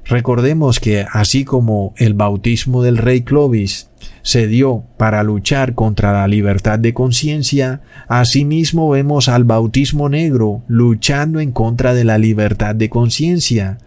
Recordemos 0.05 0.79
que 0.79 1.03
así 1.11 1.43
como 1.43 1.95
el 1.97 2.13
bautismo 2.13 2.83
del 2.83 2.97
rey 2.97 3.23
Clovis 3.23 3.89
se 4.21 4.45
dio 4.45 4.83
para 4.95 5.23
luchar 5.23 5.73
contra 5.73 6.13
la 6.13 6.27
libertad 6.27 6.77
de 6.77 6.93
conciencia, 6.93 7.81
asimismo 8.07 8.87
vemos 8.87 9.29
al 9.29 9.45
bautismo 9.45 10.09
negro 10.09 10.61
luchando 10.67 11.39
en 11.39 11.51
contra 11.51 11.95
de 11.95 12.03
la 12.03 12.19
libertad 12.19 12.75
de 12.75 12.87
conciencia. 12.87 13.79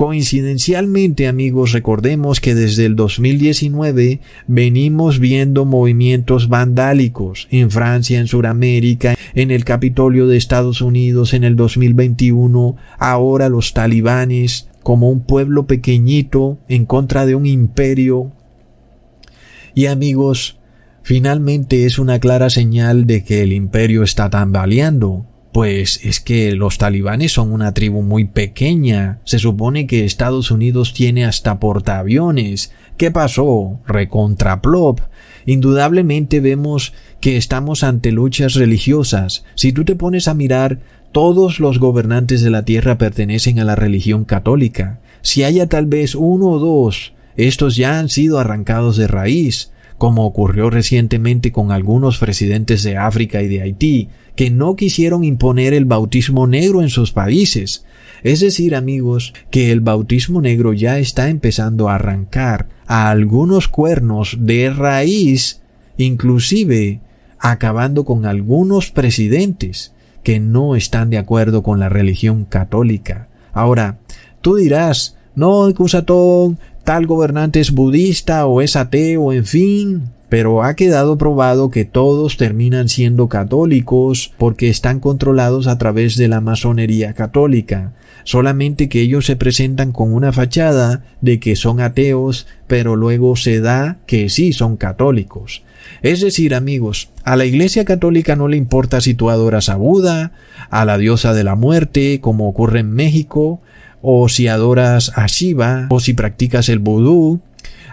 Coincidencialmente, 0.00 1.28
amigos, 1.28 1.72
recordemos 1.72 2.40
que 2.40 2.54
desde 2.54 2.86
el 2.86 2.96
2019 2.96 4.20
venimos 4.46 5.18
viendo 5.18 5.66
movimientos 5.66 6.48
vandálicos 6.48 7.48
en 7.50 7.70
Francia, 7.70 8.18
en 8.18 8.26
Sudamérica, 8.26 9.14
en 9.34 9.50
el 9.50 9.66
Capitolio 9.66 10.26
de 10.26 10.38
Estados 10.38 10.80
Unidos 10.80 11.34
en 11.34 11.44
el 11.44 11.54
2021, 11.54 12.76
ahora 12.98 13.50
los 13.50 13.74
talibanes 13.74 14.70
como 14.82 15.10
un 15.10 15.20
pueblo 15.20 15.66
pequeñito 15.66 16.56
en 16.66 16.86
contra 16.86 17.26
de 17.26 17.34
un 17.34 17.44
imperio. 17.44 18.32
Y 19.74 19.84
amigos, 19.84 20.60
finalmente 21.02 21.84
es 21.84 21.98
una 21.98 22.20
clara 22.20 22.48
señal 22.48 23.06
de 23.06 23.22
que 23.22 23.42
el 23.42 23.52
imperio 23.52 24.02
está 24.02 24.30
tambaleando. 24.30 25.26
Pues 25.52 26.04
es 26.04 26.20
que 26.20 26.52
los 26.52 26.78
talibanes 26.78 27.32
son 27.32 27.52
una 27.52 27.74
tribu 27.74 28.02
muy 28.02 28.24
pequeña. 28.24 29.18
Se 29.24 29.38
supone 29.40 29.86
que 29.86 30.04
Estados 30.04 30.50
Unidos 30.50 30.94
tiene 30.94 31.24
hasta 31.24 31.58
portaaviones. 31.58 32.72
¿Qué 32.96 33.10
pasó? 33.10 33.80
Recontraplop. 33.86 35.00
Indudablemente 35.46 36.40
vemos 36.40 36.92
que 37.20 37.36
estamos 37.36 37.82
ante 37.82 38.12
luchas 38.12 38.54
religiosas. 38.54 39.44
Si 39.56 39.72
tú 39.72 39.84
te 39.84 39.96
pones 39.96 40.28
a 40.28 40.34
mirar, 40.34 40.78
todos 41.10 41.58
los 41.58 41.80
gobernantes 41.80 42.42
de 42.42 42.50
la 42.50 42.64
tierra 42.64 42.96
pertenecen 42.96 43.58
a 43.58 43.64
la 43.64 43.74
religión 43.74 44.24
católica. 44.24 45.00
Si 45.22 45.42
haya 45.42 45.68
tal 45.68 45.86
vez 45.86 46.14
uno 46.14 46.50
o 46.50 46.58
dos, 46.60 47.14
estos 47.36 47.74
ya 47.74 47.98
han 47.98 48.08
sido 48.08 48.38
arrancados 48.38 48.96
de 48.96 49.08
raíz 49.08 49.72
como 50.00 50.24
ocurrió 50.24 50.70
recientemente 50.70 51.52
con 51.52 51.72
algunos 51.72 52.16
presidentes 52.16 52.82
de 52.82 52.96
África 52.96 53.42
y 53.42 53.48
de 53.48 53.60
Haití, 53.60 54.08
que 54.34 54.50
no 54.50 54.74
quisieron 54.74 55.24
imponer 55.24 55.74
el 55.74 55.84
bautismo 55.84 56.46
negro 56.46 56.80
en 56.80 56.88
sus 56.88 57.12
países. 57.12 57.84
Es 58.22 58.40
decir, 58.40 58.74
amigos, 58.74 59.34
que 59.50 59.70
el 59.70 59.82
bautismo 59.82 60.40
negro 60.40 60.72
ya 60.72 60.98
está 60.98 61.28
empezando 61.28 61.90
a 61.90 61.96
arrancar 61.96 62.66
a 62.86 63.10
algunos 63.10 63.68
cuernos 63.68 64.38
de 64.40 64.70
raíz, 64.70 65.60
inclusive 65.98 67.00
acabando 67.38 68.06
con 68.06 68.24
algunos 68.24 68.90
presidentes 68.92 69.92
que 70.22 70.40
no 70.40 70.76
están 70.76 71.10
de 71.10 71.18
acuerdo 71.18 71.62
con 71.62 71.78
la 71.78 71.90
religión 71.90 72.46
católica. 72.46 73.28
Ahora, 73.52 73.98
tú 74.40 74.56
dirás, 74.56 75.18
no, 75.34 75.70
Cusatón, 75.74 76.58
tal 76.90 77.06
gobernante 77.06 77.60
es 77.60 77.70
budista 77.70 78.46
o 78.46 78.60
es 78.62 78.74
ateo, 78.74 79.32
en 79.32 79.46
fin, 79.46 80.10
pero 80.28 80.64
ha 80.64 80.74
quedado 80.74 81.18
probado 81.18 81.70
que 81.70 81.84
todos 81.84 82.36
terminan 82.36 82.88
siendo 82.88 83.28
católicos 83.28 84.32
porque 84.36 84.68
están 84.68 84.98
controlados 84.98 85.68
a 85.68 85.78
través 85.78 86.16
de 86.16 86.26
la 86.26 86.40
masonería 86.40 87.12
católica, 87.12 87.92
solamente 88.24 88.88
que 88.88 89.02
ellos 89.02 89.24
se 89.24 89.36
presentan 89.36 89.92
con 89.92 90.12
una 90.12 90.32
fachada 90.32 91.04
de 91.20 91.38
que 91.38 91.54
son 91.54 91.80
ateos, 91.80 92.48
pero 92.66 92.96
luego 92.96 93.36
se 93.36 93.60
da 93.60 93.98
que 94.08 94.28
sí 94.28 94.52
son 94.52 94.76
católicos. 94.76 95.62
Es 96.02 96.20
decir, 96.20 96.56
amigos, 96.56 97.10
a 97.22 97.36
la 97.36 97.44
Iglesia 97.44 97.84
Católica 97.84 98.34
no 98.34 98.48
le 98.48 98.56
importa 98.56 99.00
si 99.00 99.14
tú 99.14 99.30
adoras 99.30 99.68
a 99.68 99.76
Buda, 99.76 100.32
a 100.70 100.84
la 100.84 100.98
diosa 100.98 101.34
de 101.34 101.44
la 101.44 101.54
muerte, 101.54 102.20
como 102.20 102.48
ocurre 102.48 102.80
en 102.80 102.90
México, 102.90 103.60
o 104.02 104.28
si 104.28 104.48
adoras 104.48 105.12
a 105.16 105.26
Shiva, 105.26 105.86
o 105.90 106.00
si 106.00 106.14
practicas 106.14 106.68
el 106.68 106.78
vudú, 106.78 107.40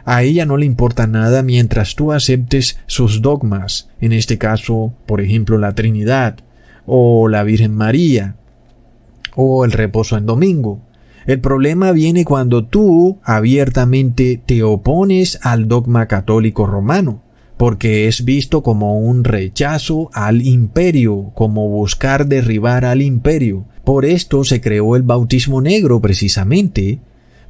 a 0.05 0.23
ella 0.23 0.45
no 0.45 0.55
le 0.55 0.65
importa 0.65 1.05
nada 1.05 1.43
mientras 1.43 1.95
tú 1.95 2.13
aceptes 2.13 2.79
sus 2.85 3.21
dogmas, 3.21 3.89
en 3.99 4.13
este 4.13 4.37
caso, 4.37 4.93
por 5.05 5.19
ejemplo, 5.19 5.57
la 5.57 5.75
Trinidad, 5.75 6.37
o 6.85 7.27
la 7.27 7.43
Virgen 7.43 7.75
María, 7.75 8.37
o 9.35 9.65
el 9.65 9.71
reposo 9.73 10.17
en 10.17 10.25
domingo. 10.25 10.81
El 11.25 11.41
problema 11.41 11.91
viene 11.91 12.23
cuando 12.23 12.63
tú 12.63 13.19
abiertamente 13.21 14.41
te 14.45 14.63
opones 14.63 15.39
al 15.41 15.67
dogma 15.67 16.07
católico 16.07 16.65
romano, 16.65 17.21
porque 17.57 18.07
es 18.07 18.23
visto 18.23 18.63
como 18.63 18.99
un 18.99 19.25
rechazo 19.25 20.09
al 20.13 20.41
imperio, 20.41 21.31
como 21.33 21.67
buscar 21.67 22.27
derribar 22.27 22.85
al 22.85 23.01
imperio, 23.01 23.65
por 23.87 24.03
esto 24.03 24.43
se 24.43 24.59
creó 24.59 24.97
el 24.97 25.03
bautismo 25.03 25.61
negro 25.61 26.01
precisamente, 26.01 26.99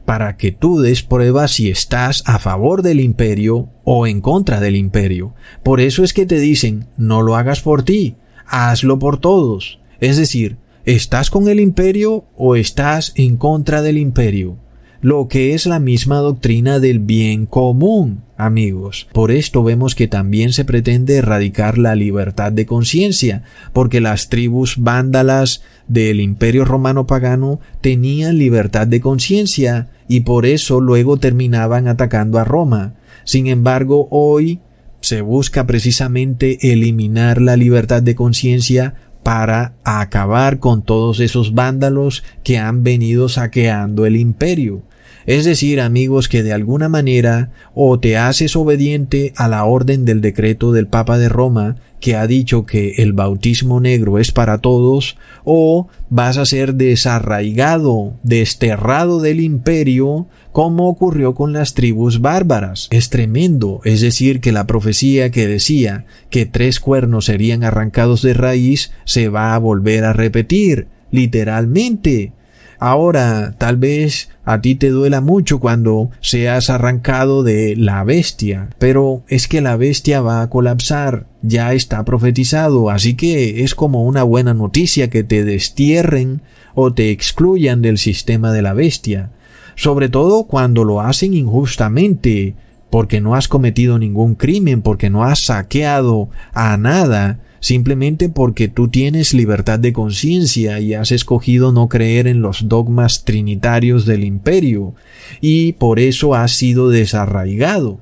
para 0.05 0.37
que 0.37 0.51
tú 0.51 0.79
des 0.81 1.01
prueba 1.01 1.47
si 1.47 1.71
estás 1.71 2.21
a 2.27 2.37
favor 2.37 2.83
del 2.83 2.99
imperio 2.99 3.69
o 3.83 4.05
en 4.05 4.21
contra 4.21 4.59
del 4.59 4.75
imperio. 4.75 5.33
Por 5.63 5.81
eso 5.81 6.03
es 6.03 6.13
que 6.13 6.27
te 6.27 6.37
dicen, 6.37 6.85
no 6.95 7.23
lo 7.23 7.37
hagas 7.37 7.61
por 7.61 7.81
ti, 7.81 8.17
hazlo 8.45 8.99
por 8.99 9.19
todos. 9.19 9.79
Es 9.99 10.17
decir, 10.17 10.57
¿estás 10.85 11.31
con 11.31 11.47
el 11.47 11.59
imperio 11.59 12.25
o 12.37 12.55
estás 12.55 13.13
en 13.15 13.37
contra 13.37 13.81
del 13.81 13.97
imperio? 13.97 14.57
Lo 15.01 15.27
que 15.27 15.53
es 15.53 15.65
la 15.65 15.79
misma 15.79 16.17
doctrina 16.17 16.79
del 16.79 16.99
bien 16.99 17.45
común, 17.45 18.23
amigos. 18.37 19.07
Por 19.13 19.31
esto 19.31 19.63
vemos 19.63 19.95
que 19.95 20.07
también 20.07 20.53
se 20.53 20.65
pretende 20.65 21.15
erradicar 21.15 21.77
la 21.77 21.95
libertad 21.95 22.51
de 22.51 22.65
conciencia, 22.65 23.43
porque 23.73 24.01
las 24.01 24.29
tribus 24.29 24.75
vándalas 24.77 25.63
del 25.87 26.19
imperio 26.19 26.65
romano 26.65 27.07
pagano 27.07 27.59
tenían 27.81 28.37
libertad 28.37 28.87
de 28.87 29.01
conciencia 29.01 29.89
y 30.07 30.21
por 30.21 30.45
eso 30.45 30.79
luego 30.79 31.17
terminaban 31.17 31.87
atacando 31.87 32.39
a 32.39 32.43
Roma. 32.43 32.93
Sin 33.23 33.47
embargo, 33.47 34.07
hoy 34.09 34.61
se 35.01 35.21
busca 35.21 35.67
precisamente 35.67 36.71
eliminar 36.71 37.41
la 37.41 37.55
libertad 37.55 38.01
de 38.01 38.15
conciencia 38.15 38.95
para 39.27 39.73
acabar 39.83 40.59
con 40.59 40.83
todos 40.83 41.19
esos 41.19 41.53
vándalos 41.53 42.23
que 42.45 42.59
han 42.59 42.83
venido 42.83 43.27
saqueando 43.27 44.05
el 44.05 44.15
imperio. 44.15 44.83
Es 45.25 45.43
decir, 45.43 45.81
amigos, 45.81 46.29
que 46.29 46.43
de 46.43 46.53
alguna 46.53 46.87
manera 46.87 47.51
o 47.75 47.99
te 47.99 48.15
haces 48.15 48.55
obediente 48.55 49.33
a 49.35 49.49
la 49.49 49.65
orden 49.65 50.05
del 50.05 50.21
decreto 50.21 50.71
del 50.71 50.87
Papa 50.87 51.17
de 51.17 51.27
Roma, 51.27 51.75
que 51.99 52.15
ha 52.15 52.25
dicho 52.25 52.65
que 52.65 52.93
el 52.99 53.11
bautismo 53.11 53.81
negro 53.81 54.17
es 54.17 54.31
para 54.31 54.59
todos, 54.59 55.17
o 55.43 55.89
vas 56.09 56.37
a 56.37 56.45
ser 56.45 56.75
desarraigado, 56.75 58.13
desterrado 58.23 59.19
del 59.19 59.41
imperio, 59.41 60.27
como 60.57 60.89
ocurrió 60.89 61.35
con 61.35 61.53
las 61.53 61.75
tribus 61.75 62.19
bárbaras. 62.19 62.87
Es 62.89 63.11
tremendo, 63.11 63.79
es 63.83 64.01
decir, 64.01 64.41
que 64.41 64.51
la 64.51 64.65
profecía 64.65 65.29
que 65.29 65.45
decía 65.45 66.07
que 66.31 66.47
tres 66.47 66.79
cuernos 66.79 67.25
serían 67.25 67.63
arrancados 67.63 68.23
de 68.23 68.33
raíz 68.33 68.91
se 69.05 69.29
va 69.29 69.53
a 69.53 69.59
volver 69.59 70.03
a 70.03 70.13
repetir, 70.13 70.87
literalmente. 71.11 72.31
Ahora, 72.79 73.53
tal 73.59 73.77
vez 73.77 74.29
a 74.45 74.59
ti 74.59 74.73
te 74.73 74.89
duela 74.89 75.21
mucho 75.21 75.59
cuando 75.59 76.09
seas 76.21 76.71
arrancado 76.71 77.43
de 77.43 77.75
la 77.75 78.03
bestia, 78.03 78.71
pero 78.79 79.21
es 79.27 79.47
que 79.47 79.61
la 79.61 79.77
bestia 79.77 80.21
va 80.21 80.41
a 80.41 80.49
colapsar, 80.49 81.27
ya 81.43 81.73
está 81.73 82.03
profetizado, 82.03 82.89
así 82.89 83.13
que 83.13 83.63
es 83.63 83.75
como 83.75 84.05
una 84.05 84.23
buena 84.23 84.55
noticia 84.55 85.11
que 85.11 85.23
te 85.23 85.43
destierren 85.43 86.41
o 86.73 86.95
te 86.95 87.11
excluyan 87.11 87.83
del 87.83 87.99
sistema 87.99 88.51
de 88.51 88.63
la 88.63 88.73
bestia, 88.73 89.29
sobre 89.77 90.09
todo 90.09 90.45
cuando 90.45 90.83
lo 90.83 90.99
hacen 91.01 91.35
injustamente, 91.35 92.55
porque 92.89 93.21
no 93.21 93.35
has 93.35 93.47
cometido 93.47 93.99
ningún 93.99 94.33
crimen, 94.33 94.81
porque 94.81 95.09
no 95.09 95.23
has 95.23 95.41
saqueado 95.45 96.29
a 96.53 96.75
nada, 96.77 97.39
simplemente 97.59 98.27
porque 98.27 98.69
tú 98.69 98.87
tienes 98.87 99.35
libertad 99.35 99.77
de 99.77 99.93
conciencia 99.93 100.79
y 100.79 100.95
has 100.95 101.11
escogido 101.11 101.71
no 101.71 101.89
creer 101.89 102.27
en 102.27 102.41
los 102.41 102.67
dogmas 102.67 103.23
trinitarios 103.23 104.05
del 104.07 104.23
imperio, 104.23 104.95
y 105.41 105.73
por 105.73 105.99
eso 105.99 106.33
has 106.33 106.53
sido 106.53 106.89
desarraigado. 106.89 107.99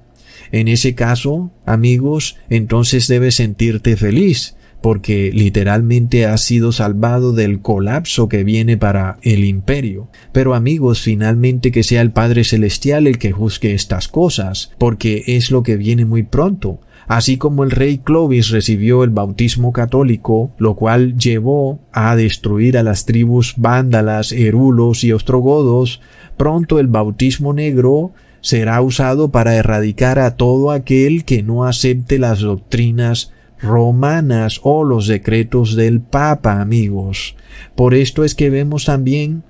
En 0.53 0.69
ese 0.69 0.95
caso, 0.95 1.51
amigos, 1.65 2.37
entonces 2.49 3.07
debes 3.07 3.35
sentirte 3.35 3.97
feliz, 3.97 4.55
porque 4.85 5.31
literalmente 5.33 6.27
ha 6.27 6.37
sido 6.37 6.71
salvado 6.71 7.33
del 7.33 7.59
colapso 7.59 8.29
que 8.29 8.43
viene 8.43 8.77
para 8.77 9.17
el 9.23 9.43
imperio. 9.43 10.09
Pero 10.31 10.53
amigos, 10.53 11.01
finalmente 11.01 11.71
que 11.71 11.81
sea 11.81 12.03
el 12.03 12.11
Padre 12.11 12.43
Celestial 12.43 13.07
el 13.07 13.17
que 13.17 13.31
juzgue 13.31 13.73
estas 13.73 14.07
cosas, 14.07 14.73
porque 14.77 15.23
es 15.25 15.49
lo 15.49 15.63
que 15.63 15.75
viene 15.75 16.05
muy 16.05 16.21
pronto. 16.21 16.81
Así 17.07 17.37
como 17.37 17.63
el 17.63 17.71
rey 17.71 17.97
Clovis 17.97 18.51
recibió 18.51 19.03
el 19.03 19.09
bautismo 19.09 19.73
católico, 19.73 20.51
lo 20.59 20.75
cual 20.75 21.17
llevó 21.17 21.79
a 21.91 22.15
destruir 22.15 22.77
a 22.77 22.83
las 22.83 23.05
tribus 23.05 23.55
vándalas, 23.57 24.31
erulos 24.33 25.03
y 25.03 25.13
ostrogodos, 25.13 25.99
pronto 26.37 26.77
el 26.77 26.85
bautismo 26.85 27.53
negro 27.53 28.11
será 28.41 28.79
usado 28.83 29.31
para 29.31 29.55
erradicar 29.55 30.19
a 30.19 30.35
todo 30.35 30.69
aquel 30.69 31.25
que 31.25 31.41
no 31.41 31.65
acepte 31.65 32.19
las 32.19 32.41
doctrinas 32.41 33.31
romanas 33.65 34.61
o 34.63 34.83
los 34.83 35.07
decretos 35.07 35.75
del 35.75 35.99
Papa, 35.99 36.61
amigos. 36.61 37.35
Por 37.75 37.93
esto 37.93 38.23
es 38.23 38.35
que 38.35 38.49
vemos 38.49 38.85
también 38.85 39.43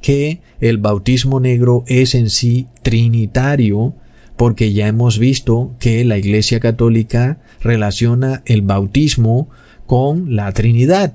que 0.00 0.40
el 0.60 0.78
bautismo 0.78 1.40
negro 1.40 1.84
es 1.86 2.14
en 2.14 2.28
sí 2.28 2.66
trinitario, 2.82 3.94
porque 4.36 4.72
ya 4.72 4.88
hemos 4.88 5.18
visto 5.18 5.74
que 5.78 6.04
la 6.04 6.18
Iglesia 6.18 6.60
Católica 6.60 7.38
relaciona 7.60 8.42
el 8.44 8.62
bautismo 8.62 9.48
con 9.86 10.36
la 10.36 10.52
Trinidad. 10.52 11.14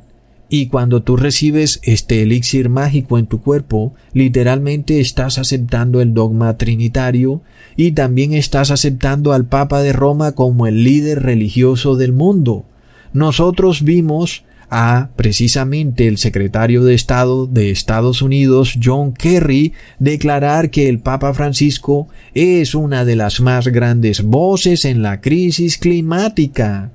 Y 0.49 0.67
cuando 0.67 1.03
tú 1.03 1.17
recibes 1.17 1.79
este 1.83 2.21
elixir 2.21 2.69
mágico 2.69 3.17
en 3.17 3.27
tu 3.27 3.41
cuerpo, 3.41 3.93
literalmente 4.13 5.01
estás 5.01 5.37
aceptando 5.37 5.99
el 5.99 6.13
dogma 6.13 6.57
trinitario 6.57 7.41
y 7.75 7.91
también 7.91 8.33
estás 8.33 8.71
aceptando 8.71 9.33
al 9.33 9.45
Papa 9.45 9.81
de 9.81 9.91
Roma 9.91 10.33
como 10.33 10.65
el 10.67 10.83
líder 10.83 11.23
religioso 11.23 11.97
del 11.97 12.13
mundo. 12.13 12.65
Nosotros 13.11 13.83
vimos 13.83 14.43
a 14.69 15.09
precisamente 15.15 16.07
el 16.07 16.17
secretario 16.17 16.83
de 16.83 16.93
Estado 16.93 17.47
de 17.47 17.71
Estados 17.71 18.21
Unidos, 18.21 18.77
John 18.81 19.13
Kerry, 19.13 19.73
declarar 19.99 20.71
que 20.71 20.89
el 20.89 20.99
Papa 20.99 21.33
Francisco 21.33 22.07
es 22.33 22.75
una 22.75 23.05
de 23.05 23.15
las 23.15 23.39
más 23.39 23.67
grandes 23.67 24.23
voces 24.23 24.85
en 24.85 25.01
la 25.01 25.21
crisis 25.21 25.77
climática. 25.77 26.91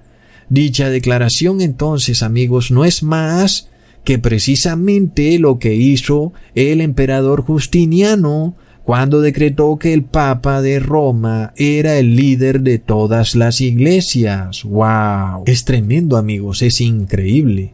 Dicha 0.52 0.90
declaración 0.90 1.62
entonces, 1.62 2.22
amigos, 2.22 2.70
no 2.70 2.84
es 2.84 3.02
más 3.02 3.70
que 4.04 4.18
precisamente 4.18 5.38
lo 5.38 5.58
que 5.58 5.74
hizo 5.74 6.34
el 6.54 6.82
emperador 6.82 7.40
Justiniano 7.42 8.54
cuando 8.84 9.22
decretó 9.22 9.78
que 9.78 9.94
el 9.94 10.04
Papa 10.04 10.60
de 10.60 10.78
Roma 10.78 11.54
era 11.56 11.98
el 11.98 12.16
líder 12.16 12.60
de 12.60 12.78
todas 12.78 13.34
las 13.34 13.62
iglesias. 13.62 14.64
¡Wow! 14.64 15.44
Es 15.46 15.64
tremendo, 15.64 16.18
amigos, 16.18 16.60
es 16.60 16.82
increíble. 16.82 17.72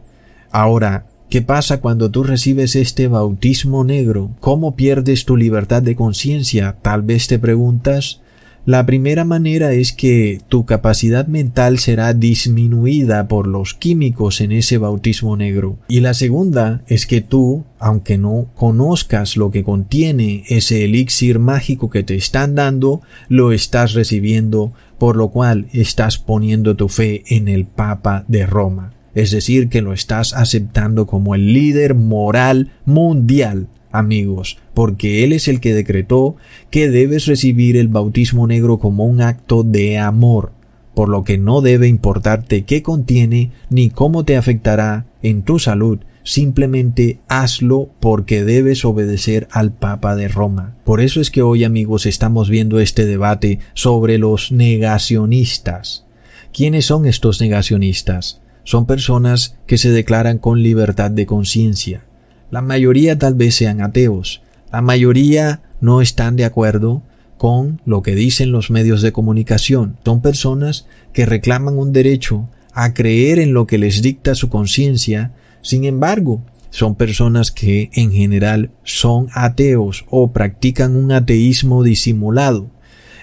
Ahora, 0.49 1.05
¿qué 1.29 1.41
pasa 1.41 1.81
cuando 1.81 2.09
tú 2.09 2.23
recibes 2.23 2.77
este 2.77 3.09
bautismo 3.09 3.83
negro? 3.83 4.31
¿Cómo 4.39 4.77
pierdes 4.77 5.25
tu 5.25 5.35
libertad 5.35 5.83
de 5.83 5.97
conciencia? 5.97 6.77
Tal 6.81 7.01
vez 7.01 7.27
te 7.27 7.39
preguntas. 7.39 8.21
La 8.69 8.85
primera 8.85 9.25
manera 9.25 9.73
es 9.73 9.93
que 9.93 10.41
tu 10.47 10.67
capacidad 10.67 11.25
mental 11.25 11.79
será 11.79 12.13
disminuida 12.13 13.27
por 13.27 13.47
los 13.47 13.73
químicos 13.73 14.41
en 14.41 14.51
ese 14.51 14.77
bautismo 14.77 15.35
negro. 15.35 15.79
Y 15.87 16.01
la 16.01 16.13
segunda 16.13 16.83
es 16.85 17.07
que 17.07 17.21
tú, 17.21 17.63
aunque 17.79 18.19
no 18.19 18.45
conozcas 18.55 19.37
lo 19.37 19.49
que 19.49 19.63
contiene 19.63 20.43
ese 20.49 20.85
elixir 20.85 21.39
mágico 21.39 21.89
que 21.89 22.03
te 22.03 22.13
están 22.13 22.53
dando, 22.53 23.01
lo 23.27 23.53
estás 23.53 23.93
recibiendo, 23.93 24.71
por 24.99 25.15
lo 25.15 25.29
cual 25.29 25.65
estás 25.73 26.19
poniendo 26.19 26.75
tu 26.75 26.89
fe 26.89 27.23
en 27.25 27.47
el 27.47 27.65
Papa 27.65 28.23
de 28.27 28.45
Roma. 28.45 28.93
Es 29.15 29.31
decir, 29.31 29.69
que 29.69 29.81
lo 29.81 29.93
estás 29.93 30.33
aceptando 30.35 31.07
como 31.07 31.33
el 31.33 31.53
líder 31.53 31.95
moral 31.95 32.71
mundial 32.85 33.67
amigos, 33.91 34.57
porque 34.73 35.23
Él 35.23 35.33
es 35.33 35.47
el 35.47 35.59
que 35.59 35.73
decretó 35.73 36.35
que 36.69 36.89
debes 36.89 37.25
recibir 37.25 37.77
el 37.77 37.87
bautismo 37.87 38.47
negro 38.47 38.79
como 38.79 39.05
un 39.05 39.21
acto 39.21 39.63
de 39.63 39.97
amor, 39.97 40.51
por 40.93 41.09
lo 41.09 41.23
que 41.23 41.37
no 41.37 41.61
debe 41.61 41.87
importarte 41.87 42.65
qué 42.65 42.83
contiene 42.83 43.51
ni 43.69 43.89
cómo 43.89 44.25
te 44.25 44.37
afectará 44.37 45.05
en 45.21 45.43
tu 45.43 45.59
salud, 45.59 45.99
simplemente 46.23 47.19
hazlo 47.27 47.89
porque 47.99 48.43
debes 48.43 48.85
obedecer 48.85 49.47
al 49.51 49.71
Papa 49.71 50.15
de 50.15 50.27
Roma. 50.27 50.75
Por 50.83 51.01
eso 51.01 51.21
es 51.21 51.31
que 51.31 51.41
hoy 51.41 51.63
amigos 51.63 52.05
estamos 52.05 52.49
viendo 52.49 52.79
este 52.79 53.05
debate 53.05 53.59
sobre 53.73 54.17
los 54.17 54.51
negacionistas. 54.51 56.05
¿Quiénes 56.53 56.85
son 56.85 57.05
estos 57.05 57.41
negacionistas? 57.41 58.41
Son 58.63 58.85
personas 58.85 59.57
que 59.65 59.77
se 59.77 59.89
declaran 59.89 60.37
con 60.37 60.61
libertad 60.61 61.09
de 61.09 61.25
conciencia, 61.25 62.03
la 62.51 62.61
mayoría 62.61 63.17
tal 63.17 63.35
vez 63.35 63.55
sean 63.55 63.81
ateos. 63.81 64.41
La 64.71 64.81
mayoría 64.81 65.61
no 65.81 66.01
están 66.01 66.35
de 66.35 66.45
acuerdo 66.45 67.03
con 67.37 67.81
lo 67.85 68.01
que 68.01 68.15
dicen 68.15 68.51
los 68.51 68.69
medios 68.69 69.01
de 69.01 69.11
comunicación. 69.11 69.97
Son 70.03 70.21
personas 70.21 70.87
que 71.13 71.25
reclaman 71.25 71.77
un 71.77 71.93
derecho 71.93 72.49
a 72.73 72.93
creer 72.93 73.39
en 73.39 73.53
lo 73.53 73.65
que 73.65 73.77
les 73.77 74.01
dicta 74.01 74.35
su 74.35 74.49
conciencia. 74.49 75.31
Sin 75.61 75.85
embargo, 75.85 76.41
son 76.69 76.95
personas 76.95 77.51
que 77.51 77.89
en 77.93 78.11
general 78.11 78.71
son 78.83 79.29
ateos 79.33 80.05
o 80.09 80.31
practican 80.31 80.95
un 80.95 81.11
ateísmo 81.11 81.83
disimulado. 81.83 82.69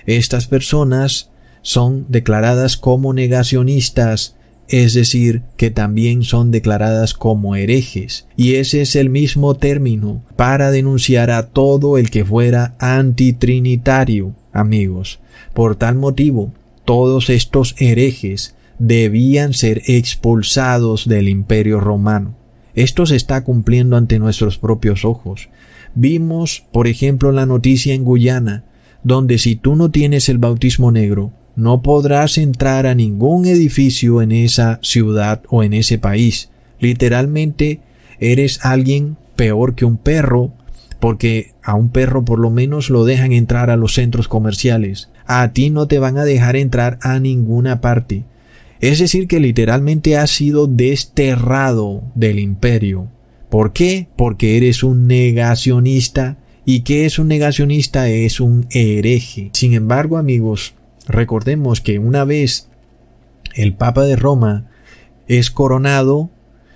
Estas 0.06 0.46
personas 0.46 1.30
son 1.62 2.06
declaradas 2.08 2.76
como 2.76 3.12
negacionistas 3.12 4.35
es 4.68 4.94
decir, 4.94 5.42
que 5.56 5.70
también 5.70 6.22
son 6.22 6.50
declaradas 6.50 7.14
como 7.14 7.54
herejes, 7.56 8.26
y 8.36 8.54
ese 8.54 8.82
es 8.82 8.96
el 8.96 9.10
mismo 9.10 9.54
término 9.54 10.22
para 10.36 10.70
denunciar 10.70 11.30
a 11.30 11.46
todo 11.48 11.98
el 11.98 12.10
que 12.10 12.24
fuera 12.24 12.74
antitrinitario, 12.78 14.34
amigos. 14.52 15.20
Por 15.54 15.76
tal 15.76 15.94
motivo, 15.94 16.52
todos 16.84 17.30
estos 17.30 17.74
herejes 17.78 18.54
debían 18.78 19.54
ser 19.54 19.82
expulsados 19.86 21.08
del 21.08 21.28
imperio 21.28 21.80
romano. 21.80 22.34
Esto 22.74 23.06
se 23.06 23.16
está 23.16 23.42
cumpliendo 23.42 23.96
ante 23.96 24.18
nuestros 24.18 24.58
propios 24.58 25.04
ojos. 25.04 25.48
Vimos, 25.94 26.64
por 26.72 26.88
ejemplo, 26.88 27.32
la 27.32 27.46
noticia 27.46 27.94
en 27.94 28.04
Guyana, 28.04 28.64
donde 29.02 29.38
si 29.38 29.56
tú 29.56 29.76
no 29.76 29.90
tienes 29.90 30.28
el 30.28 30.38
bautismo 30.38 30.92
negro, 30.92 31.32
no 31.56 31.82
podrás 31.82 32.38
entrar 32.38 32.86
a 32.86 32.94
ningún 32.94 33.46
edificio 33.46 34.22
en 34.22 34.30
esa 34.30 34.78
ciudad 34.82 35.42
o 35.48 35.62
en 35.62 35.72
ese 35.72 35.98
país. 35.98 36.50
Literalmente 36.78 37.80
eres 38.20 38.64
alguien 38.64 39.16
peor 39.34 39.74
que 39.74 39.84
un 39.84 39.96
perro, 39.96 40.52
porque 41.00 41.52
a 41.62 41.74
un 41.74 41.88
perro 41.90 42.24
por 42.24 42.38
lo 42.38 42.50
menos 42.50 42.90
lo 42.90 43.04
dejan 43.04 43.32
entrar 43.32 43.70
a 43.70 43.76
los 43.76 43.94
centros 43.94 44.28
comerciales. 44.28 45.10
A 45.26 45.52
ti 45.52 45.70
no 45.70 45.88
te 45.88 45.98
van 45.98 46.18
a 46.18 46.24
dejar 46.24 46.56
entrar 46.56 46.98
a 47.02 47.18
ninguna 47.18 47.80
parte. 47.80 48.24
Es 48.80 48.98
decir, 48.98 49.26
que 49.26 49.40
literalmente 49.40 50.16
has 50.16 50.30
sido 50.30 50.66
desterrado 50.66 52.02
del 52.14 52.38
imperio. 52.38 53.08
¿Por 53.48 53.72
qué? 53.72 54.08
Porque 54.16 54.56
eres 54.56 54.82
un 54.82 55.06
negacionista. 55.06 56.36
¿Y 56.64 56.80
qué 56.80 57.06
es 57.06 57.18
un 57.18 57.28
negacionista? 57.28 58.08
Es 58.08 58.40
un 58.40 58.66
hereje. 58.70 59.50
Sin 59.54 59.72
embargo, 59.72 60.18
amigos, 60.18 60.74
Recordemos 61.06 61.80
que 61.80 61.98
una 61.98 62.24
vez 62.24 62.68
el 63.54 63.74
Papa 63.74 64.04
de 64.04 64.16
Roma 64.16 64.66
es 65.28 65.50
coronado, 65.50 66.30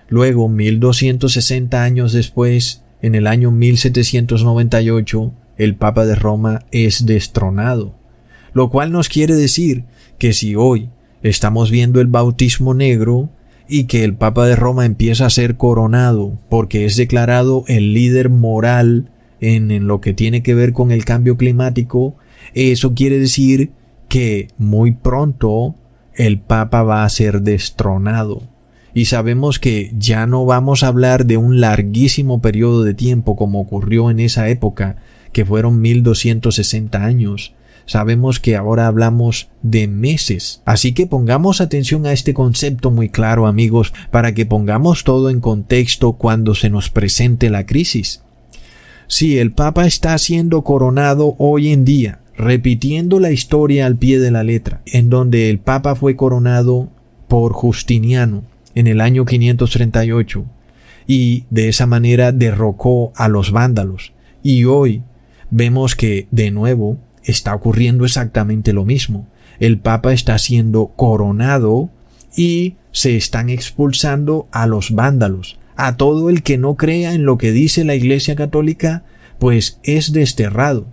luego 0.08 0.48
1260 0.48 1.82
años 1.82 2.12
después, 2.12 2.82
en 3.02 3.14
el 3.14 3.26
año 3.26 3.50
1798, 3.50 5.32
el 5.56 5.74
Papa 5.74 6.06
de 6.06 6.14
Roma 6.14 6.64
es 6.70 7.06
destronado. 7.06 7.94
Lo 8.52 8.70
cual 8.70 8.92
nos 8.92 9.08
quiere 9.08 9.34
decir 9.34 9.84
que 10.18 10.32
si 10.32 10.54
hoy 10.54 10.90
estamos 11.22 11.70
viendo 11.70 12.00
el 12.00 12.06
bautismo 12.06 12.74
negro 12.74 13.30
y 13.68 13.84
que 13.84 14.04
el 14.04 14.14
Papa 14.14 14.46
de 14.46 14.56
Roma 14.56 14.86
empieza 14.86 15.26
a 15.26 15.30
ser 15.30 15.56
coronado 15.56 16.38
porque 16.48 16.84
es 16.84 16.96
declarado 16.96 17.64
el 17.68 17.94
líder 17.94 18.30
moral 18.30 19.10
en, 19.40 19.70
en 19.70 19.86
lo 19.86 20.00
que 20.00 20.12
tiene 20.12 20.42
que 20.42 20.54
ver 20.54 20.72
con 20.72 20.90
el 20.90 21.04
cambio 21.04 21.36
climático, 21.36 22.16
eso 22.54 22.94
quiere 22.94 23.18
decir 23.18 23.70
que 24.10 24.48
muy 24.58 24.90
pronto 24.90 25.76
el 26.14 26.40
Papa 26.40 26.82
va 26.82 27.04
a 27.04 27.08
ser 27.08 27.42
destronado. 27.42 28.42
Y 28.92 29.04
sabemos 29.04 29.60
que 29.60 29.94
ya 29.96 30.26
no 30.26 30.44
vamos 30.44 30.82
a 30.82 30.88
hablar 30.88 31.26
de 31.26 31.36
un 31.36 31.60
larguísimo 31.60 32.42
periodo 32.42 32.82
de 32.82 32.92
tiempo 32.92 33.36
como 33.36 33.60
ocurrió 33.60 34.10
en 34.10 34.18
esa 34.18 34.48
época, 34.48 34.96
que 35.32 35.44
fueron 35.44 35.80
1260 35.80 37.04
años. 37.04 37.54
Sabemos 37.86 38.40
que 38.40 38.56
ahora 38.56 38.88
hablamos 38.88 39.48
de 39.62 39.86
meses. 39.86 40.60
Así 40.64 40.92
que 40.92 41.06
pongamos 41.06 41.60
atención 41.60 42.04
a 42.04 42.12
este 42.12 42.34
concepto 42.34 42.90
muy 42.90 43.10
claro, 43.10 43.46
amigos, 43.46 43.92
para 44.10 44.34
que 44.34 44.44
pongamos 44.44 45.04
todo 45.04 45.30
en 45.30 45.40
contexto 45.40 46.14
cuando 46.14 46.56
se 46.56 46.68
nos 46.68 46.90
presente 46.90 47.48
la 47.48 47.64
crisis. 47.64 48.22
Si 49.06 49.38
el 49.38 49.52
Papa 49.52 49.86
está 49.86 50.18
siendo 50.18 50.62
coronado 50.62 51.36
hoy 51.38 51.70
en 51.70 51.84
día, 51.84 52.20
repitiendo 52.40 53.20
la 53.20 53.30
historia 53.30 53.86
al 53.86 53.96
pie 53.96 54.18
de 54.18 54.30
la 54.30 54.42
letra, 54.42 54.80
en 54.86 55.10
donde 55.10 55.50
el 55.50 55.58
Papa 55.58 55.94
fue 55.94 56.16
coronado 56.16 56.88
por 57.28 57.52
Justiniano. 57.52 58.42
en 58.74 58.86
el 58.86 59.00
año 59.00 59.24
538 59.24 60.44
y 61.06 61.44
de 61.50 61.68
esa 61.68 61.86
manera 61.86 62.30
derrocó 62.30 63.12
a 63.16 63.26
los 63.26 63.50
vándalos. 63.50 64.12
Y 64.44 64.64
hoy 64.64 65.02
vemos 65.50 65.96
que 65.96 66.28
de 66.30 66.52
nuevo 66.52 66.98
está 67.24 67.52
ocurriendo 67.52 68.04
exactamente 68.04 68.72
lo 68.72 68.84
mismo. 68.84 69.26
El 69.58 69.80
Papa 69.80 70.12
está 70.12 70.38
siendo 70.38 70.92
coronado 70.94 71.90
y 72.36 72.76
se 72.92 73.16
están 73.16 73.50
expulsando 73.50 74.46
a 74.52 74.68
los 74.68 74.92
vándalos. 74.92 75.58
A 75.74 75.96
todo 75.96 76.30
el 76.30 76.44
que 76.44 76.58
no 76.58 76.76
crea 76.76 77.12
en 77.12 77.24
lo 77.24 77.38
que 77.38 77.50
dice 77.50 77.84
la 77.84 77.96
Iglesia 77.96 78.36
Católica, 78.36 79.02
pues 79.40 79.80
es 79.82 80.12
desterrado. 80.12 80.86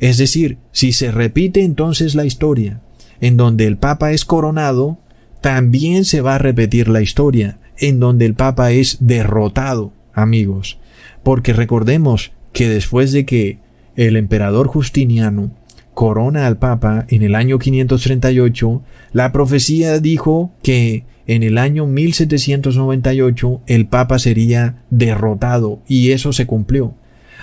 Es 0.00 0.16
decir, 0.16 0.58
si 0.72 0.92
se 0.92 1.12
repite 1.12 1.62
entonces 1.62 2.14
la 2.14 2.24
historia, 2.24 2.80
en 3.20 3.36
donde 3.36 3.66
el 3.66 3.76
Papa 3.76 4.12
es 4.12 4.24
coronado, 4.24 4.98
también 5.42 6.04
se 6.04 6.22
va 6.22 6.34
a 6.36 6.38
repetir 6.38 6.88
la 6.88 7.02
historia, 7.02 7.58
en 7.78 8.00
donde 8.00 8.24
el 8.24 8.34
Papa 8.34 8.72
es 8.72 8.96
derrotado, 9.00 9.92
amigos. 10.14 10.78
Porque 11.22 11.52
recordemos 11.52 12.32
que 12.52 12.68
después 12.68 13.12
de 13.12 13.26
que 13.26 13.58
el 13.94 14.16
emperador 14.16 14.68
Justiniano 14.68 15.50
corona 15.92 16.46
al 16.46 16.56
Papa 16.56 17.04
en 17.08 17.22
el 17.22 17.34
año 17.34 17.58
538, 17.58 18.82
la 19.12 19.32
profecía 19.32 19.98
dijo 19.98 20.50
que 20.62 21.04
en 21.26 21.42
el 21.42 21.58
año 21.58 21.86
1798 21.86 23.60
el 23.66 23.86
Papa 23.86 24.18
sería 24.18 24.82
derrotado 24.88 25.82
y 25.86 26.12
eso 26.12 26.32
se 26.32 26.46
cumplió. 26.46 26.94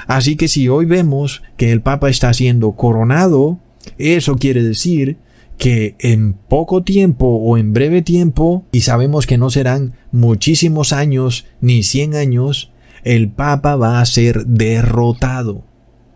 Así 0.05 0.35
que 0.35 0.47
si 0.47 0.69
hoy 0.69 0.85
vemos 0.85 1.41
que 1.57 1.71
el 1.71 1.81
Papa 1.81 2.09
está 2.09 2.33
siendo 2.33 2.73
coronado, 2.73 3.59
eso 3.97 4.35
quiere 4.35 4.61
decir 4.61 5.17
que 5.57 5.95
en 5.99 6.33
poco 6.33 6.83
tiempo 6.83 7.27
o 7.27 7.57
en 7.57 7.73
breve 7.73 8.01
tiempo, 8.01 8.65
y 8.71 8.81
sabemos 8.81 9.25
que 9.25 9.37
no 9.37 9.49
serán 9.49 9.93
muchísimos 10.11 10.93
años 10.93 11.47
ni 11.61 11.83
cien 11.83 12.13
años, 12.15 12.71
el 13.03 13.29
Papa 13.29 13.75
va 13.75 13.99
a 13.99 14.05
ser 14.05 14.45
derrotado. 14.45 15.63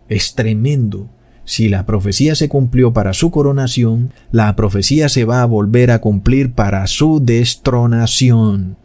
Es 0.08 0.34
tremendo. 0.34 1.08
Si 1.44 1.68
la 1.68 1.86
profecía 1.86 2.36
se 2.36 2.48
cumplió 2.48 2.92
para 2.92 3.14
su 3.14 3.30
coronación, 3.30 4.12
la 4.30 4.54
profecía 4.54 5.08
se 5.08 5.24
va 5.24 5.42
a 5.42 5.46
volver 5.46 5.90
a 5.90 6.00
cumplir 6.00 6.52
para 6.52 6.86
su 6.86 7.20
destronación. 7.24 8.76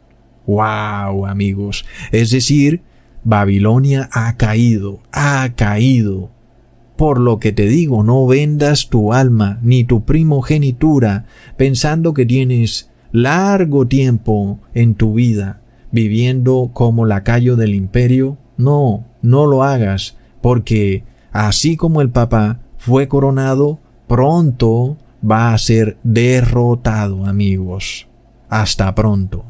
¡Wow, 0.48 1.28
amigos! 1.28 1.86
Es 2.12 2.32
decir, 2.32 2.82
Babilonia 3.28 4.08
ha 4.14 4.38
caído, 4.38 5.02
ha 5.12 5.50
caído. 5.54 6.30
Por 6.96 7.20
lo 7.20 7.40
que 7.40 7.52
te 7.52 7.66
digo, 7.66 8.02
no 8.02 8.26
vendas 8.26 8.88
tu 8.88 9.12
alma 9.12 9.60
ni 9.62 9.84
tu 9.84 10.06
primogenitura 10.06 11.26
pensando 11.58 12.14
que 12.14 12.26
tienes 12.26 12.90
largo 13.12 13.86
tiempo 13.86 14.60
en 14.74 14.96
tu 14.96 15.16
vida 15.16 15.60
viviendo 15.92 16.72
como 16.72 17.06
lacayo 17.06 17.58
del 17.58 17.76
imperio. 17.76 18.38
No, 18.56 19.04
no 19.22 19.46
lo 19.46 19.62
hagas, 19.62 20.16
porque 20.40 21.04
así 21.34 21.76
como 21.76 22.00
el 22.00 22.12
Papa 22.12 22.62
fue 22.78 23.10
coronado, 23.10 23.80
pronto 24.08 24.96
va 25.22 25.54
a 25.54 25.58
ser 25.58 25.98
derrotado, 26.02 27.26
amigos. 27.26 28.08
Hasta 28.48 28.96
pronto. 28.96 29.44